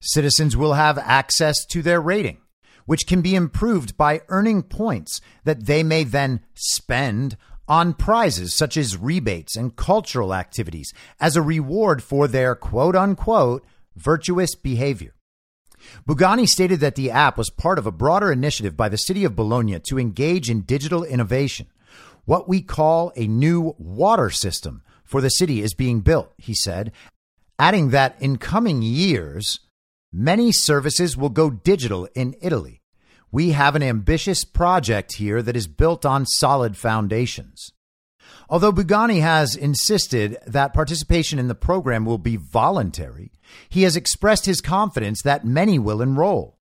Citizens 0.00 0.56
will 0.56 0.74
have 0.74 0.98
access 0.98 1.66
to 1.66 1.82
their 1.82 2.00
rating, 2.00 2.38
which 2.86 3.08
can 3.08 3.22
be 3.22 3.34
improved 3.34 3.96
by 3.96 4.22
earning 4.28 4.62
points 4.62 5.20
that 5.42 5.66
they 5.66 5.82
may 5.82 6.04
then 6.04 6.40
spend 6.54 7.36
on 7.68 7.94
prizes 7.94 8.54
such 8.54 8.76
as 8.76 8.96
rebates 8.96 9.56
and 9.56 9.76
cultural 9.76 10.34
activities 10.34 10.92
as 11.20 11.36
a 11.36 11.42
reward 11.42 12.02
for 12.02 12.28
their 12.28 12.54
quote 12.54 12.96
unquote 12.96 13.64
virtuous 13.96 14.54
behavior. 14.54 15.14
Bugani 16.08 16.46
stated 16.46 16.80
that 16.80 16.94
the 16.94 17.10
app 17.10 17.36
was 17.36 17.50
part 17.50 17.78
of 17.78 17.86
a 17.86 17.92
broader 17.92 18.32
initiative 18.32 18.76
by 18.76 18.88
the 18.88 18.96
city 18.96 19.24
of 19.24 19.36
Bologna 19.36 19.80
to 19.88 19.98
engage 19.98 20.50
in 20.50 20.62
digital 20.62 21.04
innovation. 21.04 21.66
What 22.24 22.48
we 22.48 22.62
call 22.62 23.12
a 23.16 23.26
new 23.26 23.74
water 23.78 24.30
system 24.30 24.82
for 25.04 25.20
the 25.20 25.28
city 25.28 25.60
is 25.60 25.74
being 25.74 26.00
built, 26.00 26.32
he 26.38 26.54
said, 26.54 26.92
adding 27.58 27.90
that 27.90 28.16
in 28.20 28.38
coming 28.38 28.82
years, 28.82 29.60
many 30.12 30.50
services 30.52 31.16
will 31.16 31.28
go 31.28 31.50
digital 31.50 32.08
in 32.14 32.34
Italy. 32.40 32.80
We 33.34 33.50
have 33.50 33.74
an 33.74 33.82
ambitious 33.82 34.44
project 34.44 35.16
here 35.16 35.42
that 35.42 35.56
is 35.56 35.66
built 35.66 36.06
on 36.06 36.24
solid 36.24 36.76
foundations. 36.76 37.72
Although 38.48 38.70
Bugani 38.70 39.22
has 39.22 39.56
insisted 39.56 40.38
that 40.46 40.72
participation 40.72 41.40
in 41.40 41.48
the 41.48 41.56
program 41.56 42.04
will 42.04 42.18
be 42.18 42.36
voluntary, 42.36 43.32
he 43.68 43.82
has 43.82 43.96
expressed 43.96 44.46
his 44.46 44.60
confidence 44.60 45.20
that 45.22 45.44
many 45.44 45.80
will 45.80 46.00
enroll. 46.00 46.60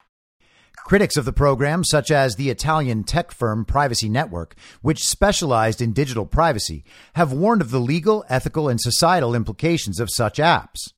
Critics 0.78 1.16
of 1.16 1.26
the 1.26 1.32
program, 1.32 1.84
such 1.84 2.10
as 2.10 2.38
the 2.38 2.50
Italian 2.50 3.04
tech 3.04 3.32
firm 3.32 3.66
Privacy 3.66 4.10
Network, 4.10 4.56
which 4.82 5.08
specialized 5.08 5.80
in 5.80 5.94
digital 5.94 6.26
privacy, 6.26 6.84
have 7.14 7.32
warned 7.32 7.62
of 7.62 7.70
the 7.70 7.80
legal, 7.80 8.26
ethical, 8.30 8.68
and 8.68 8.82
societal 8.82 9.36
implications 9.36 10.00
of 10.00 10.10
such 10.12 10.40
apps. 10.40 10.90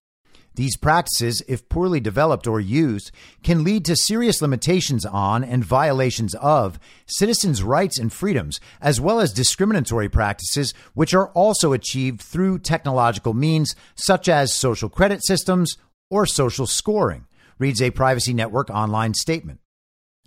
These 0.55 0.77
practices, 0.77 1.43
if 1.47 1.67
poorly 1.67 1.99
developed 1.99 2.47
or 2.47 2.61
used, 2.61 3.11
can 3.43 3.63
lead 3.63 3.83
to 3.85 3.95
serious 3.95 4.41
limitations 4.41 5.05
on 5.05 5.43
and 5.43 5.65
violations 5.65 6.33
of 6.35 6.79
citizens' 7.05 7.61
rights 7.61 7.99
and 7.99 8.11
freedoms, 8.11 8.59
as 8.81 9.01
well 9.01 9.19
as 9.19 9.33
discriminatory 9.33 10.07
practices, 10.07 10.73
which 10.93 11.13
are 11.13 11.29
also 11.29 11.73
achieved 11.73 12.21
through 12.21 12.59
technological 12.59 13.33
means 13.33 13.75
such 13.95 14.29
as 14.29 14.53
social 14.53 14.87
credit 14.87 15.25
systems 15.25 15.75
or 16.09 16.25
social 16.25 16.67
scoring, 16.67 17.25
reads 17.59 17.81
a 17.81 17.91
Privacy 17.91 18.33
Network 18.33 18.69
online 18.69 19.13
statement. 19.13 19.59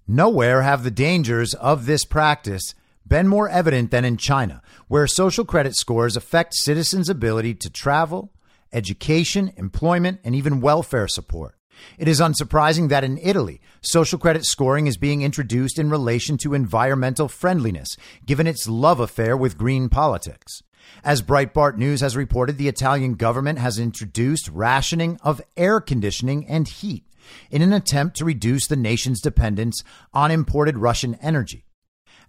Nowhere 0.06 0.62
have 0.62 0.84
the 0.84 0.90
dangers 0.90 1.54
of 1.54 1.86
this 1.86 2.04
practice 2.04 2.74
been 3.06 3.28
more 3.28 3.48
evident 3.48 3.90
than 3.90 4.04
in 4.04 4.18
China, 4.18 4.60
where 4.88 5.06
social 5.06 5.44
credit 5.44 5.74
scores 5.74 6.16
affect 6.16 6.54
citizens' 6.54 7.08
ability 7.08 7.54
to 7.54 7.70
travel, 7.70 8.32
education, 8.72 9.52
employment, 9.56 10.20
and 10.24 10.34
even 10.34 10.60
welfare 10.60 11.08
support. 11.08 11.54
It 11.96 12.08
is 12.08 12.20
unsurprising 12.20 12.88
that 12.88 13.04
in 13.04 13.18
Italy, 13.18 13.60
social 13.80 14.18
credit 14.18 14.44
scoring 14.44 14.86
is 14.86 14.96
being 14.96 15.22
introduced 15.22 15.78
in 15.78 15.90
relation 15.90 16.36
to 16.38 16.54
environmental 16.54 17.28
friendliness, 17.28 17.96
given 18.26 18.46
its 18.46 18.68
love 18.68 19.00
affair 19.00 19.36
with 19.36 19.58
green 19.58 19.88
politics. 19.88 20.62
As 21.04 21.22
Breitbart 21.22 21.76
News 21.76 22.00
has 22.00 22.16
reported, 22.16 22.58
the 22.58 22.68
Italian 22.68 23.14
government 23.14 23.58
has 23.58 23.78
introduced 23.78 24.48
rationing 24.48 25.18
of 25.22 25.42
air 25.56 25.80
conditioning 25.80 26.46
and 26.46 26.66
heat 26.66 27.04
in 27.50 27.62
an 27.62 27.72
attempt 27.72 28.16
to 28.16 28.24
reduce 28.24 28.66
the 28.66 28.76
nation's 28.76 29.20
dependence 29.20 29.82
on 30.12 30.30
imported 30.30 30.78
Russian 30.78 31.14
energy. 31.16 31.67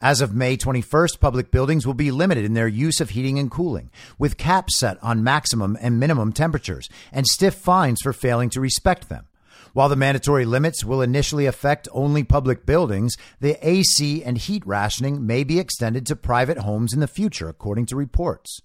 As 0.01 0.21
of 0.21 0.33
May 0.33 0.55
21st, 0.55 1.19
public 1.19 1.51
buildings 1.51 1.85
will 1.85 1.93
be 1.93 2.09
limited 2.09 2.45
in 2.45 2.53
their 2.53 2.69
use 2.69 3.01
of 3.01 3.09
heating 3.09 3.37
and 3.37 3.51
cooling, 3.51 3.91
with 4.17 4.37
caps 4.37 4.79
set 4.79 4.97
on 5.03 5.25
maximum 5.25 5.77
and 5.81 5.99
minimum 5.99 6.31
temperatures 6.31 6.87
and 7.11 7.27
stiff 7.27 7.53
fines 7.53 7.99
for 8.01 8.13
failing 8.13 8.49
to 8.51 8.61
respect 8.61 9.09
them. 9.09 9.27
While 9.73 9.89
the 9.89 9.97
mandatory 9.97 10.45
limits 10.45 10.85
will 10.85 11.01
initially 11.01 11.47
affect 11.47 11.89
only 11.91 12.23
public 12.23 12.65
buildings, 12.65 13.17
the 13.41 13.57
AC 13.61 14.23
and 14.23 14.37
heat 14.37 14.65
rationing 14.65 15.27
may 15.27 15.43
be 15.43 15.59
extended 15.59 16.05
to 16.05 16.15
private 16.15 16.59
homes 16.59 16.93
in 16.93 17.01
the 17.01 17.07
future, 17.07 17.49
according 17.49 17.87
to 17.87 17.97
reports. 17.97 18.61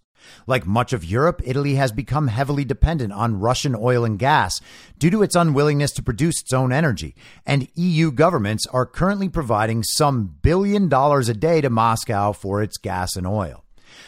Like 0.46 0.66
much 0.66 0.92
of 0.92 1.04
Europe, 1.04 1.40
Italy 1.44 1.74
has 1.74 1.92
become 1.92 2.28
heavily 2.28 2.64
dependent 2.64 3.12
on 3.12 3.40
Russian 3.40 3.74
oil 3.74 4.04
and 4.04 4.18
gas 4.18 4.60
due 4.98 5.10
to 5.10 5.22
its 5.22 5.34
unwillingness 5.34 5.92
to 5.92 6.02
produce 6.02 6.40
its 6.40 6.52
own 6.52 6.72
energy, 6.72 7.14
and 7.46 7.68
EU 7.74 8.10
governments 8.10 8.66
are 8.66 8.86
currently 8.86 9.28
providing 9.28 9.82
some 9.82 10.36
billion 10.42 10.88
dollars 10.88 11.28
a 11.28 11.34
day 11.34 11.60
to 11.60 11.70
Moscow 11.70 12.32
for 12.32 12.62
its 12.62 12.78
gas 12.78 13.16
and 13.16 13.26
oil. 13.26 13.64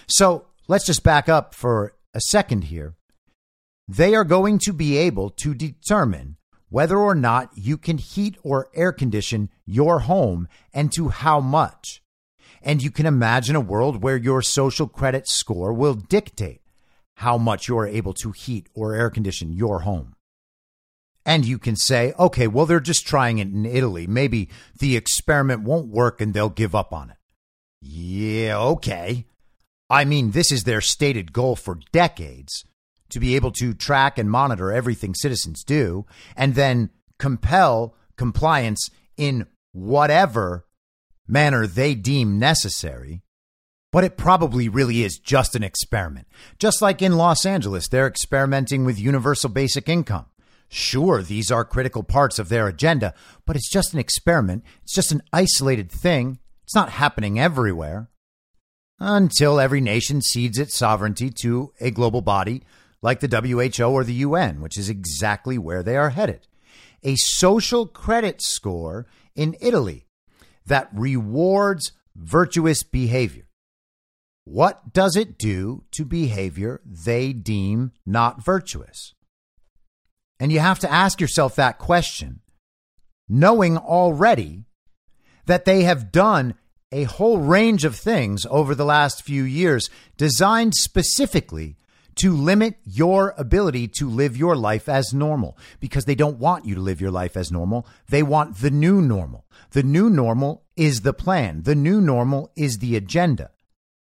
So 0.09 0.47
let's 0.69 0.87
just 0.87 1.03
back 1.03 1.29
up 1.29 1.55
for 1.55 1.95
a 2.15 2.21
second 2.21 2.65
here. 2.65 2.95
They 3.89 4.15
are 4.15 4.25
going 4.25 4.59
to 4.61 4.73
be 4.73 4.97
able 4.97 5.31
to 5.31 5.55
determine 5.55 6.37
whether 6.69 6.99
or 6.99 7.15
not 7.15 7.51
you 7.55 7.79
can 7.79 7.99
heat 7.99 8.37
or 8.43 8.69
air 8.75 8.93
condition 8.93 9.49
your 9.65 10.01
home 10.01 10.49
and 10.75 10.93
to 10.93 11.09
how 11.09 11.41
much. 11.41 12.03
And 12.67 12.83
you 12.83 12.91
can 12.91 13.07
imagine 13.07 13.55
a 13.55 13.61
world 13.61 14.03
where 14.03 14.17
your 14.17 14.43
social 14.43 14.89
credit 14.89 15.29
score 15.29 15.73
will 15.73 15.95
dictate 15.95 16.63
how 17.15 17.39
much 17.39 17.69
you're 17.69 17.87
able 17.87 18.13
to 18.15 18.33
heat 18.33 18.69
or 18.75 18.93
air 18.93 19.09
condition 19.09 19.53
your 19.53 19.83
home. 19.83 20.17
And 21.25 21.45
you 21.45 21.61
can 21.61 21.77
say, 21.77 22.13
okay, 22.19 22.49
well, 22.49 22.67
they're 22.67 22.81
just 22.81 23.07
trying 23.07 23.39
it 23.39 23.47
in 23.47 23.67
Italy. 23.67 24.09
Maybe 24.09 24.49
the 24.77 24.97
experiment 24.97 25.63
won't 25.63 25.87
work 25.87 26.21
and 26.21 26.35
they'll 26.35 26.49
give 26.49 26.75
up 26.75 26.93
on 26.93 27.11
it. 27.11 27.17
Yeah, 27.81 28.59
okay. 28.59 29.27
I 29.89 30.05
mean, 30.05 30.33
this 30.33 30.51
is 30.51 30.65
their 30.65 30.81
stated 30.81 31.33
goal 31.33 31.55
for 31.55 31.79
decades 31.93 32.65
to 33.11 33.21
be 33.21 33.37
able 33.37 33.53
to 33.53 33.75
track 33.75 34.19
and 34.19 34.29
monitor 34.29 34.73
everything 34.73 35.15
citizens 35.15 35.63
do 35.63 36.05
and 36.37 36.57
then 36.57 36.91
compel 37.21 37.95
compliance 38.17 38.91
in 39.17 39.47
whatever 39.71 40.67
manner 41.27 41.67
they 41.67 41.95
deem 41.95 42.39
necessary. 42.39 43.23
But 43.93 44.05
it 44.05 44.17
probably 44.17 44.69
really 44.69 45.05
is 45.05 45.19
just 45.19 45.55
an 45.55 45.63
experiment. 45.63 46.27
Just 46.59 46.83
like 46.83 47.01
in 47.01 47.17
Los 47.17 47.47
Angeles, 47.47 47.89
they're 47.89 48.07
experimenting 48.07 48.85
with 48.85 48.99
universal 48.99 49.49
basic 49.49 49.89
income. 49.89 50.27
Sure, 50.69 51.23
these 51.23 51.51
are 51.51 51.65
critical 51.65 52.03
parts 52.03 52.39
of 52.39 52.49
their 52.49 52.67
agenda, 52.67 53.15
but 53.47 53.57
it's 53.57 53.71
just 53.71 53.95
an 53.95 54.01
experiment. 54.01 54.65
It's 54.83 54.95
just 54.95 55.13
an 55.13 55.23
isolated 55.33 55.91
thing. 55.91 56.39
It's 56.65 56.75
not 56.75 56.91
happening 56.91 57.39
everywhere. 57.39 58.11
Until 58.99 59.61
every 59.61 59.81
nation 59.81 60.23
cedes 60.23 60.59
its 60.59 60.77
sovereignty 60.77 61.31
to 61.43 61.73
a 61.81 61.91
global 61.91 62.23
body 62.23 62.63
like 63.03 63.21
the 63.21 63.29
WHO 63.29 63.85
or 63.85 64.05
the 64.05 64.15
UN, 64.15 64.61
which 64.61 64.77
is 64.77 64.89
exactly 64.89 65.59
where 65.59 65.83
they 65.83 65.97
are 65.97 66.11
headed. 66.11 66.47
A 67.03 67.15
social 67.17 67.87
credit 67.87 68.43
score 68.43 69.07
in 69.37 69.55
Italy 69.61 70.06
that 70.67 70.89
rewards 70.93 71.93
virtuous 72.15 72.83
behavior. 72.83 73.49
What 74.45 74.93
does 74.93 75.17
it 75.17 75.39
do 75.39 75.85
to 75.93 76.05
behavior 76.05 76.81
they 76.85 77.33
deem 77.33 77.93
not 78.05 78.45
virtuous? 78.45 79.15
And 80.39 80.53
you 80.53 80.61
have 80.61 80.79
to 80.81 80.93
ask 80.93 81.21
yourself 81.21 81.57
that 81.57 81.79
question, 81.79 82.41
knowing 83.29 83.77
already 83.77 84.65
that 85.47 85.65
they 85.65 85.83
have 85.83 86.13
done 86.13 86.55
a 86.93 87.05
whole 87.05 87.39
range 87.39 87.85
of 87.85 87.97
things 87.97 88.47
over 88.49 88.75
the 88.75 88.85
last 88.85 89.23
few 89.23 89.43
years 89.43 89.91
designed 90.17 90.75
specifically 90.75 91.77
to 92.17 92.35
limit 92.35 92.79
your 92.85 93.35
ability 93.37 93.89
to 93.89 94.09
live 94.09 94.37
your 94.37 94.57
life 94.57 94.89
as 94.89 95.13
normal 95.13 95.57
because 95.81 96.07
they 96.07 96.15
don't 96.15 96.39
want 96.39 96.65
you 96.65 96.75
to 96.75 96.81
live 96.81 97.01
your 97.01 97.11
life 97.11 97.37
as 97.37 97.53
normal. 97.53 97.87
They 98.09 98.23
want 98.23 98.59
the 98.59 98.71
new 98.71 99.03
normal. 99.03 99.47
The 99.73 99.83
new 99.83 100.09
normal 100.09 100.65
is 100.77 101.03
the 101.03 101.13
plan. 101.13 101.63
The 101.63 101.75
new 101.75 102.01
normal 102.01 102.51
is 102.57 102.79
the 102.79 102.97
agenda. 102.97 103.51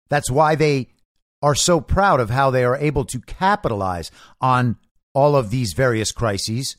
That's 0.09 0.31
why 0.31 0.55
they 0.55 0.89
are 1.41 1.55
so 1.55 1.81
proud 1.81 2.19
of 2.19 2.29
how 2.29 2.49
they 2.49 2.63
are 2.63 2.77
able 2.77 3.05
to 3.05 3.19
capitalize 3.19 4.11
on 4.39 4.77
all 5.13 5.35
of 5.35 5.49
these 5.49 5.73
various 5.73 6.11
crises 6.11 6.77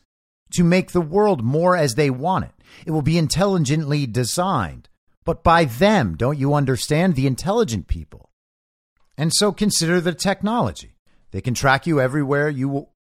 to 0.53 0.65
make 0.65 0.93
the 0.93 1.01
world 1.01 1.43
more 1.43 1.77
as 1.77 1.95
they 1.95 2.11
want 2.11 2.47
it. 2.47 2.53
It 2.87 2.91
will 2.91 3.03
be 3.03 3.19
intelligently 3.19 4.07
designed, 4.07 4.89
but 5.25 5.43
by 5.43 5.65
them, 5.65 6.17
don't 6.17 6.39
you 6.39 6.55
understand? 6.55 7.15
The 7.15 7.27
intelligent 7.27 7.89
people. 7.89 8.31
And 9.19 9.33
so 9.35 9.53
consider 9.53 10.01
the 10.01 10.15
technology. 10.15 10.96
They 11.37 11.43
can 11.43 11.53
track 11.53 11.87
you 11.87 12.01
everywhere 12.01 12.49
you 12.49 12.67
will 12.67 12.95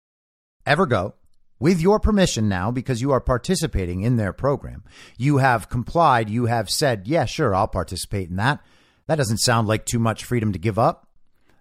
ever 0.65 0.87
go 0.87 1.17
with 1.59 1.83
your 1.83 2.01
permission 2.01 2.49
now 2.49 2.71
because 2.71 3.03
you 3.03 3.11
are 3.11 3.21
participating 3.21 4.01
in 4.01 4.17
their 4.17 4.33
program. 4.33 4.85
You 5.19 5.37
have 5.37 5.69
complied. 5.69 6.31
You 6.31 6.47
have 6.47 6.71
said, 6.71 7.07
yeah, 7.07 7.27
sure, 7.27 7.55
I'll 7.55 7.69
participate 7.69 8.31
in 8.31 8.37
that. 8.37 8.61
That 9.07 9.17
doesn't 9.17 9.41
sound 9.41 9.69
like 9.69 9.85
too 9.85 9.99
much 9.99 10.25
freedom 10.25 10.51
to 10.55 10.59
give 10.59 10.79
up. 10.79 11.09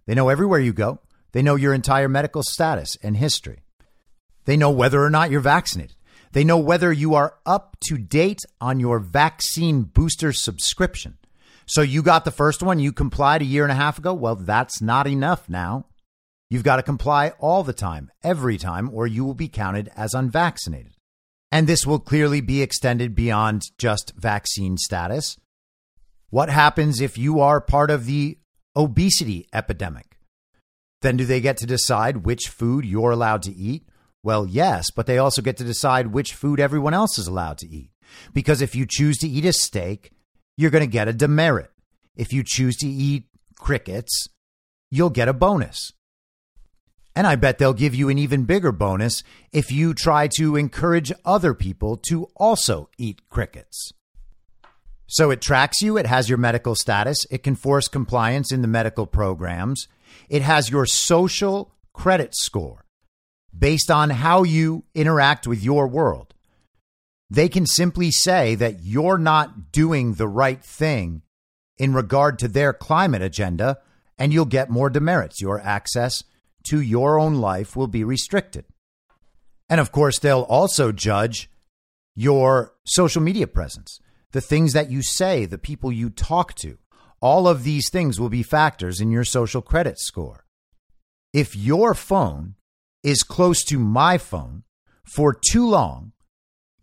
They 0.05 0.15
know 0.15 0.29
everywhere 0.29 0.61
you 0.61 0.71
go. 0.71 1.01
They 1.33 1.41
know 1.41 1.55
your 1.55 1.73
entire 1.73 2.07
medical 2.07 2.41
status 2.41 2.95
and 3.03 3.17
history. 3.17 3.63
They 4.45 4.55
know 4.55 4.71
whether 4.71 5.03
or 5.03 5.09
not 5.09 5.29
you're 5.29 5.41
vaccinated. 5.41 5.97
They 6.31 6.45
know 6.45 6.57
whether 6.57 6.93
you 6.93 7.15
are 7.15 7.35
up 7.45 7.75
to 7.89 7.97
date 7.97 8.45
on 8.61 8.79
your 8.79 8.99
vaccine 8.99 9.81
booster 9.81 10.31
subscription. 10.31 11.17
So 11.65 11.81
you 11.81 12.01
got 12.01 12.23
the 12.23 12.31
first 12.31 12.63
one, 12.63 12.79
you 12.79 12.93
complied 12.93 13.41
a 13.41 13.45
year 13.45 13.63
and 13.63 13.73
a 13.73 13.75
half 13.75 13.97
ago. 13.97 14.13
Well, 14.13 14.37
that's 14.37 14.81
not 14.81 15.05
enough 15.05 15.49
now. 15.49 15.87
You've 16.51 16.63
got 16.63 16.75
to 16.75 16.83
comply 16.83 17.29
all 17.39 17.63
the 17.63 17.71
time, 17.71 18.11
every 18.25 18.57
time, 18.57 18.89
or 18.93 19.07
you 19.07 19.23
will 19.23 19.33
be 19.33 19.47
counted 19.47 19.89
as 19.95 20.13
unvaccinated. 20.13 20.97
And 21.49 21.65
this 21.65 21.87
will 21.87 21.97
clearly 21.97 22.41
be 22.41 22.61
extended 22.61 23.15
beyond 23.15 23.61
just 23.77 24.11
vaccine 24.17 24.75
status. 24.77 25.37
What 26.29 26.49
happens 26.49 26.99
if 26.99 27.17
you 27.17 27.39
are 27.39 27.61
part 27.61 27.89
of 27.89 28.05
the 28.05 28.37
obesity 28.75 29.47
epidemic? 29.53 30.17
Then 31.01 31.15
do 31.15 31.23
they 31.23 31.39
get 31.39 31.55
to 31.57 31.65
decide 31.65 32.25
which 32.25 32.49
food 32.49 32.83
you're 32.83 33.11
allowed 33.11 33.43
to 33.43 33.55
eat? 33.55 33.87
Well, 34.21 34.45
yes, 34.45 34.91
but 34.91 35.05
they 35.05 35.19
also 35.19 35.41
get 35.41 35.55
to 35.57 35.63
decide 35.63 36.07
which 36.07 36.33
food 36.33 36.59
everyone 36.59 36.93
else 36.93 37.17
is 37.17 37.27
allowed 37.27 37.59
to 37.59 37.69
eat. 37.69 37.91
Because 38.33 38.61
if 38.61 38.75
you 38.75 38.85
choose 38.85 39.17
to 39.19 39.27
eat 39.27 39.45
a 39.45 39.53
steak, 39.53 40.11
you're 40.57 40.69
going 40.69 40.83
to 40.83 40.97
get 40.97 41.07
a 41.07 41.13
demerit. 41.13 41.71
If 42.17 42.33
you 42.33 42.43
choose 42.45 42.75
to 42.79 42.87
eat 42.87 43.23
crickets, 43.55 44.27
you'll 44.89 45.09
get 45.11 45.29
a 45.29 45.33
bonus. 45.33 45.93
And 47.15 47.27
I 47.27 47.35
bet 47.35 47.57
they'll 47.57 47.73
give 47.73 47.93
you 47.93 48.09
an 48.09 48.17
even 48.17 48.45
bigger 48.45 48.71
bonus 48.71 49.23
if 49.51 49.71
you 49.71 49.93
try 49.93 50.27
to 50.37 50.55
encourage 50.55 51.11
other 51.25 51.53
people 51.53 51.97
to 52.09 52.25
also 52.35 52.89
eat 52.97 53.21
crickets. 53.29 53.91
So 55.07 55.29
it 55.29 55.41
tracks 55.41 55.81
you, 55.81 55.97
it 55.97 56.05
has 56.05 56.29
your 56.29 56.37
medical 56.37 56.73
status, 56.73 57.25
it 57.29 57.43
can 57.43 57.55
force 57.55 57.89
compliance 57.89 58.53
in 58.53 58.61
the 58.61 58.67
medical 58.67 59.05
programs, 59.05 59.89
it 60.29 60.41
has 60.41 60.69
your 60.69 60.85
social 60.85 61.73
credit 61.91 62.33
score 62.33 62.85
based 63.57 63.91
on 63.91 64.09
how 64.09 64.43
you 64.43 64.85
interact 64.95 65.45
with 65.45 65.61
your 65.61 65.85
world. 65.85 66.33
They 67.29 67.49
can 67.49 67.65
simply 67.65 68.11
say 68.11 68.55
that 68.55 68.83
you're 68.83 69.17
not 69.17 69.73
doing 69.73 70.13
the 70.13 70.27
right 70.27 70.63
thing 70.63 71.23
in 71.77 71.93
regard 71.93 72.39
to 72.39 72.47
their 72.47 72.71
climate 72.71 73.21
agenda, 73.21 73.79
and 74.17 74.31
you'll 74.31 74.45
get 74.45 74.69
more 74.69 74.89
demerits. 74.89 75.41
Your 75.41 75.59
access 75.59 76.23
to 76.69 76.81
your 76.81 77.19
own 77.19 77.35
life 77.35 77.75
will 77.75 77.87
be 77.87 78.03
restricted. 78.03 78.65
And 79.69 79.79
of 79.79 79.91
course, 79.91 80.19
they'll 80.19 80.41
also 80.41 80.91
judge 80.91 81.49
your 82.15 82.73
social 82.85 83.21
media 83.21 83.47
presence, 83.47 83.99
the 84.31 84.41
things 84.41 84.73
that 84.73 84.91
you 84.91 85.01
say, 85.01 85.45
the 85.45 85.57
people 85.57 85.91
you 85.91 86.09
talk 86.09 86.53
to. 86.55 86.77
All 87.21 87.47
of 87.47 87.63
these 87.63 87.89
things 87.89 88.19
will 88.19 88.29
be 88.29 88.43
factors 88.43 88.99
in 88.99 89.11
your 89.11 89.23
social 89.23 89.61
credit 89.61 89.99
score. 89.99 90.45
If 91.33 91.55
your 91.55 91.93
phone 91.93 92.55
is 93.03 93.23
close 93.23 93.63
to 93.65 93.79
my 93.79 94.17
phone 94.17 94.63
for 95.05 95.33
too 95.33 95.67
long, 95.67 96.11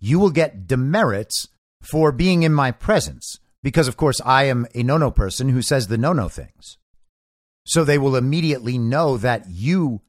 you 0.01 0.19
will 0.19 0.31
get 0.31 0.67
demerits 0.67 1.49
for 1.83 2.13
being 2.13 2.43
in 2.43 2.53
my 2.55 2.71
presence 2.71 3.39
because, 3.63 3.89
of 3.89 3.97
course, 3.97 4.21
I 4.25 4.45
am 4.45 4.67
a 4.75 4.83
no 4.83 4.97
no 4.97 5.11
person 5.11 5.49
who 5.51 5.63
says 5.63 5.89
the 5.89 5.99
no 5.99 6.13
no 6.13 6.29
things. 6.29 6.79
So 7.69 7.85
they 7.85 7.99
will 7.99 8.17
immediately 8.17 8.79
know 8.79 9.17
that 9.19 9.45
you 9.49 10.01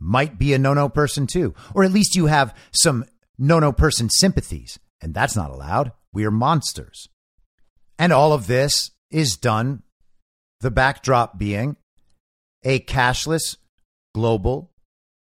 might 0.00 0.38
be 0.38 0.54
a 0.54 0.58
no 0.58 0.72
no 0.72 0.88
person 0.88 1.26
too, 1.26 1.54
or 1.74 1.84
at 1.84 1.92
least 1.92 2.14
you 2.14 2.26
have 2.26 2.54
some 2.72 3.04
no 3.36 3.58
no 3.58 3.72
person 3.72 4.08
sympathies. 4.08 4.78
And 5.00 5.14
that's 5.14 5.36
not 5.36 5.50
allowed. 5.50 5.92
We 6.12 6.24
are 6.24 6.30
monsters. 6.30 7.08
And 7.98 8.12
all 8.12 8.32
of 8.32 8.46
this 8.46 8.92
is 9.10 9.36
done, 9.36 9.82
the 10.60 10.70
backdrop 10.70 11.38
being 11.38 11.76
a 12.64 12.80
cashless 12.80 13.56
global 14.14 14.70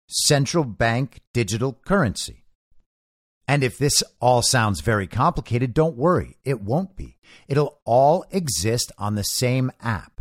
central 0.10 0.64
bank 0.64 1.22
digital 1.34 1.74
currency. 1.86 2.44
And 3.48 3.64
if 3.64 3.78
this 3.78 4.04
all 4.20 4.42
sounds 4.42 4.82
very 4.82 5.08
complicated, 5.08 5.74
don't 5.74 5.96
worry, 5.96 6.38
it 6.44 6.62
won't 6.62 6.98
be. 6.98 7.18
It'll 7.48 7.80
all 7.86 8.26
exist 8.32 8.92
on 8.98 9.16
the 9.16 9.24
same 9.24 9.72
app. 9.82 10.17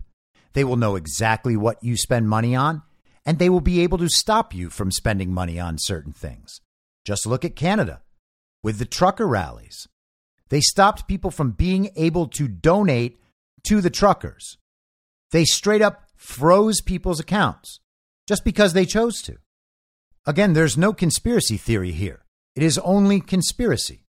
They 0.57 0.65
will 0.65 0.77
know 0.77 0.97
exactly 0.97 1.55
what 1.55 1.85
you 1.85 1.99
spend 1.99 2.31
money 2.31 2.57
on, 2.57 2.81
and 3.27 3.39
they 3.39 3.51
will 3.51 3.61
be 3.61 3.83
able 3.83 3.99
to 3.99 4.09
stop 4.09 4.55
you 4.55 4.71
from 4.71 4.91
spending 4.91 5.31
money 5.31 5.61
on 5.61 5.77
certain 5.79 6.15
things. 6.15 6.63
Just 7.05 7.27
look 7.27 7.45
at 7.45 7.55
Canada 7.55 8.01
with 8.63 8.79
the 8.79 8.87
trucker 8.87 9.27
rallies. 9.27 9.87
They 10.49 10.63
stopped 10.63 11.07
people 11.07 11.31
from 11.31 11.51
being 11.51 11.91
able 11.95 12.27
to 12.29 12.49
donate 12.49 13.21
to 13.65 13.83
the 13.83 13.91
truckers. 13.91 14.57
They 15.31 15.45
straight 15.45 15.83
up 15.83 16.05
froze 16.17 16.81
people's 16.81 17.21
accounts 17.21 17.81
just 18.27 18.43
because 18.43 18.73
they 18.73 18.87
chose 18.87 19.21
to. 19.25 19.37
Again, 20.25 20.55
there's 20.55 20.79
no 20.79 20.95
conspiracy 20.95 21.59
theory 21.59 21.93
here. 21.93 22.25
It 22.55 22.63
is 22.63 22.79
only 22.79 23.21
conspiracy. 23.21 24.07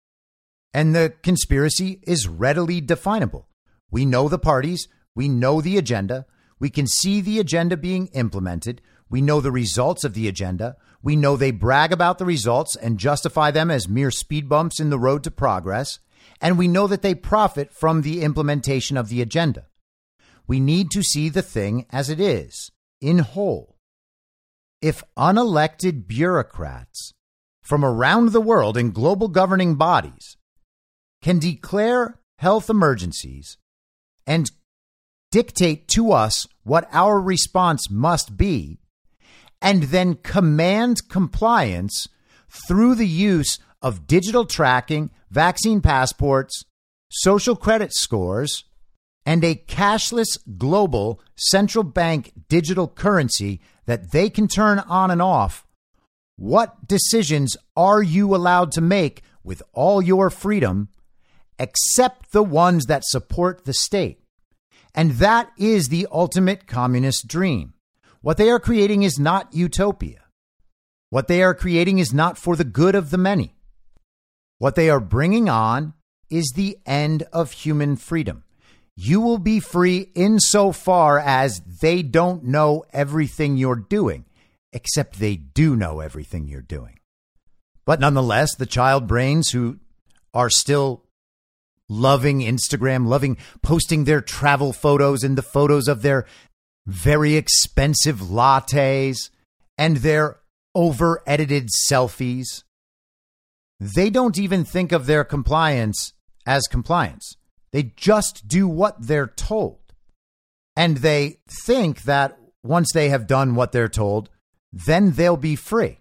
And 0.74 0.94
the 0.94 1.14
conspiracy 1.24 2.02
is 2.04 2.28
readily 2.28 2.82
definable. 2.82 3.48
We 3.89 4.06
know 4.06 4.28
the 4.28 4.38
parties, 4.38 4.89
we 5.16 5.30
know 5.30 5.62
the 5.62 5.78
agenda, 5.78 6.26
we 6.64 6.70
can 6.70 6.88
see 6.88 7.20
the 7.20 7.39
agenda 7.39 7.76
being 7.76 8.07
implemented, 8.14 8.82
we 9.09 9.20
know 9.22 9.41
the 9.41 9.51
results 9.51 10.05
of 10.05 10.14
the 10.14 10.30
agenda, 10.30 10.78
we 11.01 11.14
know 11.14 11.36
they 11.36 11.51
brag 11.51 11.91
about 11.91 12.20
the 12.20 12.26
results 12.26 12.78
and 12.78 12.97
justify 12.97 13.51
them 13.51 13.70
as 13.70 13.89
mere 13.89 14.09
speed 14.09 14.47
bumps 14.47 14.80
in 14.80 14.89
the 14.89 14.97
road 14.97 15.26
to 15.26 15.30
progress, 15.30 15.99
and 16.39 16.57
we 16.57 16.70
know 16.70 16.88
that 16.88 17.01
they 17.01 17.14
profit 17.16 17.74
from 17.74 18.01
the 18.01 18.22
implementation 18.22 18.95
of 18.95 19.09
the 19.09 19.22
agenda. 19.22 19.68
We 20.47 20.61
need 20.61 20.89
to 20.91 21.03
see 21.03 21.28
the 21.28 21.41
thing 21.41 21.86
as 21.89 22.09
it 22.09 22.22
is, 22.22 22.72
in 23.01 23.18
whole. 23.18 23.76
If 24.82 25.03
unelected 25.18 26.07
bureaucrats 26.07 27.14
from 27.61 27.84
around 27.84 28.32
the 28.32 28.39
world 28.39 28.78
in 28.78 28.91
global 28.91 29.28
governing 29.28 29.76
bodies 29.76 30.38
can 31.22 31.39
declare 31.39 32.22
health 32.38 32.70
emergencies 32.70 33.57
and 34.26 34.49
dictate 35.34 35.88
to 35.88 36.12
us 36.12 36.48
what 36.62 36.88
our 36.92 37.20
response 37.20 37.90
must 37.90 38.38
be, 38.38 38.78
and 39.64 39.84
then 39.86 40.14
command 40.14 41.10
compliance 41.10 42.08
through 42.68 42.94
the 42.94 43.08
use 43.08 43.58
of 43.82 44.06
digital 44.06 44.46
tracking, 44.46 45.10
vaccine 45.32 45.82
passports, 45.82 46.64
social 47.10 47.56
credit 47.56 47.92
scores, 47.96 48.66
and 49.26 49.44
a 49.44 49.56
cashless 49.56 50.38
global 50.60 51.20
central 51.36 51.84
bank 51.84 52.32
digital 52.48 52.88
currency 52.88 53.60
that 53.88 54.12
they 54.12 54.30
can 54.30 54.48
turn 54.48 54.78
on 54.78 55.10
and 55.10 55.22
off, 55.22 55.66
what 56.36 56.88
decisions 56.88 57.58
are 57.76 58.04
you 58.04 58.36
allowed 58.36 58.72
to 58.74 58.82
make 58.82 59.24
with 59.44 59.64
all 59.74 60.00
your 60.00 60.30
freedom 60.30 60.90
except 61.58 62.34
the 62.34 62.44
ones 62.44 62.86
that 62.86 63.04
support 63.04 63.66
the 63.66 63.74
state? 63.74 64.23
And 64.96 65.12
that 65.14 65.52
is 65.58 65.89
the 65.89 66.08
ultimate 66.12 66.68
communist 66.68 67.28
dream. 67.28 67.74
What 68.22 68.38
they 68.38 68.50
are 68.50 68.60
creating 68.60 69.04
is 69.04 69.20
not 69.20 69.54
utopia. 69.54 70.22
What 71.10 71.28
they 71.28 71.44
are 71.44 71.54
creating 71.54 72.00
is 72.00 72.14
not 72.14 72.38
for 72.38 72.56
the 72.56 72.64
good 72.64 72.96
of 72.96 73.10
the 73.10 73.18
many. 73.18 73.56
What 74.60 74.76
they 74.76 74.89
are 74.89 75.00
bringing 75.00 75.50
on 75.50 75.94
is 76.30 76.54
the 76.56 76.78
end 76.86 77.24
of 77.34 77.52
human 77.52 77.96
freedom. 77.96 78.44
You 78.96 79.22
will 79.22 79.39
be 79.39 79.60
free 79.60 80.10
insofar 80.16 81.20
as 81.20 81.60
they 81.82 82.02
don't 82.02 82.46
know 82.46 82.86
everything 82.94 83.58
you're 83.58 83.76
doing, 83.76 84.26
except 84.72 85.20
they 85.20 85.36
do 85.36 85.76
know 85.76 86.00
everything 86.00 86.48
you're 86.48 86.62
doing. 86.62 87.00
But 87.86 88.00
nonetheless, 88.00 88.56
the 88.56 88.66
child 88.66 89.08
brains 89.08 89.50
who 89.50 89.80
are 90.34 90.50
still 90.50 91.03
loving 91.90 92.40
Instagram, 92.40 93.08
loving 93.08 93.38
posting 93.62 94.04
their 94.04 94.22
travel 94.22 94.74
photos 94.74 95.24
and 95.24 95.38
the 95.38 95.42
photos 95.42 95.88
of 95.88 96.02
their 96.02 96.26
very 96.86 97.36
expensive 97.36 98.20
lattes 98.20 99.30
and 99.78 99.98
their 99.98 100.40
over 100.76 101.22
edited 101.28 101.70
selfies. 101.90 102.64
They 103.80 104.10
don't 104.10 104.38
even 104.38 104.64
think 104.64 104.92
of 104.92 105.06
their 105.06 105.24
compliance 105.24 106.14
as 106.46 106.68
compliance. 106.68 107.36
They 107.72 107.94
just 107.96 108.48
do 108.48 108.68
what 108.68 108.96
they're 109.08 109.28
told. 109.28 109.80
And 110.76 110.98
they 110.98 111.40
think 111.66 112.04
that 112.04 112.38
once 112.64 112.92
they 112.94 113.10
have 113.10 113.28
done 113.28 113.56
what 113.56 113.72
they're 113.72 113.90
told, 113.90 114.30
then 114.72 115.12
they'll 115.12 115.38
be 115.38 115.56
free. 115.56 116.00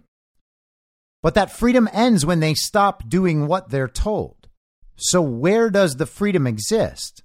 But 1.21 1.35
that 1.35 1.51
freedom 1.51 1.89
ends 1.93 2.25
when 2.25 2.39
they 2.39 2.53
stop 2.53 3.07
doing 3.07 3.47
what 3.47 3.69
they're 3.69 3.87
told. 3.87 4.42
So, 4.95 5.21
where 5.21 5.69
does 5.69 5.95
the 5.95 6.05
freedom 6.05 6.47
exist? 6.47 7.23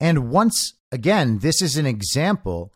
And 0.00 0.30
once 0.30 0.74
again, 0.90 1.38
this 1.38 1.62
is 1.62 1.76
an 1.76 1.86
example 1.86 2.72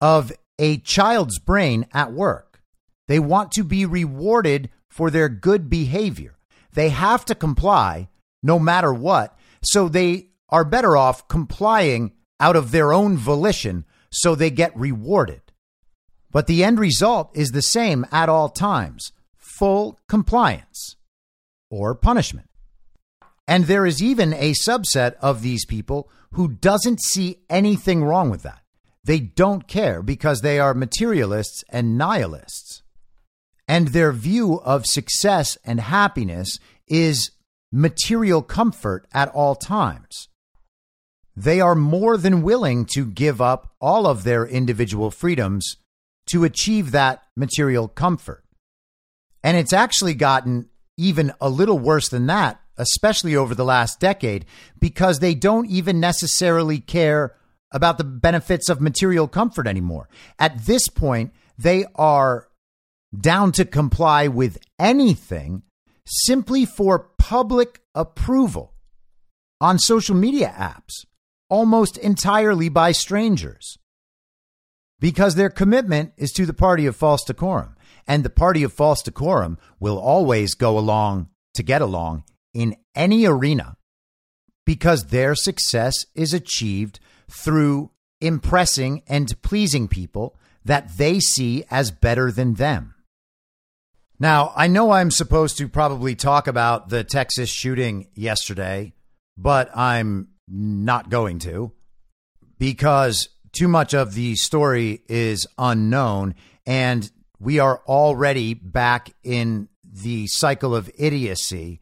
of 0.00 0.32
a 0.58 0.78
child's 0.78 1.38
brain 1.38 1.86
at 1.92 2.12
work. 2.12 2.60
They 3.06 3.18
want 3.18 3.52
to 3.52 3.64
be 3.64 3.86
rewarded 3.86 4.70
for 4.88 5.10
their 5.10 5.28
good 5.28 5.70
behavior. 5.70 6.38
They 6.72 6.90
have 6.90 7.24
to 7.26 7.34
comply 7.34 8.08
no 8.42 8.58
matter 8.58 8.92
what. 8.92 9.36
So 9.62 9.88
they 9.88 10.28
are 10.48 10.64
better 10.64 10.96
off 10.96 11.28
complying 11.28 12.12
out 12.40 12.56
of 12.56 12.70
their 12.70 12.92
own 12.92 13.16
volition 13.16 13.84
so 14.10 14.34
they 14.34 14.50
get 14.50 14.76
rewarded. 14.76 15.42
But 16.30 16.46
the 16.46 16.62
end 16.62 16.78
result 16.78 17.30
is 17.34 17.50
the 17.50 17.62
same 17.62 18.06
at 18.12 18.28
all 18.28 18.48
times 18.48 19.12
full 19.36 19.98
compliance 20.08 20.96
or 21.70 21.94
punishment. 21.94 22.48
And 23.48 23.64
there 23.64 23.86
is 23.86 24.02
even 24.02 24.34
a 24.34 24.52
subset 24.52 25.14
of 25.22 25.40
these 25.40 25.64
people 25.64 26.10
who 26.32 26.48
doesn't 26.48 27.00
see 27.00 27.38
anything 27.48 28.04
wrong 28.04 28.28
with 28.28 28.42
that. 28.42 28.60
They 29.02 29.20
don't 29.20 29.66
care 29.66 30.02
because 30.02 30.42
they 30.42 30.60
are 30.60 30.74
materialists 30.74 31.64
and 31.70 31.96
nihilists. 31.96 32.82
And 33.66 33.88
their 33.88 34.12
view 34.12 34.60
of 34.60 34.84
success 34.84 35.56
and 35.64 35.80
happiness 35.80 36.58
is 36.86 37.30
material 37.72 38.42
comfort 38.42 39.06
at 39.12 39.30
all 39.30 39.54
times. 39.54 40.28
They 41.34 41.60
are 41.60 41.74
more 41.74 42.18
than 42.18 42.42
willing 42.42 42.84
to 42.94 43.06
give 43.06 43.40
up 43.40 43.72
all 43.80 44.06
of 44.06 44.24
their 44.24 44.44
individual 44.46 45.10
freedoms 45.10 45.76
to 46.26 46.44
achieve 46.44 46.90
that 46.90 47.22
material 47.34 47.88
comfort. 47.88 48.44
And 49.42 49.56
it's 49.56 49.72
actually 49.72 50.14
gotten 50.14 50.68
even 50.98 51.32
a 51.40 51.48
little 51.48 51.78
worse 51.78 52.10
than 52.10 52.26
that, 52.26 52.60
especially 52.78 53.36
over 53.36 53.54
the 53.54 53.64
last 53.64 54.00
decade, 54.00 54.46
because 54.78 55.18
they 55.18 55.34
don't 55.34 55.66
even 55.66 56.00
necessarily 56.00 56.78
care 56.78 57.34
about 57.70 57.98
the 57.98 58.04
benefits 58.04 58.68
of 58.70 58.80
material 58.80 59.28
comfort 59.28 59.66
anymore. 59.66 60.08
At 60.38 60.64
this 60.64 60.88
point, 60.88 61.32
they 61.58 61.84
are 61.96 62.48
down 63.18 63.52
to 63.52 63.64
comply 63.64 64.28
with 64.28 64.58
anything 64.78 65.62
simply 66.06 66.64
for 66.64 67.10
public 67.18 67.80
approval 67.94 68.74
on 69.60 69.78
social 69.78 70.14
media 70.14 70.54
apps, 70.56 71.04
almost 71.50 71.98
entirely 71.98 72.68
by 72.68 72.92
strangers. 72.92 73.76
Because 75.00 75.34
their 75.34 75.50
commitment 75.50 76.12
is 76.16 76.32
to 76.32 76.46
the 76.46 76.54
party 76.54 76.86
of 76.86 76.96
false 76.96 77.24
decorum. 77.24 77.76
And 78.06 78.24
the 78.24 78.30
party 78.30 78.62
of 78.62 78.72
false 78.72 79.02
decorum 79.02 79.58
will 79.78 79.98
always 79.98 80.54
go 80.54 80.78
along 80.78 81.28
to 81.54 81.62
get 81.62 81.82
along 81.82 82.24
in 82.58 82.74
any 82.96 83.24
arena 83.24 83.76
because 84.66 85.06
their 85.06 85.36
success 85.36 85.94
is 86.16 86.34
achieved 86.34 86.98
through 87.30 87.92
impressing 88.20 89.00
and 89.06 89.40
pleasing 89.42 89.86
people 89.86 90.36
that 90.64 90.98
they 90.98 91.20
see 91.20 91.62
as 91.70 91.92
better 91.92 92.32
than 92.32 92.54
them. 92.54 92.96
Now, 94.18 94.52
I 94.56 94.66
know 94.66 94.90
I'm 94.90 95.12
supposed 95.12 95.56
to 95.58 95.68
probably 95.68 96.16
talk 96.16 96.48
about 96.48 96.88
the 96.88 97.04
Texas 97.04 97.48
shooting 97.48 98.08
yesterday, 98.16 98.92
but 99.36 99.70
I'm 99.76 100.30
not 100.48 101.10
going 101.10 101.38
to 101.40 101.70
because 102.58 103.28
too 103.52 103.68
much 103.68 103.94
of 103.94 104.14
the 104.14 104.34
story 104.34 105.02
is 105.08 105.46
unknown 105.58 106.34
and 106.66 107.08
we 107.38 107.60
are 107.60 107.80
already 107.86 108.54
back 108.54 109.12
in 109.22 109.68
the 109.84 110.26
cycle 110.26 110.74
of 110.74 110.90
idiocy 110.98 111.80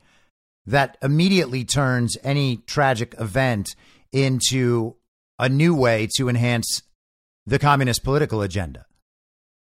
that 0.67 0.99
immediately 1.03 1.64
turns 1.64 2.17
any 2.23 2.59
tragic 2.59 3.14
event 3.19 3.75
into 4.12 4.97
a 5.39 5.49
new 5.49 5.75
way 5.75 6.09
to 6.17 6.29
enhance 6.29 6.83
the 7.47 7.59
communist 7.59 8.03
political 8.03 8.43
agenda. 8.43 8.87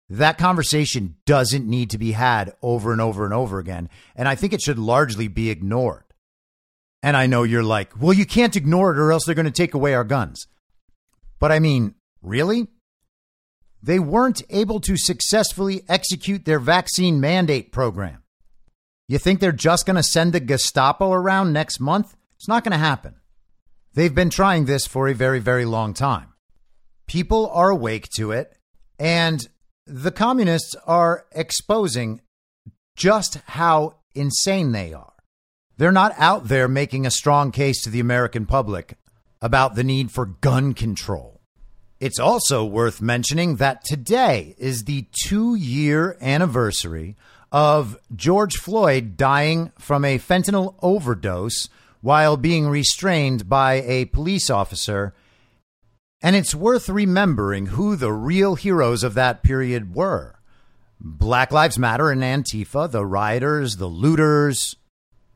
That 0.08 0.36
conversation 0.36 1.16
doesn't 1.24 1.66
need 1.66 1.90
to 1.90 1.98
be 1.98 2.12
had 2.12 2.52
over 2.60 2.92
and 2.92 3.00
over 3.00 3.24
and 3.24 3.32
over 3.32 3.58
again. 3.58 3.88
And 4.14 4.28
I 4.28 4.34
think 4.34 4.52
it 4.52 4.60
should 4.60 4.78
largely 4.78 5.28
be 5.28 5.48
ignored. 5.48 6.04
And 7.02 7.16
I 7.16 7.26
know 7.26 7.44
you're 7.44 7.62
like, 7.62 8.00
well, 8.00 8.12
you 8.12 8.26
can't 8.26 8.54
ignore 8.54 8.92
it 8.92 8.98
or 8.98 9.10
else 9.10 9.24
they're 9.24 9.34
going 9.34 9.46
to 9.46 9.50
take 9.50 9.74
away 9.74 9.94
our 9.94 10.04
guns. 10.04 10.46
But 11.40 11.50
I 11.50 11.58
mean, 11.58 11.94
really? 12.20 12.68
They 13.82 13.98
weren't 13.98 14.42
able 14.50 14.80
to 14.80 14.96
successfully 14.96 15.82
execute 15.88 16.44
their 16.44 16.60
vaccine 16.60 17.20
mandate 17.20 17.72
program. 17.72 18.21
You 19.12 19.18
think 19.18 19.40
they're 19.40 19.52
just 19.52 19.84
going 19.84 19.96
to 19.96 20.02
send 20.02 20.32
the 20.32 20.40
Gestapo 20.40 21.12
around 21.12 21.52
next 21.52 21.80
month? 21.80 22.16
It's 22.36 22.48
not 22.48 22.64
going 22.64 22.72
to 22.72 22.78
happen. 22.78 23.16
They've 23.92 24.14
been 24.14 24.30
trying 24.30 24.64
this 24.64 24.86
for 24.86 25.06
a 25.06 25.12
very, 25.12 25.38
very 25.38 25.66
long 25.66 25.92
time. 25.92 26.32
People 27.06 27.50
are 27.52 27.68
awake 27.68 28.08
to 28.16 28.32
it, 28.32 28.56
and 28.98 29.46
the 29.86 30.12
communists 30.12 30.74
are 30.86 31.26
exposing 31.32 32.22
just 32.96 33.34
how 33.48 33.96
insane 34.14 34.72
they 34.72 34.94
are. 34.94 35.12
They're 35.76 35.92
not 35.92 36.14
out 36.16 36.48
there 36.48 36.66
making 36.66 37.04
a 37.04 37.10
strong 37.10 37.52
case 37.52 37.82
to 37.82 37.90
the 37.90 38.00
American 38.00 38.46
public 38.46 38.96
about 39.42 39.74
the 39.74 39.84
need 39.84 40.10
for 40.10 40.24
gun 40.24 40.72
control. 40.72 41.42
It's 42.00 42.18
also 42.18 42.64
worth 42.64 43.02
mentioning 43.02 43.56
that 43.56 43.84
today 43.84 44.54
is 44.56 44.84
the 44.84 45.04
two 45.12 45.54
year 45.54 46.16
anniversary 46.22 47.14
of 47.52 47.98
George 48.16 48.56
Floyd 48.56 49.16
dying 49.16 49.70
from 49.78 50.04
a 50.04 50.18
fentanyl 50.18 50.74
overdose 50.82 51.68
while 52.00 52.36
being 52.36 52.66
restrained 52.66 53.48
by 53.48 53.74
a 53.82 54.06
police 54.06 54.48
officer. 54.48 55.14
And 56.22 56.34
it's 56.34 56.54
worth 56.54 56.88
remembering 56.88 57.66
who 57.66 57.94
the 57.94 58.12
real 58.12 58.54
heroes 58.54 59.04
of 59.04 59.14
that 59.14 59.42
period 59.42 59.94
were 59.94 60.38
Black 60.98 61.52
Lives 61.52 61.78
Matter 61.78 62.10
and 62.10 62.22
Antifa, 62.22 62.90
the 62.90 63.04
rioters, 63.04 63.76
the 63.76 63.86
looters, 63.86 64.76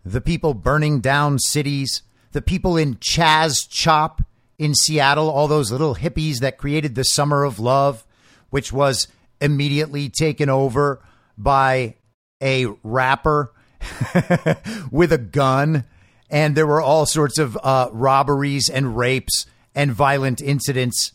the 0.04 0.20
people 0.20 0.54
burning 0.54 1.00
down 1.00 1.38
cities, 1.38 2.02
the 2.32 2.40
people 2.40 2.76
in 2.76 2.94
Chaz 2.96 3.68
Chop 3.68 4.22
in 4.58 4.74
Seattle, 4.74 5.28
all 5.28 5.48
those 5.48 5.72
little 5.72 5.96
hippies 5.96 6.38
that 6.38 6.56
created 6.56 6.94
the 6.94 7.02
Summer 7.02 7.44
of 7.44 7.58
Love, 7.58 8.06
which 8.50 8.72
was 8.72 9.08
immediately 9.40 10.08
taken 10.08 10.48
over 10.48 11.02
by 11.36 11.96
a 12.42 12.66
rapper 12.82 13.52
with 14.90 15.12
a 15.12 15.18
gun 15.18 15.84
and 16.30 16.56
there 16.56 16.66
were 16.66 16.80
all 16.80 17.06
sorts 17.06 17.38
of 17.38 17.56
uh, 17.62 17.88
robberies 17.92 18.68
and 18.68 18.96
rapes 18.96 19.46
and 19.74 19.92
violent 19.92 20.40
incidents 20.40 21.12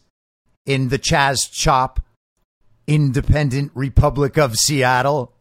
in 0.66 0.90
the 0.90 1.00
Chaz 1.00 1.52
Chop 1.52 2.00
Independent 2.88 3.72
Republic 3.74 4.38
of 4.38 4.56
Seattle, 4.56 5.34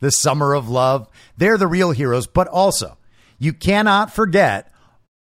the 0.00 0.10
Summer 0.10 0.54
of 0.54 0.68
Love. 0.68 1.08
They're 1.36 1.58
the 1.58 1.66
real 1.66 1.90
heroes, 1.90 2.26
but 2.26 2.46
also 2.48 2.98
you 3.38 3.52
cannot 3.52 4.12
forget 4.12 4.72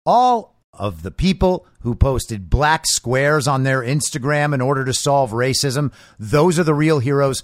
all 0.05 0.53
of 0.73 1.03
the 1.03 1.11
people 1.11 1.67
who 1.81 1.93
posted 1.93 2.49
black 2.49 2.85
squares 2.87 3.47
on 3.47 3.63
their 3.63 3.81
Instagram 3.81 4.53
in 4.53 4.61
order 4.61 4.83
to 4.85 4.93
solve 4.93 5.31
racism. 5.31 5.93
Those 6.17 6.57
are 6.57 6.63
the 6.63 6.73
real 6.73 6.99
heroes. 6.99 7.43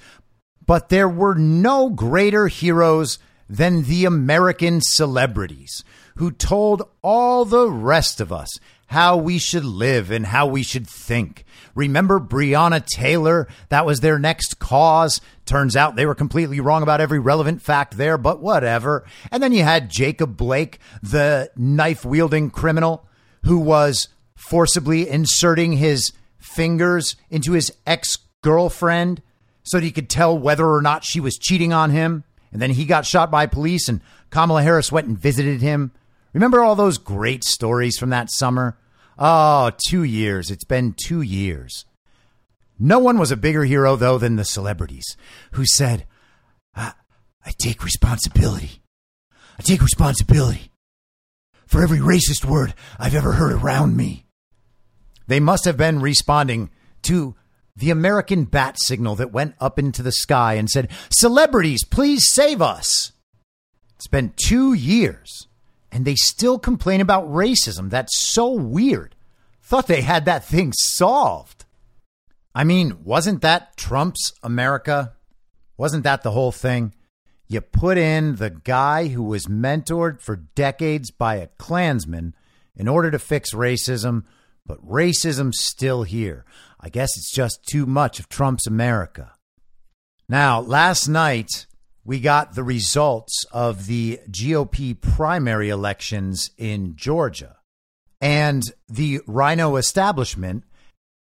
But 0.70 0.90
there 0.90 1.10
were 1.10 1.34
no 1.34 1.90
greater 1.90 2.48
heroes 2.48 3.18
than 3.50 3.86
the 3.86 4.06
American 4.06 4.82
celebrities 4.84 5.84
who 6.18 6.30
told 6.30 6.88
all 7.02 7.44
the 7.44 7.68
rest 7.68 8.22
of 8.22 8.32
us 8.32 8.60
how 8.86 9.18
we 9.18 9.40
should 9.40 9.66
live 9.66 10.12
and 10.12 10.28
how 10.28 10.46
we 10.46 10.62
should 10.62 10.88
think. 10.88 11.44
Remember 11.74 12.20
Breonna 12.20 12.86
Taylor? 12.86 13.48
That 13.70 13.88
was 13.88 14.02
their 14.02 14.20
next 14.20 14.60
cause. 14.60 15.22
Turns 15.48 15.76
out 15.76 15.96
they 15.96 16.06
were 16.06 16.14
completely 16.14 16.60
wrong 16.60 16.84
about 16.84 17.02
every 17.02 17.18
relevant 17.18 17.64
fact 17.64 17.98
there, 17.98 18.20
but 18.20 18.40
whatever. 18.40 19.06
And 19.32 19.42
then 19.42 19.54
you 19.54 19.64
had 19.64 19.90
Jacob 19.90 20.38
Blake, 20.38 20.78
the 21.02 21.50
knife 21.56 22.06
wielding 22.06 22.52
criminal 22.52 23.08
who 23.44 23.58
was 23.58 24.08
forcibly 24.36 25.10
inserting 25.10 25.74
his 25.74 26.12
fingers 26.38 27.16
into 27.32 27.54
his 27.54 27.74
ex 27.88 28.20
girlfriend 28.44 29.24
so 29.64 29.78
that 29.78 29.86
he 29.86 29.92
could 29.92 30.10
tell 30.10 30.38
whether 30.38 30.68
or 30.68 30.82
not 30.82 31.04
she 31.04 31.20
was 31.20 31.38
cheating 31.38 31.74
on 31.74 31.92
him. 31.92 32.24
And 32.52 32.62
then 32.62 32.72
he 32.72 32.86
got 32.86 33.06
shot 33.06 33.30
by 33.30 33.46
police, 33.46 33.88
and 33.88 34.02
Kamala 34.32 34.64
Harris 34.64 34.92
went 34.92 35.08
and 35.08 35.18
visited 35.18 35.62
him. 35.62 35.92
Remember 36.34 36.64
all 36.64 36.76
those 36.76 36.98
great 36.98 37.44
stories 37.44 37.98
from 37.98 38.10
that 38.10 38.32
summer? 38.32 38.78
Oh, 39.18 39.72
two 39.88 40.04
years. 40.04 40.50
It's 40.50 40.64
been 40.64 40.94
two 40.94 41.22
years. 41.22 41.86
No 42.80 42.98
one 42.98 43.20
was 43.20 43.32
a 43.32 43.38
bigger 43.38 43.66
hero, 43.66 43.96
though, 43.96 44.18
than 44.18 44.36
the 44.36 44.46
celebrities 44.46 45.18
who 45.52 45.66
said, 45.66 46.08
I, 46.74 46.94
I 47.46 47.52
take 47.60 47.84
responsibility. 47.84 48.82
I 49.60 49.62
take 49.62 49.82
responsibility 49.82 50.72
for 51.68 51.84
every 51.84 52.00
racist 52.00 52.46
word 52.46 52.74
I've 52.98 53.16
ever 53.16 53.34
heard 53.34 53.52
around 53.52 53.98
me. 53.98 54.26
They 55.28 55.40
must 55.40 55.66
have 55.66 55.78
been 55.78 56.00
responding 56.00 56.72
to 57.04 57.36
the 57.80 57.92
American 57.92 58.46
bat 58.46 58.78
signal 58.80 59.16
that 59.16 59.32
went 59.32 59.56
up 59.60 59.80
into 59.80 60.04
the 60.04 60.12
sky 60.12 60.54
and 60.56 60.70
said, 60.70 60.90
Celebrities, 61.10 61.84
please 61.84 62.24
save 62.32 62.62
us. 62.62 63.12
It's 63.96 64.08
been 64.08 64.34
two 64.36 64.74
years 64.74 65.48
and 65.92 66.06
they 66.06 66.16
still 66.16 66.60
complain 66.60 67.02
about 67.02 67.30
racism. 67.30 67.90
That's 67.90 68.18
so 68.18 68.52
weird. 68.52 69.16
Thought 69.62 69.88
they 69.88 70.02
had 70.02 70.26
that 70.26 70.46
thing 70.46 70.72
solved. 70.74 71.66
I 72.54 72.64
mean, 72.64 73.04
wasn't 73.04 73.42
that 73.42 73.78
Trump's 73.78 74.34
America? 74.44 75.14
Wasn't 75.78 76.04
that 76.04 76.24
the 76.24 76.32
whole 76.32 76.52
thing? 76.52 76.94
You 77.48 77.62
put 77.62 77.98
in 77.98 78.36
the 78.36 78.50
guy 78.50 79.08
who 79.08 79.24
was 79.24 79.48
mentored 79.48 80.22
for 80.22 80.36
decades 80.36 81.12
by 81.12 81.36
a 81.36 81.48
Klansman 81.58 82.36
in 82.76 82.88
order 82.88 83.12
to 83.12 83.20
fix 83.20 83.54
racism, 83.54 84.24
but 84.66 84.86
racism's 84.86 85.60
still 85.60 86.04
here. 86.04 86.46
I 86.80 86.90
guess 86.90 87.18
it's 87.18 87.32
just 87.32 87.66
too 87.66 87.86
much 87.86 88.20
of 88.20 88.30
Trump's 88.30 88.68
America. 88.68 89.34
Now, 90.28 90.62
last 90.62 91.08
night, 91.08 91.66
we 92.06 92.20
got 92.20 92.56
the 92.56 92.64
results 92.64 93.46
of 93.52 93.88
the 93.88 94.20
GOP 94.30 95.00
primary 95.00 95.70
elections 95.70 96.52
in 96.58 96.96
Georgia. 96.96 97.58
And 98.22 98.64
the 98.88 99.22
RINO 99.28 99.76
establishment 99.76 100.64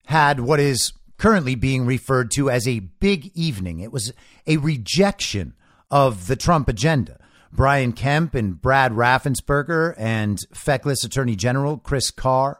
had 0.05 0.39
what 0.39 0.59
is 0.59 0.91
currently 1.17 1.55
being 1.55 1.85
referred 1.85 2.31
to 2.31 2.49
as 2.49 2.67
a 2.67 2.79
big 2.79 3.31
evening. 3.35 3.79
It 3.79 3.91
was 3.91 4.13
a 4.47 4.57
rejection 4.57 5.53
of 5.91 6.27
the 6.27 6.35
Trump 6.35 6.67
agenda. 6.67 7.19
Brian 7.51 7.93
Kemp 7.93 8.35
and 8.35 8.61
Brad 8.61 8.91
Raffensperger 8.91 9.95
and 9.97 10.39
feckless 10.53 11.03
Attorney 11.03 11.35
General 11.35 11.77
Chris 11.77 12.11
Carr 12.11 12.59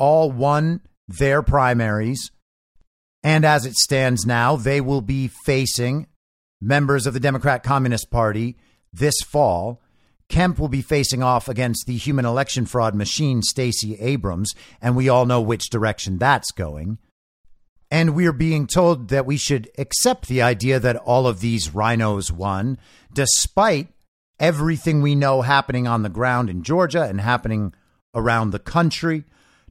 all 0.00 0.32
won 0.32 0.80
their 1.06 1.42
primaries. 1.42 2.32
And 3.22 3.44
as 3.44 3.66
it 3.66 3.74
stands 3.74 4.26
now, 4.26 4.56
they 4.56 4.80
will 4.80 5.02
be 5.02 5.30
facing 5.44 6.08
members 6.60 7.06
of 7.06 7.14
the 7.14 7.20
Democrat 7.20 7.62
Communist 7.62 8.10
Party 8.10 8.56
this 8.92 9.20
fall. 9.20 9.80
Kemp 10.28 10.58
will 10.58 10.68
be 10.68 10.82
facing 10.82 11.22
off 11.22 11.48
against 11.48 11.86
the 11.86 11.96
human 11.96 12.24
election 12.24 12.64
fraud 12.64 12.94
machine, 12.94 13.42
Stacey 13.42 13.96
Abrams, 14.00 14.52
and 14.80 14.96
we 14.96 15.08
all 15.08 15.26
know 15.26 15.40
which 15.40 15.70
direction 15.70 16.18
that's 16.18 16.50
going. 16.52 16.98
And 17.90 18.14
we're 18.14 18.32
being 18.32 18.66
told 18.66 19.08
that 19.08 19.26
we 19.26 19.36
should 19.36 19.68
accept 19.76 20.28
the 20.28 20.42
idea 20.42 20.78
that 20.78 20.96
all 20.96 21.26
of 21.26 21.40
these 21.40 21.70
RINOs 21.70 22.30
won, 22.30 22.78
despite 23.12 23.88
everything 24.38 25.02
we 25.02 25.14
know 25.14 25.42
happening 25.42 25.86
on 25.86 26.02
the 26.02 26.08
ground 26.08 26.48
in 26.48 26.62
Georgia 26.62 27.02
and 27.02 27.20
happening 27.20 27.74
around 28.14 28.50
the 28.50 28.58
country. 28.58 29.24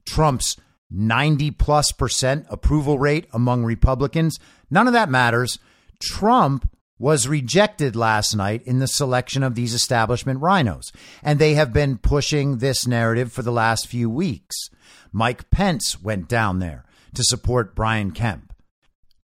Trump's 0.04 0.56
90 0.90 1.52
plus 1.52 1.92
percent 1.92 2.46
approval 2.50 2.98
rate 2.98 3.26
among 3.32 3.64
Republicans. 3.64 4.38
None 4.70 4.86
of 4.86 4.92
that 4.92 5.08
matters. 5.08 5.58
Trump 6.00 6.68
was 6.98 7.26
rejected 7.26 7.96
last 7.96 8.36
night 8.36 8.62
in 8.66 8.78
the 8.78 8.86
selection 8.86 9.42
of 9.42 9.54
these 9.54 9.72
establishment 9.72 10.40
RINOs, 10.40 10.92
And 11.22 11.38
they 11.38 11.54
have 11.54 11.72
been 11.72 11.96
pushing 11.96 12.58
this 12.58 12.86
narrative 12.86 13.32
for 13.32 13.42
the 13.42 13.52
last 13.52 13.86
few 13.86 14.10
weeks. 14.10 14.68
Mike 15.10 15.50
Pence 15.50 16.00
went 16.02 16.28
down 16.28 16.58
there 16.58 16.84
to 17.14 17.24
support 17.24 17.74
Brian 17.74 18.10
Kemp. 18.10 18.52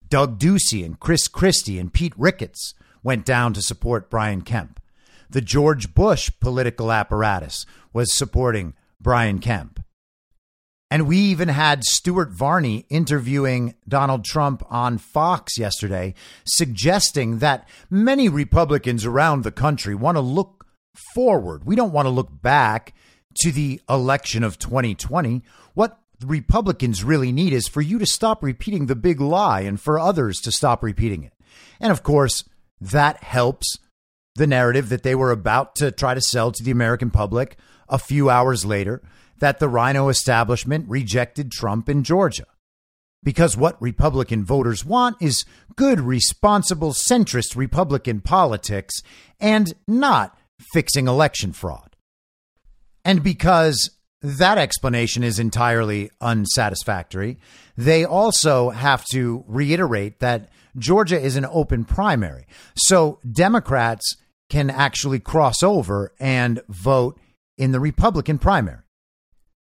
Doug 0.09 0.39
Ducey 0.39 0.85
and 0.85 1.01
Chris 1.01 1.27
Christie 1.27 1.81
and 1.81 1.93
Pete 1.93 2.13
Ricketts 2.17 2.75
went 3.03 3.25
down 3.25 3.53
to 3.55 3.63
support 3.63 4.09
Brian 4.09 4.43
Kemp. 4.43 4.81
The 5.29 5.41
George 5.41 5.95
Bush 5.95 6.31
political 6.41 6.93
apparatus 6.93 7.67
was 7.93 8.17
supporting 8.17 8.75
Brian 9.01 9.41
Kemp. 9.41 9.74
And 10.95 11.09
we 11.09 11.19
even 11.19 11.49
had 11.49 11.83
Stuart 11.83 12.31
Varney 12.31 12.87
interviewing 12.89 13.75
Donald 13.89 14.25
Trump 14.25 14.63
on 14.71 14.99
Fox 14.99 15.59
yesterday, 15.59 16.15
suggesting 16.47 17.41
that 17.41 17.69
many 17.91 18.29
Republicans 18.29 19.05
around 19.05 19.43
the 19.43 19.51
country 19.51 19.97
want 19.97 20.15
to 20.19 20.21
look 20.21 20.69
forward. 21.13 21.65
We 21.65 21.75
don't 21.75 21.91
want 21.91 22.07
to 22.07 22.11
look 22.11 22.29
back 22.41 22.95
to 23.41 23.51
the 23.51 23.81
election 23.89 24.45
of 24.45 24.61
2020. 24.61 25.43
What 25.73 25.99
Republicans 26.25 27.03
really 27.03 27.33
need 27.33 27.53
is 27.53 27.67
for 27.67 27.81
you 27.81 27.99
to 27.99 28.07
stop 28.07 28.41
repeating 28.41 28.87
the 28.87 28.95
big 28.95 29.21
lie 29.21 29.63
and 29.63 29.81
for 29.81 29.99
others 29.99 30.39
to 30.43 30.53
stop 30.53 30.81
repeating 30.81 31.25
it. 31.25 31.33
And 31.81 31.91
of 31.91 32.05
course, 32.05 32.45
that 32.81 33.21
helps 33.25 33.81
the 34.37 34.47
narrative 34.47 34.91
that 34.91 35.03
they 35.03 35.17
were 35.17 35.33
about 35.33 35.75
to 35.75 35.91
try 35.91 36.15
to 36.15 36.21
sell 36.21 36.53
to 36.53 36.63
the 36.63 36.71
American 36.71 37.11
public 37.11 37.57
a 37.89 37.99
few 37.99 38.31
hours 38.31 38.65
later 38.65 39.03
that 39.39 39.59
the 39.59 39.69
RINO 39.69 40.09
establishment 40.09 40.89
rejected 40.89 41.51
Trump 41.51 41.89
in 41.89 42.05
Georgia. 42.05 42.47
Because 43.23 43.57
what 43.57 43.81
Republican 43.81 44.45
voters 44.45 44.85
want 44.85 45.17
is 45.21 45.45
good, 45.77 46.01
responsible, 46.01 46.93
centrist 46.93 47.57
Republican 47.57 48.21
politics 48.21 49.03
and 49.41 49.73
not 49.89 50.37
fixing 50.73 51.09
election 51.09 51.53
fraud. 51.53 51.97
And 53.05 53.23
because 53.23 53.91
that 54.21 54.59
explanation 54.59 55.23
is 55.23 55.39
entirely 55.39 56.11
unsatisfactory, 56.21 57.39
they 57.77 58.05
also 58.05 58.71
have 58.71 59.05
to 59.13 59.45
reiterate 59.47 60.21
that 60.21 60.51
Georgia 60.79 61.21
is 61.21 61.37
an 61.37 61.47
open 61.51 61.85
primary. 61.85 62.47
So 62.77 63.21
Democrats 63.31 64.17
can 64.49 64.71
actually 64.71 65.21
cross 65.21 65.63
over 65.63 66.13
and 66.19 66.61
vote 66.69 67.19
in 67.57 67.73
the 67.73 67.81
Republican 67.81 68.39
primary. 68.39 68.84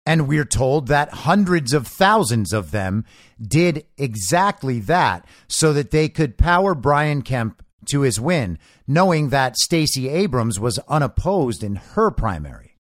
And 0.08 0.26
we're 0.26 0.46
told 0.46 0.88
that 0.88 1.10
hundreds 1.10 1.74
of 1.74 1.86
thousands 1.86 2.54
of 2.54 2.72
them 2.72 3.04
did 3.46 3.84
exactly 3.98 4.80
that 4.80 5.28
so 5.50 5.74
that 5.74 5.92
they 5.92 6.08
could 6.08 6.38
power 6.38 6.74
Brian 6.74 7.22
Kemp 7.22 7.62
to 7.90 8.02
his 8.02 8.18
win, 8.18 8.58
knowing 8.88 9.30
that 9.30 9.58
Stacey 9.58 10.08
Abrams 10.08 10.62
was 10.62 10.80
unopposed 10.88 11.62
in 11.62 11.76
her 11.76 12.10
primary. 12.10 12.78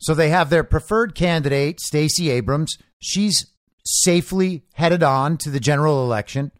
So 0.00 0.14
they 0.14 0.30
have 0.30 0.50
their 0.50 0.64
preferred 0.64 1.14
candidate, 1.14 1.78
Stacey 1.78 2.28
Abrams. 2.28 2.76
She's 2.98 3.52
safely 3.86 4.64
headed 4.72 5.04
on 5.04 5.36
to 5.38 5.50
the 5.50 5.60
general 5.60 6.02
election. 6.02 6.50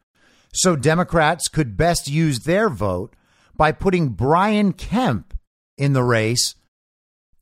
So 0.52 0.76
Democrats 0.76 1.48
could 1.48 1.76
best 1.76 2.08
use 2.08 2.38
their 2.44 2.70
vote 2.70 3.16
by 3.56 3.72
putting 3.72 4.10
Brian 4.10 4.74
Kemp 4.74 5.36
in 5.76 5.92
the 5.92 6.04
race 6.04 6.54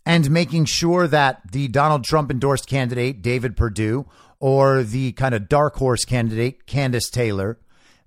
and 0.04 0.30
making 0.30 0.64
sure 0.64 1.06
that 1.06 1.52
the 1.52 1.68
Donald 1.68 2.04
Trump 2.04 2.30
endorsed 2.30 2.66
candidate, 2.66 3.22
David 3.22 3.56
Perdue, 3.56 4.06
or 4.40 4.82
the 4.82 5.12
kind 5.12 5.34
of 5.34 5.48
dark 5.48 5.76
horse 5.76 6.04
candidate, 6.04 6.66
Kandiss 6.66 7.10
Taylor, 7.10 7.58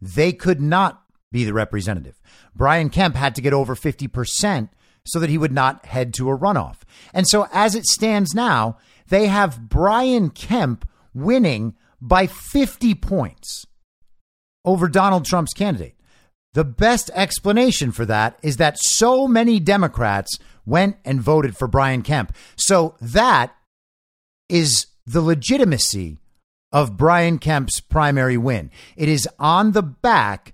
they 0.02 0.34
could 0.34 0.62
not 0.62 1.04
be 1.32 1.46
the 1.46 1.54
representative. 1.54 2.20
Brian 2.54 2.90
Kemp 2.90 3.16
had 3.16 3.36
to 3.36 3.42
get 3.42 3.54
over 3.54 3.76
50% 3.76 4.70
so 5.06 5.20
that 5.20 5.30
he 5.30 5.38
would 5.38 5.52
not 5.52 5.86
head 5.86 6.14
to 6.16 6.30
a 6.30 6.38
runoff. 6.38 6.78
And 7.14 7.28
so 7.28 7.48
as 7.54 7.76
it 7.76 7.86
stands 7.86 8.34
now, 8.34 8.78
they 9.08 9.28
have 9.28 9.70
Brian 9.70 10.30
Kemp 10.30 10.88
winning 11.14 11.76
by 12.02 12.28
50 12.28 12.96
points 12.96 13.66
over 14.64 14.88
Donald 14.88 15.26
Trump's 15.26 15.54
candidate. 15.54 15.96
The 16.54 16.64
best 16.64 17.12
explanation 17.14 17.92
for 17.92 18.06
that 18.06 18.40
is 18.42 18.58
that 18.58 18.78
so 18.80 19.28
many 19.28 19.60
Democrats 19.60 20.40
went 20.66 20.98
and 21.06 21.22
voted 21.22 21.56
for 21.56 21.68
Brian 21.68 22.02
Kemp. 22.02 22.36
So 22.56 22.96
that 23.02 23.56
is 24.50 24.88
the 25.06 25.22
legitimacy 25.22 26.18
of 26.72 26.98
Brian 26.98 27.38
Kemp's 27.38 27.80
primary 27.80 28.38
win. 28.38 28.72
It 28.98 29.08
is 29.08 29.28
on 29.40 29.72
the 29.72 29.84
back 29.84 30.54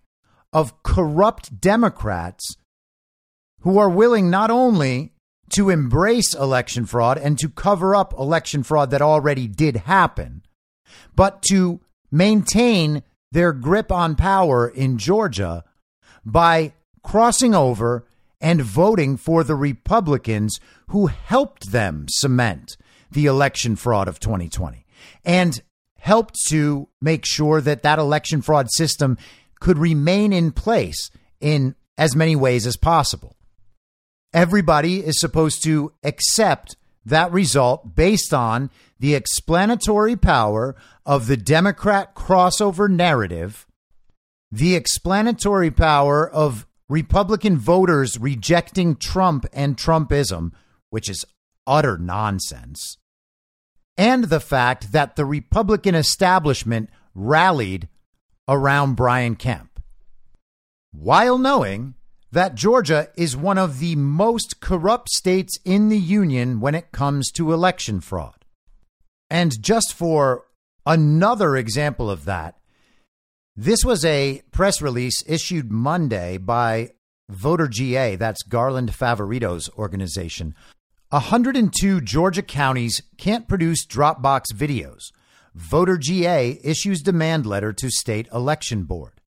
of 0.53 0.83
corrupt 0.83 1.59
Democrats 1.59 2.55
who 3.61 3.77
are 3.77 3.89
willing 3.89 4.29
not 4.29 4.51
only 4.51 5.13
to 5.49 5.69
embrace 5.69 6.33
election 6.33 6.85
fraud 6.85 7.17
and 7.17 7.37
to 7.39 7.49
cover 7.49 7.95
up 7.95 8.13
election 8.13 8.63
fraud 8.63 8.91
that 8.91 9.01
already 9.01 9.47
did 9.47 9.77
happen, 9.77 10.43
but 11.15 11.41
to 11.43 11.81
maintain 12.11 13.03
their 13.31 13.53
grip 13.53 13.91
on 13.91 14.15
power 14.15 14.67
in 14.67 14.97
Georgia 14.97 15.63
by 16.25 16.73
crossing 17.03 17.55
over 17.55 18.05
and 18.41 18.61
voting 18.61 19.15
for 19.15 19.43
the 19.43 19.55
Republicans 19.55 20.59
who 20.87 21.07
helped 21.07 21.71
them 21.71 22.05
cement 22.09 22.75
the 23.11 23.25
election 23.25 23.75
fraud 23.75 24.07
of 24.07 24.19
2020 24.19 24.85
and 25.23 25.61
helped 25.99 26.35
to 26.47 26.87
make 27.01 27.25
sure 27.25 27.61
that 27.61 27.83
that 27.83 27.99
election 27.99 28.41
fraud 28.41 28.67
system 28.71 29.17
could 29.59 29.77
remain 29.77 30.33
in 30.33 30.51
place 30.51 31.11
in 31.39 31.75
as 31.97 32.15
many 32.15 32.35
ways 32.35 32.65
as 32.65 32.75
possible. 32.75 33.35
Everybody 34.33 35.05
is 35.05 35.19
supposed 35.19 35.63
to 35.63 35.93
accept 36.03 36.75
that 37.05 37.31
result 37.31 37.95
based 37.95 38.33
on 38.33 38.71
the 38.99 39.15
explanatory 39.15 40.15
power 40.15 40.75
of 41.05 41.27
the 41.27 41.37
Democrat 41.37 42.15
crossover 42.15 42.89
narrative, 42.89 43.67
the 44.51 44.75
explanatory 44.75 45.71
power 45.71 46.29
of 46.29 46.65
Republican 46.91 47.57
voters 47.57 48.19
rejecting 48.19 48.97
Trump 48.97 49.45
and 49.53 49.77
Trumpism, 49.77 50.51
which 50.89 51.09
is 51.09 51.23
utter 51.65 51.97
nonsense, 51.97 52.97
and 53.95 54.25
the 54.25 54.41
fact 54.41 54.91
that 54.91 55.15
the 55.15 55.23
Republican 55.23 55.95
establishment 55.95 56.89
rallied 57.15 57.87
around 58.45 58.95
Brian 58.95 59.37
Kemp, 59.37 59.81
while 60.91 61.37
knowing 61.37 61.93
that 62.29 62.55
Georgia 62.55 63.07
is 63.15 63.37
one 63.37 63.57
of 63.57 63.79
the 63.79 63.95
most 63.95 64.59
corrupt 64.59 65.07
states 65.11 65.57
in 65.63 65.87
the 65.87 65.97
union 65.97 66.59
when 66.59 66.75
it 66.75 66.91
comes 66.91 67.31
to 67.31 67.53
election 67.53 68.01
fraud. 68.01 68.43
And 69.29 69.63
just 69.63 69.93
for 69.93 70.43
another 70.85 71.55
example 71.55 72.09
of 72.09 72.25
that, 72.25 72.57
this 73.63 73.85
was 73.85 74.03
a 74.03 74.41
press 74.51 74.81
release 74.81 75.23
issued 75.27 75.71
Monday 75.71 76.39
by 76.39 76.89
Voter 77.29 77.67
GA, 77.67 78.15
that's 78.15 78.41
Garland 78.41 78.91
Favorito's 78.95 79.69
organization. 79.77 80.55
102 81.09 82.01
Georgia 82.01 82.41
counties 82.41 83.03
can't 83.19 83.47
produce 83.47 83.85
Dropbox 83.85 84.45
videos. 84.55 85.11
Voter 85.53 85.97
GA 85.97 86.59
issues 86.63 87.03
demand 87.03 87.45
letter 87.45 87.71
to 87.71 87.91
state 87.91 88.27
election 88.33 88.81
board. 88.81 89.21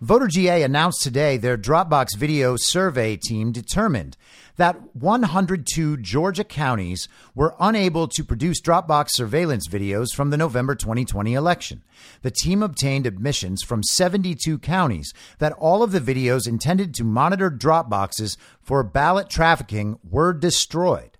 Voter 0.00 0.28
GA 0.28 0.62
announced 0.62 1.02
today 1.02 1.36
their 1.36 1.58
Dropbox 1.58 2.16
video 2.16 2.56
survey 2.56 3.16
team 3.16 3.52
determined 3.52 4.16
that 4.58 4.94
102 4.94 5.96
Georgia 5.98 6.44
counties 6.44 7.08
were 7.34 7.54
unable 7.58 8.06
to 8.08 8.24
produce 8.24 8.60
Dropbox 8.60 9.08
surveillance 9.12 9.66
videos 9.66 10.08
from 10.14 10.30
the 10.30 10.36
November 10.36 10.74
2020 10.74 11.32
election. 11.32 11.82
The 12.22 12.30
team 12.30 12.62
obtained 12.62 13.06
admissions 13.06 13.62
from 13.62 13.82
72 13.82 14.58
counties 14.58 15.14
that 15.38 15.52
all 15.54 15.82
of 15.82 15.92
the 15.92 16.00
videos 16.00 16.46
intended 16.46 16.92
to 16.94 17.04
monitor 17.04 17.50
Dropboxes 17.50 18.36
for 18.60 18.82
ballot 18.82 19.30
trafficking 19.30 19.98
were 20.02 20.34
destroyed. 20.34 21.16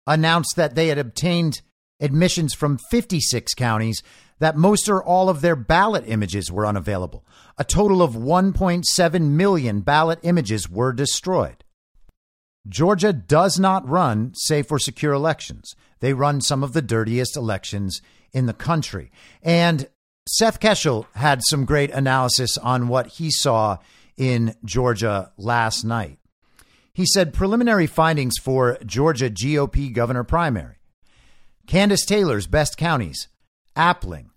announced 0.06 0.54
that 0.54 0.76
they 0.76 0.86
had 0.86 0.98
obtained 0.98 1.62
admissions 1.98 2.54
from 2.54 2.78
56 2.92 3.52
counties 3.54 4.00
that 4.40 4.56
most 4.56 4.88
or 4.88 5.02
all 5.02 5.28
of 5.28 5.40
their 5.40 5.54
ballot 5.54 6.04
images 6.06 6.50
were 6.50 6.66
unavailable. 6.66 7.24
A 7.58 7.64
total 7.64 8.02
of 8.02 8.14
1.7 8.14 9.22
million 9.30 9.80
ballot 9.80 10.18
images 10.22 10.68
were 10.68 10.92
destroyed. 10.92 11.62
Georgia 12.68 13.12
does 13.12 13.58
not 13.58 13.88
run 13.88 14.32
safe 14.34 14.70
or 14.70 14.78
secure 14.78 15.12
elections. 15.12 15.74
They 16.00 16.12
run 16.12 16.40
some 16.40 16.64
of 16.64 16.72
the 16.72 16.82
dirtiest 16.82 17.36
elections 17.36 18.02
in 18.32 18.46
the 18.46 18.52
country. 18.54 19.10
And 19.42 19.88
Seth 20.28 20.60
Keshel 20.60 21.06
had 21.14 21.42
some 21.44 21.64
great 21.64 21.90
analysis 21.90 22.56
on 22.58 22.88
what 22.88 23.08
he 23.08 23.30
saw 23.30 23.78
in 24.16 24.54
Georgia 24.64 25.32
last 25.36 25.84
night. 25.84 26.18
He 26.92 27.06
said 27.06 27.32
preliminary 27.32 27.86
findings 27.86 28.34
for 28.38 28.78
Georgia 28.84 29.30
GOP 29.30 29.92
governor 29.92 30.24
primary. 30.24 30.76
Kandiss 31.66 32.06
Taylor's 32.06 32.46
best 32.46 32.76
counties 32.76 33.28
Appling, 33.76 34.29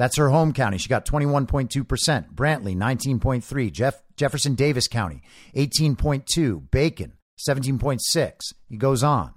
that's 0.00 0.16
her 0.16 0.30
home 0.30 0.54
county. 0.54 0.78
She 0.78 0.88
got 0.88 1.04
21.2%. 1.04 2.34
Brantley, 2.34 2.74
19.3. 2.74 3.70
Jeff, 3.70 4.02
Jefferson 4.16 4.54
Davis 4.54 4.88
County, 4.88 5.20
18.2. 5.54 6.70
Bacon, 6.70 7.12
17.6. 7.46 8.54
He 8.66 8.78
goes 8.78 9.02
on. 9.02 9.34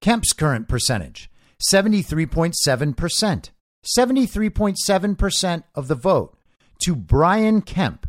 Kemp's 0.00 0.32
current 0.32 0.66
percentage, 0.66 1.30
73.7%. 1.70 3.50
73.7% 3.98 5.62
of 5.74 5.88
the 5.88 5.94
vote 5.94 6.38
to 6.82 6.96
Brian 6.96 7.60
Kemp, 7.60 8.08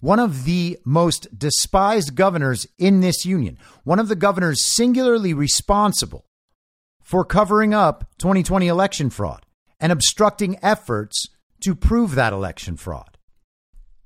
one 0.00 0.18
of 0.18 0.44
the 0.44 0.78
most 0.84 1.38
despised 1.38 2.14
governors 2.14 2.66
in 2.76 3.00
this 3.00 3.24
union, 3.24 3.56
one 3.84 3.98
of 3.98 4.08
the 4.08 4.14
governors 4.14 4.66
singularly 4.66 5.32
responsible 5.32 6.26
for 7.02 7.24
covering 7.24 7.72
up 7.72 8.04
2020 8.18 8.68
election 8.68 9.08
fraud 9.08 9.46
and 9.80 9.90
obstructing 9.90 10.58
efforts 10.62 11.26
to 11.62 11.74
prove 11.74 12.14
that 12.14 12.32
election 12.32 12.76
fraud. 12.76 13.18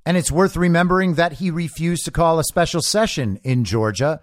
And 0.05 0.17
it's 0.17 0.31
worth 0.31 0.55
remembering 0.55 1.15
that 1.15 1.33
he 1.33 1.51
refused 1.51 2.05
to 2.05 2.11
call 2.11 2.39
a 2.39 2.43
special 2.43 2.81
session 2.81 3.39
in 3.43 3.65
Georgia 3.65 4.21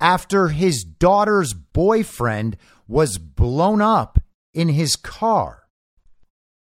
after 0.00 0.48
his 0.48 0.84
daughter's 0.84 1.54
boyfriend 1.54 2.56
was 2.86 3.18
blown 3.18 3.80
up 3.80 4.18
in 4.52 4.68
his 4.68 4.96
car. 4.96 5.62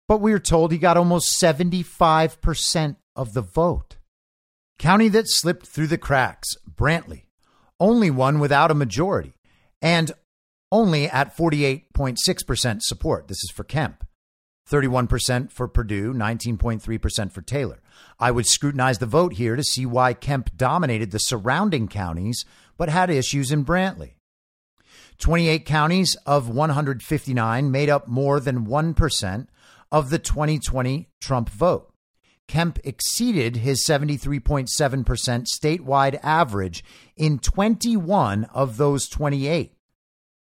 But 0.08 0.22
we 0.22 0.34
are 0.34 0.40
told 0.40 0.72
he 0.72 0.78
got 0.78 0.98
almost 0.98 1.42
75% 1.42 2.98
of 3.16 3.34
the 3.34 3.42
vote. 3.42 3.98
County 4.78 5.08
that 5.10 5.28
slipped 5.28 5.66
through 5.66 5.88
the 5.88 5.98
cracks, 5.98 6.56
Brantley, 6.70 7.24
only 7.80 8.12
one 8.12 8.40
without 8.40 8.72
a 8.72 8.76
majority, 8.76 9.34
and 9.82 10.12
only 10.72 11.08
at 11.08 11.36
48.6% 11.36 12.82
support. 12.82 13.28
This 13.28 13.44
is 13.44 13.52
for 13.52 13.64
Kemp. 13.64 14.06
31% 14.72 15.52
for 15.52 15.68
Perdue, 15.68 16.14
19.3% 16.14 17.32
for 17.32 17.42
Taylor. 17.42 17.82
I 18.20 18.32
would 18.32 18.48
scrutinize 18.48 19.00
the 19.00 19.06
vote 19.06 19.34
here 19.34 19.56
to 19.56 19.64
see 19.64 19.86
why 19.86 20.14
Kemp 20.14 20.56
dominated 20.56 21.12
the 21.12 21.20
surrounding 21.20 21.88
counties 21.88 22.46
but 22.78 22.90
had 22.90 23.10
issues 23.10 23.52
in 23.52 23.66
Brantley. 23.66 24.14
28 25.20 25.66
counties 25.66 26.16
of 26.26 26.50
159 26.50 27.70
made 27.70 27.90
up 27.90 28.08
more 28.08 28.40
than 28.40 28.66
1% 28.66 29.48
of 29.92 30.10
the 30.10 30.18
2020 30.18 31.10
Trump 31.20 31.50
vote. 31.50 31.92
Kemp 32.48 32.80
exceeded 32.84 33.58
his 33.58 33.86
73.7% 33.88 34.68
statewide 35.46 36.20
average 36.24 36.84
in 37.16 37.40
21 37.40 38.46
of 38.46 38.78
those 38.78 39.08
28, 39.08 39.74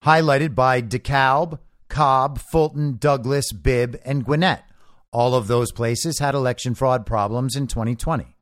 highlighted 0.05 0.55
by 0.55 0.81
DeKalb, 0.81 1.59
Cobb, 1.91 2.39
Fulton, 2.39 2.97
Douglas, 2.97 3.53
Bibb, 3.53 4.01
and 4.05 4.25
Gwinnett. 4.25 4.65
All 5.13 5.35
of 5.35 5.49
those 5.49 5.73
places 5.73 6.21
had 6.21 6.35
election 6.35 6.75
fraud 6.75 7.05
problems 7.05 7.57
in 7.57 7.67
2020. 7.67 8.37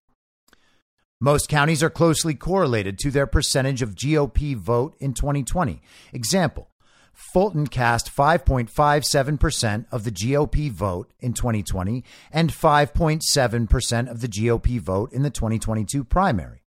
Most 1.21 1.49
counties 1.49 1.83
are 1.83 1.91
closely 1.91 2.35
correlated 2.35 2.97
to 3.01 3.11
their 3.11 3.27
percentage 3.27 3.83
of 3.83 3.97
GOP 3.97 4.55
vote 4.55 4.95
in 5.01 5.15
2020. 5.15 5.81
Example 6.13 6.69
Fulton 7.13 7.67
cast 7.67 8.15
5.57% 8.15 9.87
of 9.91 10.05
the 10.05 10.13
GOP 10.13 10.71
vote 10.71 11.13
in 11.19 11.33
2020 11.33 12.05
and 12.31 12.53
5.7% 12.53 14.09
of 14.09 14.21
the 14.21 14.29
GOP 14.29 14.79
vote 14.79 15.13
in 15.13 15.23
the 15.23 15.31
2022 15.31 16.05
primary. 16.05 16.63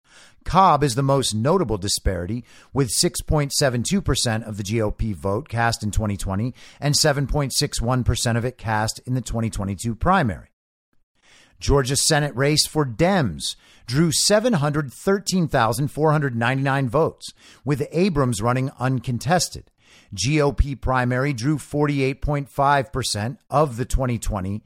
Cobb 0.47 0.81
is 0.81 0.95
the 0.95 1.03
most 1.03 1.35
notable 1.35 1.77
disparity, 1.77 2.45
with 2.71 2.89
6.72% 3.03 4.47
of 4.47 4.55
the 4.55 4.63
GOP 4.63 5.13
vote 5.13 5.49
cast 5.49 5.83
in 5.83 5.91
2020 5.91 6.53
and 6.79 6.95
7.61% 6.95 8.37
of 8.37 8.45
it 8.45 8.57
cast 8.57 9.01
in 9.05 9.13
the 9.13 9.19
2022 9.19 9.93
primary. 9.93 10.47
Georgia 11.59 11.97
Senate 11.97 12.33
race 12.33 12.65
for 12.65 12.85
Dems 12.85 13.57
drew 13.87 14.13
713,499 14.13 16.89
votes, 16.89 17.33
with 17.65 17.85
Abrams 17.91 18.41
running 18.41 18.71
uncontested. 18.79 19.69
GOP 20.15 20.79
primary 20.79 21.33
drew 21.33 21.57
48.5% 21.57 23.37
of 23.49 23.75
the 23.75 23.83
2020 23.83 24.63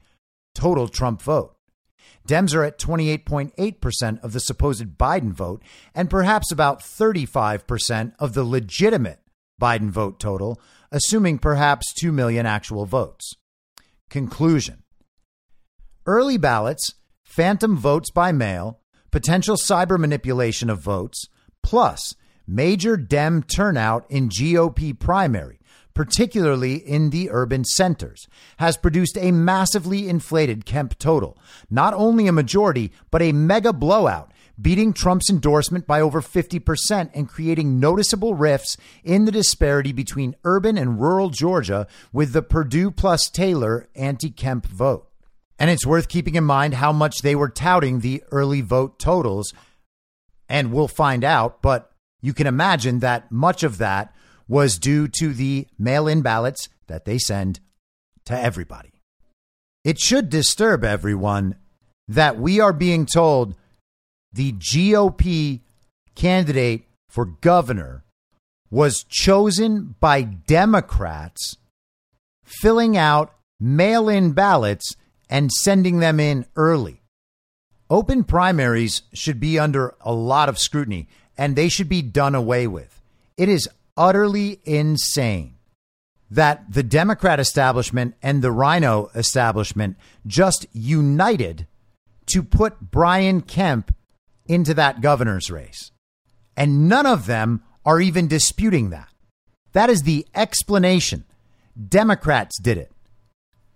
total 0.54 0.86
Trump 0.86 1.20
vote. 1.20 1.56
Dems 2.26 2.54
are 2.54 2.64
at 2.64 2.78
28.8% 2.78 4.22
of 4.22 4.32
the 4.32 4.40
supposed 4.40 4.96
Biden 4.98 5.32
vote 5.32 5.62
and 5.94 6.08
perhaps 6.10 6.52
about 6.52 6.80
35% 6.80 8.12
of 8.18 8.34
the 8.34 8.44
legitimate 8.44 9.20
Biden 9.60 9.90
vote 9.90 10.18
total, 10.18 10.60
assuming 10.90 11.38
perhaps 11.38 11.92
2 11.94 12.12
million 12.12 12.46
actual 12.46 12.86
votes. 12.86 13.34
Conclusion 14.10 14.82
Early 16.04 16.36
ballots, 16.36 16.94
phantom 17.24 17.76
votes 17.76 18.10
by 18.10 18.32
mail, 18.32 18.80
potential 19.10 19.56
cyber 19.56 19.98
manipulation 19.98 20.68
of 20.68 20.80
votes, 20.80 21.26
plus 21.62 22.14
major 22.46 22.96
Dem 22.96 23.42
turnout 23.42 24.04
in 24.10 24.28
GOP 24.28 24.98
primary 24.98 25.60
particularly 25.94 26.76
in 26.76 27.10
the 27.10 27.30
urban 27.30 27.64
centers, 27.64 28.26
has 28.58 28.76
produced 28.76 29.16
a 29.18 29.32
massively 29.32 30.08
inflated 30.08 30.64
Kemp 30.64 30.98
total. 30.98 31.36
Not 31.70 31.94
only 31.94 32.26
a 32.26 32.32
majority, 32.32 32.92
but 33.10 33.22
a 33.22 33.32
mega 33.32 33.72
blowout, 33.72 34.32
beating 34.60 34.92
Trump's 34.92 35.30
endorsement 35.30 35.86
by 35.86 36.00
over 36.00 36.20
50% 36.20 37.10
and 37.14 37.28
creating 37.28 37.80
noticeable 37.80 38.34
rifts 38.34 38.76
in 39.02 39.24
the 39.24 39.32
disparity 39.32 39.92
between 39.92 40.36
urban 40.44 40.78
and 40.78 41.00
rural 41.00 41.30
Georgia 41.30 41.86
with 42.12 42.32
the 42.32 42.42
Perdue 42.42 42.90
plus 42.90 43.28
Taylor 43.28 43.88
anti 43.94 44.30
Kemp 44.30 44.66
vote. 44.66 45.08
And 45.58 45.70
it's 45.70 45.86
worth 45.86 46.08
keeping 46.08 46.34
in 46.34 46.44
mind 46.44 46.74
how 46.74 46.92
much 46.92 47.18
they 47.22 47.34
were 47.34 47.48
touting 47.48 48.00
the 48.00 48.22
early 48.30 48.60
vote 48.60 48.98
totals. 48.98 49.52
And 50.48 50.72
we'll 50.72 50.88
find 50.88 51.24
out, 51.24 51.62
but 51.62 51.92
you 52.20 52.32
can 52.32 52.46
imagine 52.46 53.00
that 53.00 53.30
much 53.30 53.62
of 53.62 53.78
that 53.78 54.14
was 54.48 54.78
due 54.78 55.08
to 55.08 55.32
the 55.32 55.66
mail 55.78 56.06
in 56.08 56.22
ballots 56.22 56.68
that 56.86 57.04
they 57.04 57.18
send 57.18 57.60
to 58.24 58.38
everybody. 58.38 58.92
It 59.84 59.98
should 59.98 60.28
disturb 60.30 60.84
everyone 60.84 61.56
that 62.08 62.38
we 62.38 62.60
are 62.60 62.72
being 62.72 63.06
told 63.06 63.54
the 64.32 64.52
GOP 64.52 65.60
candidate 66.14 66.84
for 67.08 67.24
governor 67.26 68.04
was 68.70 69.04
chosen 69.08 69.94
by 70.00 70.22
Democrats 70.22 71.56
filling 72.44 72.96
out 72.96 73.34
mail 73.60 74.08
in 74.08 74.32
ballots 74.32 74.96
and 75.28 75.52
sending 75.52 75.98
them 76.00 76.18
in 76.18 76.46
early. 76.56 77.02
Open 77.90 78.24
primaries 78.24 79.02
should 79.12 79.38
be 79.38 79.58
under 79.58 79.94
a 80.00 80.12
lot 80.12 80.48
of 80.48 80.58
scrutiny 80.58 81.08
and 81.36 81.54
they 81.54 81.68
should 81.68 81.88
be 81.88 82.02
done 82.02 82.34
away 82.34 82.66
with. 82.66 83.02
It 83.36 83.48
is 83.48 83.68
utterly 83.96 84.60
insane 84.64 85.56
that 86.30 86.64
the 86.72 86.82
Democrat 86.82 87.38
establishment 87.38 88.14
and 88.22 88.40
the 88.40 88.50
RINO 88.50 89.10
establishment 89.14 89.96
just 90.26 90.66
united 90.72 91.66
to 92.26 92.42
put 92.42 92.90
Brian 92.90 93.42
Kemp 93.42 93.94
into 94.46 94.72
that 94.74 95.00
governor's 95.00 95.50
race. 95.50 95.90
And 96.56 96.88
none 96.88 97.06
of 97.06 97.26
them 97.26 97.62
are 97.84 98.00
even 98.00 98.28
disputing 98.28 98.90
that. 98.90 99.08
That 99.72 99.90
is 99.90 100.02
the 100.02 100.26
explanation. 100.34 101.24
Democrats 101.88 102.58
did 102.58 102.78
it. 102.78 102.92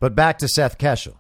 But 0.01 0.15
back 0.15 0.39
to 0.39 0.49
Seth 0.49 0.79
Keshel. 0.79 1.17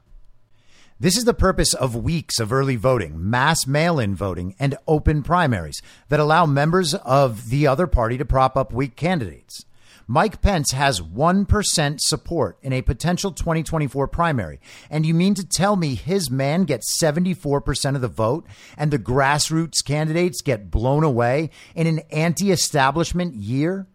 This 0.99 1.18
is 1.18 1.24
the 1.26 1.34
purpose 1.34 1.74
of 1.74 1.94
weeks 1.94 2.40
of 2.40 2.51
early 2.51 2.76
voting, 2.76 3.28
mass 3.28 3.66
mail 3.66 3.99
in 3.99 4.14
voting, 4.14 4.55
and 4.59 4.78
open 4.88 5.22
primaries 5.22 5.82
that 6.09 6.20
allow 6.20 6.47
members 6.47 6.94
of 6.94 7.51
the 7.51 7.66
other 7.66 7.86
party 7.86 8.16
to 8.16 8.24
prop 8.24 8.57
up 8.57 8.72
weak 8.72 8.97
candidates. 8.97 9.66
Mike 10.07 10.40
Pence 10.40 10.70
has 10.70 11.03
1% 11.03 11.99
support 12.01 12.57
in 12.62 12.72
a 12.72 12.80
potential 12.80 13.30
2024 13.30 14.09
primary. 14.09 14.59
And 14.88 15.05
you 15.05 15.12
mean 15.12 15.34
to 15.34 15.47
tell 15.47 15.76
me 15.76 15.97
his 15.97 16.30
man 16.30 16.64
gets 16.64 16.99
74% 16.99 17.94
of 17.94 18.01
the 18.01 18.09
vote 18.09 18.47
and 18.78 18.90
the 18.90 18.99
grassroots 18.99 19.84
candidates 19.84 20.40
get 20.40 20.70
blown 20.70 21.05
away 21.05 21.51
in 21.74 21.86
an 21.86 21.99
anti 22.11 22.51
establishment 22.51 23.34
year? 23.34 23.86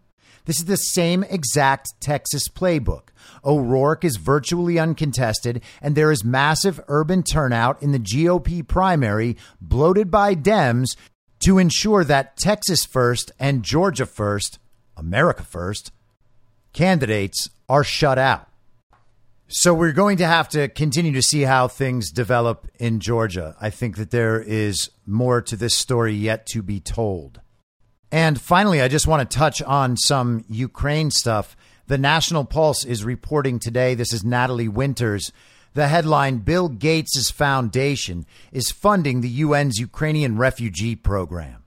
This 0.46 0.58
is 0.58 0.66
the 0.66 0.78
same 0.78 1.24
exact 1.24 1.89
Texas 2.00 2.48
playbook. 2.48 3.10
O'Rourke 3.44 4.04
is 4.04 4.18
virtually 4.18 4.80
uncontested, 4.80 5.62
and 5.82 5.96
there 5.96 6.12
is 6.12 6.24
massive 6.24 6.80
urban 6.88 7.24
turnout 7.24 7.82
in 7.82 7.92
the 7.92 8.00
GOP 8.00 8.68
primary, 8.68 9.38
bloated 9.60 10.10
by 10.12 10.36
Dems, 10.36 10.96
to 11.42 11.58
ensure 11.58 12.04
that 12.04 12.38
Texas 12.38 12.86
first 12.86 13.32
and 13.39 13.64
Georgia 13.64 14.06
first, 14.06 14.60
America 14.96 15.44
first, 15.44 15.92
candidates 16.74 17.50
are 17.68 17.84
shut 17.84 18.18
out. 18.18 18.48
So 19.48 19.74
we're 19.74 19.92
going 19.92 20.18
to 20.18 20.26
have 20.26 20.48
to 20.50 20.70
continue 20.70 21.12
to 21.12 21.22
see 21.22 21.42
how 21.42 21.68
things 21.68 22.12
develop 22.12 22.68
in 22.80 23.02
Georgia. 23.02 23.56
I 23.60 23.70
think 23.70 23.98
that 23.98 24.12
there 24.12 24.42
is 24.42 24.89
more 25.06 25.42
to 25.42 25.58
this 25.58 25.78
story 25.78 26.14
yet 26.14 26.46
to 26.48 26.62
be 26.62 26.80
told. 26.80 27.42
And 28.12 28.39
finally, 28.39 28.82
I 28.82 28.89
just 28.89 29.07
want 29.07 29.30
to 29.30 29.38
touch 29.38 29.62
on 29.62 29.95
some 29.95 30.43
Ukraine 30.49 31.12
stuff. 31.12 31.55
The 31.88 31.97
National 31.97 32.43
Pulse 32.43 32.84
is 32.84 33.05
reporting 33.05 33.57
today. 33.57 33.95
This 33.95 34.12
is 34.12 34.24
Natalie 34.24 34.68
Winters. 34.68 35.32
The 35.74 35.88
headline 35.88 36.39
Bill 36.39 36.68
Gates' 36.68 37.32
foundation 37.32 38.26
is 38.51 38.72
funding 38.72 39.22
the 39.22 39.41
UN's 39.41 39.80
Ukrainian 39.80 40.38
refugee 40.38 40.97
program. 40.97 41.64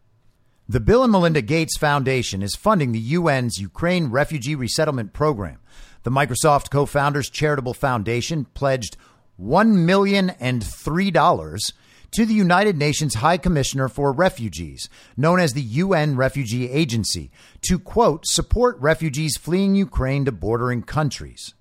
The 0.68 0.80
Bill 0.80 1.02
and 1.02 1.12
Melinda 1.12 1.40
Gates 1.40 1.78
Foundation 1.78 2.42
is 2.42 2.54
funding 2.54 2.92
the 2.92 3.14
UN's 3.14 3.58
Ukraine 3.58 4.10
refugee 4.10 4.54
resettlement 4.54 5.14
program. 5.14 5.60
The 6.02 6.10
Microsoft 6.10 6.70
co 6.70 6.84
founders 6.84 7.30
charitable 7.30 7.74
foundation 7.74 8.44
pledged 8.52 8.98
$1,003 9.40 11.72
to 12.14 12.24
the 12.24 12.32
United 12.32 12.76
Nations 12.76 13.16
High 13.16 13.38
Commissioner 13.38 13.88
for 13.88 14.12
Refugees, 14.12 14.88
known 15.16 15.40
as 15.40 15.52
the 15.52 15.60
UN 15.60 16.14
Refugee 16.14 16.70
Agency, 16.70 17.32
to 17.62 17.76
quote, 17.76 18.24
support 18.24 18.78
refugees 18.78 19.36
fleeing 19.36 19.74
Ukraine 19.74 20.24
to 20.24 20.30
bordering 20.30 20.82
countries. 20.82 21.54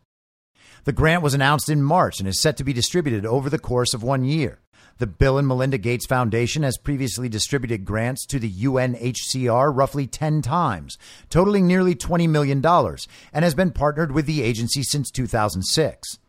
The 0.83 0.91
grant 0.91 1.23
was 1.23 1.33
announced 1.33 1.69
in 1.69 1.81
March 1.81 2.19
and 2.19 2.29
is 2.29 2.39
set 2.39 2.55
to 2.57 2.63
be 2.63 2.71
distributed 2.71 3.25
over 3.25 3.49
the 3.49 3.57
course 3.57 3.95
of 3.95 4.03
one 4.03 4.25
year. 4.25 4.59
The 4.99 5.07
Bill 5.07 5.39
and 5.39 5.47
Melinda 5.47 5.79
Gates 5.79 6.05
Foundation 6.05 6.61
has 6.61 6.77
previously 6.77 7.29
distributed 7.29 7.83
grants 7.83 8.23
to 8.27 8.37
the 8.37 8.51
UNHCR 8.51 9.75
roughly 9.75 10.05
10 10.05 10.43
times, 10.43 10.99
totaling 11.31 11.65
nearly 11.65 11.95
$20 11.95 12.29
million, 12.29 12.63
and 12.63 13.43
has 13.43 13.55
been 13.55 13.71
partnered 13.71 14.11
with 14.11 14.27
the 14.27 14.43
agency 14.43 14.83
since 14.83 15.09
2006. 15.09 16.19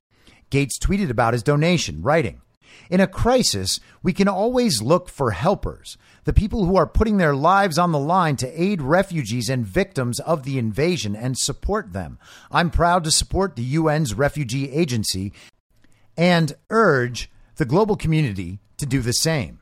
Gates 0.49 0.79
tweeted 0.79 1.11
about 1.11 1.35
his 1.35 1.43
donation, 1.43 2.01
writing, 2.01 2.41
in 2.91 3.01
a 3.01 3.07
crisis, 3.07 3.81
we 4.03 4.13
can 4.13 4.29
always 4.29 4.83
look 4.83 5.09
for 5.09 5.33
helpers, 5.33 5.97
the 6.25 6.33
people 6.33 6.65
who 6.65 6.77
are 6.77 6.87
putting 6.87 7.17
their 7.17 7.35
lives 7.35 7.79
on 7.79 7.93
the 7.93 7.99
line 7.99 8.37
to 8.37 8.63
aid 8.63 8.83
refugees 8.83 9.49
and 9.49 9.67
victims 9.67 10.21
of 10.21 10.45
the 10.45 10.59
invasion 10.59 11.15
and 11.17 11.39
support 11.39 11.93
them. 11.93 12.19
I'm 12.51 12.71
proud 12.71 13.05
to 13.05 13.11
support 13.11 13.57
the 13.57 13.77
UN's 13.77 14.15
refugee 14.15 14.71
agency 14.71 15.33
and 16.17 16.55
urge 16.71 17.31
the 17.57 17.65
global 17.65 17.97
community 17.97 18.61
to 18.77 18.87
do 18.87 19.01
the 19.01 19.13
same. 19.13 19.61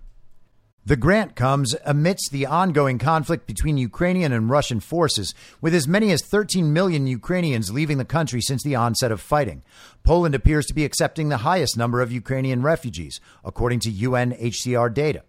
The 0.84 0.96
grant 0.96 1.36
comes 1.36 1.76
amidst 1.84 2.32
the 2.32 2.46
ongoing 2.46 2.98
conflict 2.98 3.46
between 3.46 3.76
Ukrainian 3.78 4.32
and 4.32 4.50
Russian 4.50 4.80
forces, 4.80 5.32
with 5.60 5.76
as 5.76 5.86
many 5.86 6.10
as 6.10 6.24
13 6.24 6.72
million 6.72 7.06
Ukrainians 7.06 7.70
leaving 7.70 7.98
the 7.98 8.04
country 8.04 8.40
since 8.40 8.64
the 8.64 8.74
onset 8.74 9.12
of 9.12 9.20
fighting. 9.20 9.62
Poland 10.02 10.34
appears 10.34 10.66
to 10.66 10.74
be 10.74 10.84
accepting 10.84 11.28
the 11.28 11.38
highest 11.38 11.76
number 11.76 12.00
of 12.00 12.10
Ukrainian 12.10 12.62
refugees, 12.62 13.20
according 13.44 13.78
to 13.80 13.92
UNHCR 13.92 14.92
data. 14.92 15.22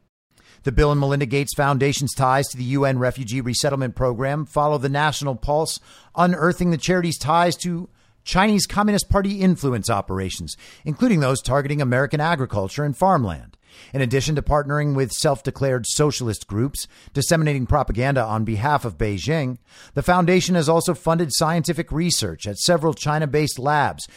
The 0.64 0.72
Bill 0.72 0.91
and 0.91 0.99
Melinda 0.99 1.28
Gates 1.28 1.54
Foundation's 1.54 2.16
ties 2.16 2.47
to 2.47 2.58
the 2.58 2.64
UN 2.64 2.97
Refugee 2.97 3.41
Resettlement 3.41 3.93
Program 3.95 4.47
follow 4.47 4.80
the 4.80 4.89
National 4.89 5.36
Pulse, 5.36 5.80
unearthing 6.16 6.72
the 6.72 6.78
charity's 6.78 7.20
ties 7.20 7.56
to 7.58 7.89
Chinese 8.24 8.66
Communist 8.66 9.08
Party 9.08 9.41
influence 9.41 9.88
operations, 9.88 10.58
including 10.84 11.20
those 11.20 11.43
targeting 11.43 11.80
American 11.80 12.20
agriculture 12.20 12.84
and 12.84 12.97
farmland. 12.97 13.53
In 13.94 14.02
addition 14.02 14.36
to 14.36 14.42
partnering 14.42 14.96
with 14.96 15.12
self 15.12 15.44
declared 15.44 15.86
socialist 15.88 16.48
groups 16.48 16.88
disseminating 17.14 17.66
propaganda 17.66 18.24
on 18.24 18.44
behalf 18.44 18.86
of 18.86 18.98
Beijing, 18.98 19.58
the 19.94 20.04
foundation 20.04 20.56
has 20.56 20.70
also 20.70 20.94
funded 20.94 21.30
scientific 21.34 21.92
research 21.92 22.48
at 22.48 22.58
several 22.58 22.94
China 22.94 23.28
based 23.28 23.60
labs 23.60 24.08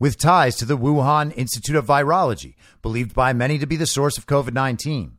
with 0.00 0.18
ties 0.18 0.56
to 0.56 0.64
the 0.64 0.76
Wuhan 0.76 1.32
Institute 1.36 1.76
of 1.76 1.86
Virology, 1.86 2.54
believed 2.82 3.14
by 3.14 3.32
many 3.32 3.58
to 3.58 3.66
be 3.66 3.76
the 3.76 3.86
source 3.86 4.18
of 4.18 4.26
COVID 4.26 4.52
19. 4.52 5.18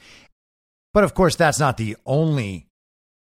But 0.94 1.04
of 1.04 1.14
course, 1.14 1.36
that's 1.36 1.60
not 1.60 1.78
the 1.78 1.96
only 2.06 2.68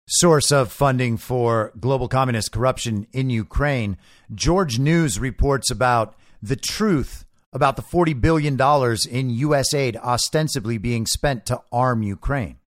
source 0.09 0.51
of 0.51 0.73
funding 0.73 1.19
for 1.19 1.73
global 1.79 2.09
communist 2.09 2.53
corruption 2.53 3.07
in 3.13 3.29
Ukraine. 3.31 3.97
George 4.35 4.79
News 4.79 5.19
reports 5.19 5.71
about 5.71 6.15
the 6.43 6.57
truth 6.57 7.27
about 7.53 7.77
the 7.77 7.83
$40 7.83 8.21
billion 8.21 8.59
in 9.11 9.31
U.S. 9.39 9.75
aid 9.75 9.97
ostensibly 9.97 10.79
being 10.79 11.07
spent 11.07 11.47
to 11.47 11.63
arm 11.73 12.03
Ukraine. 12.03 12.58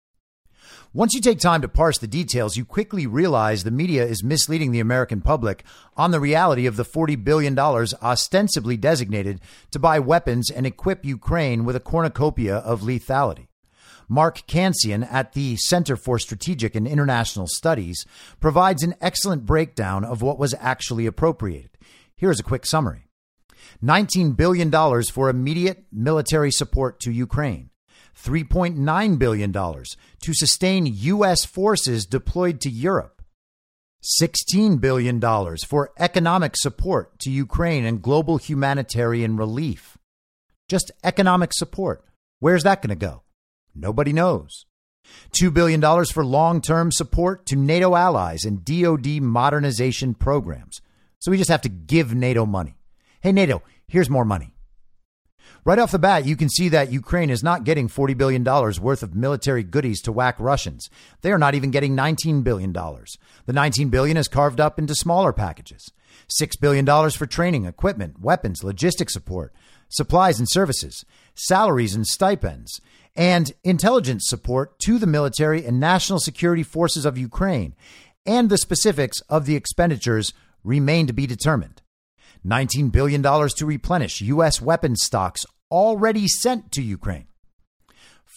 Once 0.94 1.14
you 1.14 1.22
take 1.22 1.40
time 1.40 1.62
to 1.62 1.70
parse 1.70 1.98
the 2.00 2.08
details, 2.08 2.58
you 2.58 2.66
quickly 2.66 3.08
realize 3.08 3.64
the 3.64 3.72
media 3.72 4.06
is 4.06 4.26
misleading 4.26 4.74
the 4.74 4.82
American 4.82 5.22
public 5.22 5.64
on 5.96 6.12
the 6.12 6.20
reality 6.20 6.66
of 6.66 6.76
the 6.76 6.84
$40 6.84 7.24
billion 7.24 7.58
ostensibly 7.58 8.76
designated 8.76 9.40
to 9.72 9.80
buy 9.80 10.00
weapons 10.00 10.52
and 10.52 10.66
equip 10.66 11.06
Ukraine 11.06 11.64
with 11.64 11.78
a 11.78 11.80
cornucopia 11.80 12.58
of 12.58 12.82
lethality. 12.82 13.48
Mark 14.10 14.46
Cancian 14.48 15.10
at 15.10 15.32
the 15.32 15.56
Center 15.56 15.96
for 15.96 16.20
Strategic 16.20 16.76
and 16.76 16.86
International 16.86 17.48
Studies 17.48 18.06
provides 18.42 18.84
an 18.84 18.96
excellent 19.00 19.46
breakdown 19.46 20.04
of 20.04 20.22
what 20.22 20.38
was 20.38 20.54
actually 20.60 21.06
appropriated. 21.06 21.70
Here's 22.18 22.42
a 22.42 22.44
quick 22.44 22.66
summary. 22.66 23.08
$19 23.82 24.36
billion 24.36 24.70
for 25.06 25.30
immediate 25.30 25.86
military 25.90 26.52
support 26.52 27.00
to 27.00 27.12
Ukraine, 27.12 27.71
$3.9 28.24 29.20
billion 29.20 29.52
to 29.52 30.34
sustain 30.34 30.86
U.S. 30.86 31.46
forces 31.46 32.06
deployed 32.06 32.62
to 32.62 32.70
Europe, 32.70 33.22
$16 34.22 34.80
billion 34.80 35.20
for 35.68 35.92
economic 36.00 36.56
support 36.58 37.20
to 37.20 37.32
Ukraine 37.32 37.86
and 37.86 38.02
global 38.02 38.38
humanitarian 38.38 39.38
relief. 39.38 39.98
Just 40.68 40.92
economic 41.04 41.52
support. 41.54 42.06
Where's 42.40 42.64
that 42.64 42.82
going 42.82 42.90
to 42.90 42.96
go? 42.96 43.24
Nobody 43.76 44.14
knows. 44.14 44.66
$2 45.34 45.54
billion 45.54 45.82
for 46.06 46.26
long 46.26 46.62
term 46.62 46.92
support 46.92 47.46
to 47.48 47.56
NATO 47.56 47.96
allies 47.96 48.46
and 48.46 48.64
DoD 48.64 49.22
modernization 49.22 50.14
programs. 50.14 50.82
So 51.20 51.32
we 51.32 51.38
just 51.38 51.50
have 51.50 51.62
to 51.62 51.70
give 51.70 52.14
NATO 52.14 52.46
money. 52.46 52.76
Hey, 53.22 53.32
NATO, 53.32 53.62
here's 53.88 54.10
more 54.10 54.26
money. 54.26 54.56
Right 55.64 55.78
off 55.78 55.92
the 55.92 56.00
bat, 56.00 56.26
you 56.26 56.36
can 56.36 56.50
see 56.50 56.70
that 56.70 56.92
Ukraine 56.92 57.30
is 57.30 57.44
not 57.44 57.64
getting 57.64 57.88
$40 57.88 58.18
billion 58.18 58.44
worth 58.44 59.04
of 59.04 59.16
military 59.16 59.64
goodies 59.64 60.02
to 60.02 60.12
whack 60.12 60.36
Russians. 60.40 60.90
They 61.22 61.32
are 61.32 61.38
not 61.38 61.54
even 61.54 61.70
getting 61.72 61.96
$19 61.96 62.44
billion. 62.44 62.74
The 62.74 63.54
19 63.54 63.90
billion 63.90 64.18
is 64.18 64.28
carved 64.28 64.60
up 64.60 64.80
into 64.80 64.96
smaller 64.96 65.34
packages. 65.34 65.92
$6 66.42 66.60
billion 66.60 66.86
for 67.12 67.26
training, 67.26 67.66
equipment, 67.66 68.20
weapons, 68.20 68.62
logistic 68.62 69.10
support, 69.10 69.54
supplies 69.90 70.40
and 70.40 70.50
services, 70.50 71.06
salaries 71.36 71.96
and 71.96 72.08
stipends, 72.08 72.82
and 73.16 73.52
intelligence 73.64 74.26
support 74.28 74.80
to 74.80 74.98
the 74.98 75.08
military 75.08 75.66
and 75.66 75.80
national 75.80 76.20
security 76.20 76.64
forces 76.64 77.06
of 77.06 77.18
Ukraine. 77.18 77.76
And 78.26 78.50
the 78.50 78.58
specifics 78.58 79.20
of 79.30 79.46
the 79.46 79.56
expenditures 79.56 80.34
remain 80.64 81.08
to 81.08 81.14
be 81.14 81.28
determined. 81.28 81.82
$19 82.46 82.92
billion 82.92 83.22
to 83.22 83.66
replenish 83.66 84.22
U.S. 84.22 84.62
weapons 84.62 85.04
stocks 85.04 85.46
already 85.72 86.28
sent 86.28 86.72
to 86.74 86.82
Ukraine. 86.82 87.28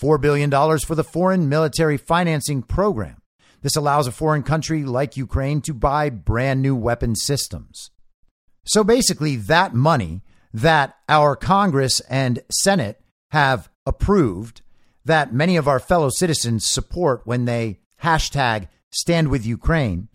$4 0.00 0.20
billion 0.20 0.50
for 0.80 0.94
the 0.94 1.04
Foreign 1.04 1.48
Military 1.48 1.96
Financing 1.96 2.62
Program. 2.62 3.22
This 3.62 3.76
allows 3.76 4.06
a 4.06 4.12
foreign 4.12 4.42
country 4.42 4.84
like 4.84 5.16
Ukraine 5.16 5.62
to 5.62 5.72
buy 5.72 6.10
brand 6.10 6.60
new 6.60 6.76
weapon 6.76 7.16
systems. 7.16 7.90
So 8.66 8.84
basically, 8.84 9.36
that 9.36 9.74
money 9.74 10.22
that 10.52 10.96
our 11.08 11.34
Congress 11.34 12.00
and 12.00 12.40
Senate 12.50 13.00
have 13.30 13.68
approved, 13.86 14.62
that 15.04 15.32
many 15.32 15.56
of 15.56 15.66
our 15.66 15.80
fellow 15.80 16.10
citizens 16.10 16.66
support 16.66 17.22
when 17.24 17.44
they 17.44 17.80
hashtag 18.02 18.68
stand 18.90 19.28
with 19.28 19.46
Ukraine, 19.46 20.08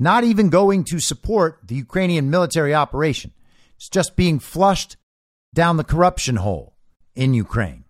not 0.00 0.24
even 0.24 0.48
going 0.48 0.84
to 0.84 0.98
support 0.98 1.60
the 1.62 1.74
Ukrainian 1.74 2.30
military 2.30 2.74
operation. 2.74 3.32
It's 3.76 3.88
just 3.88 4.16
being 4.16 4.38
flushed 4.38 4.96
down 5.54 5.76
the 5.76 5.84
corruption 5.84 6.36
hole 6.36 6.74
in 7.14 7.34
Ukraine. 7.34 7.84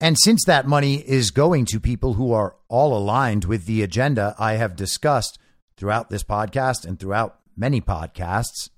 And 0.00 0.16
since 0.18 0.44
that 0.44 0.66
money 0.66 0.96
is 0.96 1.30
going 1.30 1.64
to 1.66 1.80
people 1.80 2.14
who 2.14 2.32
are 2.32 2.56
all 2.68 2.96
aligned 2.96 3.44
with 3.44 3.66
the 3.66 3.82
agenda 3.82 4.34
I 4.38 4.54
have 4.54 4.76
discussed 4.76 5.38
throughout 5.76 6.10
this 6.10 6.22
podcast 6.22 6.84
and 6.84 6.98
throughout 6.98 7.38
many 7.56 7.80
podcasts, 7.80 8.70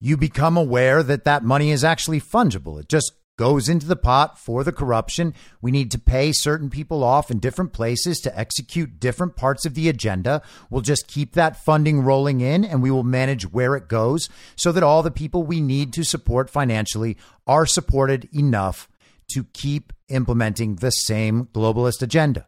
you 0.00 0.16
become 0.16 0.56
aware 0.56 1.02
that 1.02 1.24
that 1.24 1.44
money 1.44 1.70
is 1.70 1.84
actually 1.84 2.20
fungible. 2.20 2.80
It 2.80 2.88
just 2.88 3.12
goes 3.40 3.70
into 3.70 3.86
the 3.86 3.96
pot 3.96 4.38
for 4.38 4.62
the 4.62 4.70
corruption. 4.70 5.32
We 5.62 5.70
need 5.70 5.90
to 5.92 5.98
pay 5.98 6.30
certain 6.30 6.68
people 6.68 7.02
off 7.02 7.30
in 7.30 7.38
different 7.38 7.72
places 7.72 8.18
to 8.18 8.38
execute 8.38 9.00
different 9.00 9.34
parts 9.34 9.64
of 9.64 9.72
the 9.72 9.88
agenda. 9.88 10.42
We'll 10.68 10.82
just 10.82 11.08
keep 11.08 11.32
that 11.32 11.56
funding 11.56 12.02
rolling 12.02 12.42
in 12.42 12.66
and 12.66 12.82
we 12.82 12.90
will 12.90 13.02
manage 13.02 13.50
where 13.50 13.76
it 13.76 13.88
goes 13.88 14.28
so 14.56 14.72
that 14.72 14.82
all 14.82 15.02
the 15.02 15.10
people 15.10 15.42
we 15.42 15.62
need 15.62 15.94
to 15.94 16.04
support 16.04 16.50
financially 16.50 17.16
are 17.46 17.64
supported 17.64 18.28
enough 18.30 18.90
to 19.32 19.44
keep 19.54 19.94
implementing 20.10 20.74
the 20.74 20.90
same 20.90 21.46
globalist 21.54 22.02
agenda. 22.02 22.46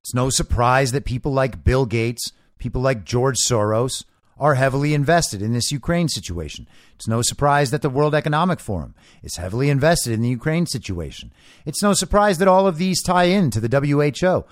It's 0.00 0.14
no 0.14 0.30
surprise 0.30 0.92
that 0.92 1.04
people 1.04 1.34
like 1.34 1.64
Bill 1.64 1.84
Gates, 1.84 2.32
people 2.56 2.80
like 2.80 3.04
George 3.04 3.36
Soros, 3.46 4.06
are 4.38 4.54
heavily 4.54 4.94
invested 4.94 5.42
in 5.42 5.52
this 5.52 5.70
Ukraine 5.70 6.08
situation. 6.08 6.66
It's 6.94 7.08
no 7.08 7.22
surprise 7.22 7.70
that 7.70 7.82
the 7.82 7.90
World 7.90 8.14
Economic 8.14 8.60
Forum 8.60 8.94
is 9.22 9.36
heavily 9.36 9.70
invested 9.70 10.12
in 10.12 10.22
the 10.22 10.28
Ukraine 10.28 10.66
situation. 10.66 11.32
It's 11.64 11.82
no 11.82 11.92
surprise 11.92 12.38
that 12.38 12.48
all 12.48 12.66
of 12.66 12.78
these 12.78 13.02
tie 13.02 13.24
in 13.24 13.50
to 13.50 13.60
the 13.60 13.68
WHO, 13.68 14.44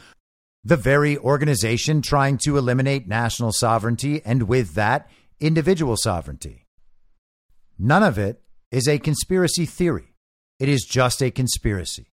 the 0.64 0.76
very 0.76 1.18
organization 1.18 2.02
trying 2.02 2.38
to 2.44 2.56
eliminate 2.56 3.08
national 3.08 3.52
sovereignty 3.52 4.22
and 4.24 4.44
with 4.44 4.74
that, 4.74 5.10
individual 5.40 5.96
sovereignty. 5.96 6.66
None 7.78 8.02
of 8.02 8.18
it 8.18 8.40
is 8.70 8.86
a 8.86 8.98
conspiracy 8.98 9.66
theory. 9.66 10.14
It 10.60 10.68
is 10.68 10.86
just 10.88 11.22
a 11.22 11.32
conspiracy. 11.32 12.12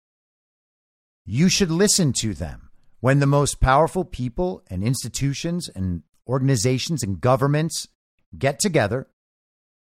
You 1.26 1.48
should 1.48 1.70
listen 1.70 2.12
to 2.14 2.34
them 2.34 2.70
when 3.02 3.20
the 3.20 3.28
most 3.28 3.60
powerful 3.60 4.04
people 4.04 4.64
and 4.68 4.84
institutions 4.84 5.70
and 5.76 6.02
organizations 6.30 7.02
and 7.02 7.20
governments 7.20 7.88
get 8.38 8.60
together, 8.60 9.08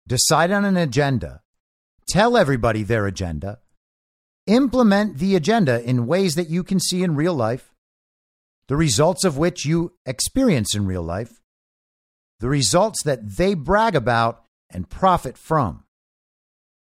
decide 0.06 0.50
on 0.50 0.64
an 0.64 0.76
agenda, 0.76 1.42
tell 2.08 2.36
everybody 2.36 2.82
their 2.82 3.06
agenda, 3.06 3.60
implement 4.46 5.18
the 5.18 5.36
agenda 5.36 5.82
in 5.82 6.06
ways 6.06 6.34
that 6.34 6.50
you 6.50 6.64
can 6.64 6.80
see 6.80 7.02
in 7.02 7.14
real 7.14 7.34
life, 7.34 7.72
the 8.66 8.76
results 8.76 9.24
of 9.24 9.38
which 9.38 9.64
you 9.64 9.92
experience 10.04 10.74
in 10.74 10.86
real 10.86 11.02
life, 11.02 11.40
the 12.40 12.48
results 12.48 13.02
that 13.04 13.36
they 13.36 13.54
brag 13.54 13.94
about 13.94 14.44
and 14.70 14.90
profit 14.90 15.38
from. 15.38 15.84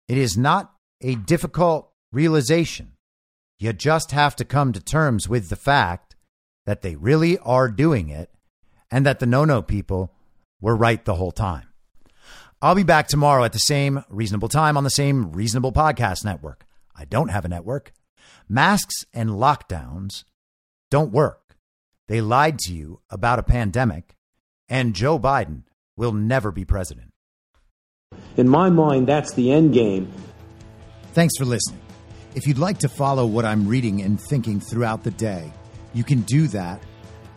It 0.08 0.18
is 0.18 0.38
not 0.38 0.74
a 1.02 1.16
difficult 1.16 1.92
realization. 2.12 2.94
You 3.58 3.74
just 3.74 4.12
have 4.12 4.36
to 4.38 4.46
come 4.46 4.74
to 4.74 4.82
terms 4.82 5.28
with 5.28 5.50
the 5.50 5.56
fact 5.56 6.16
that 6.66 6.82
they 6.82 6.96
really 6.96 7.38
are 7.40 7.70
doing 7.70 8.10
it 8.10 8.30
and 8.92 9.06
that 9.06 9.20
the 9.20 9.26
no 9.26 9.46
no 9.46 9.62
people 9.62 10.14
were 10.60 10.76
right 10.76 11.04
the 11.06 11.16
whole 11.16 11.32
time. 11.32 11.68
I'll 12.62 12.76
be 12.76 12.84
back 12.84 13.08
tomorrow 13.08 13.44
at 13.44 13.54
the 13.54 13.60
same 13.60 14.04
reasonable 14.10 14.50
time 14.50 14.78
on 14.78 14.84
the 14.84 14.90
same 14.90 15.32
reasonable 15.32 15.72
podcast 15.72 16.24
network. 16.24 16.66
I 16.96 17.06
don't 17.06 17.30
have 17.30 17.46
a 17.46 17.50
network. 17.50 17.92
Masks 18.48 19.06
and 19.14 19.32
lockdowns 19.32 20.24
don't 20.92 21.12
work. 21.12 21.56
They 22.08 22.22
lied 22.22 22.60
to 22.60 22.74
you 22.74 23.00
about 23.10 23.40
a 23.40 23.44
pandemic, 23.44 24.16
and 24.70 24.94
Joe 24.94 25.18
Biden 25.18 25.64
will 25.96 26.12
never 26.12 26.52
be 26.52 26.66
president. 26.66 27.12
In 28.38 28.50
my 28.50 28.70
mind, 28.70 29.08
that's 29.08 29.34
the 29.34 29.52
end 29.52 29.74
game. 29.74 30.12
Thanks 31.14 31.38
for 31.38 31.46
listening. 31.46 31.80
If 32.36 32.46
you'd 32.46 32.58
like 32.58 32.80
to 32.80 32.90
follow 32.90 33.26
what 33.26 33.46
I'm 33.46 33.68
reading 33.68 34.02
and 34.02 34.20
thinking 34.20 34.60
throughout 34.60 35.04
the 35.04 35.12
day, 35.12 35.52
you 35.94 36.04
can 36.04 36.22
do 36.22 36.48
that 36.50 36.82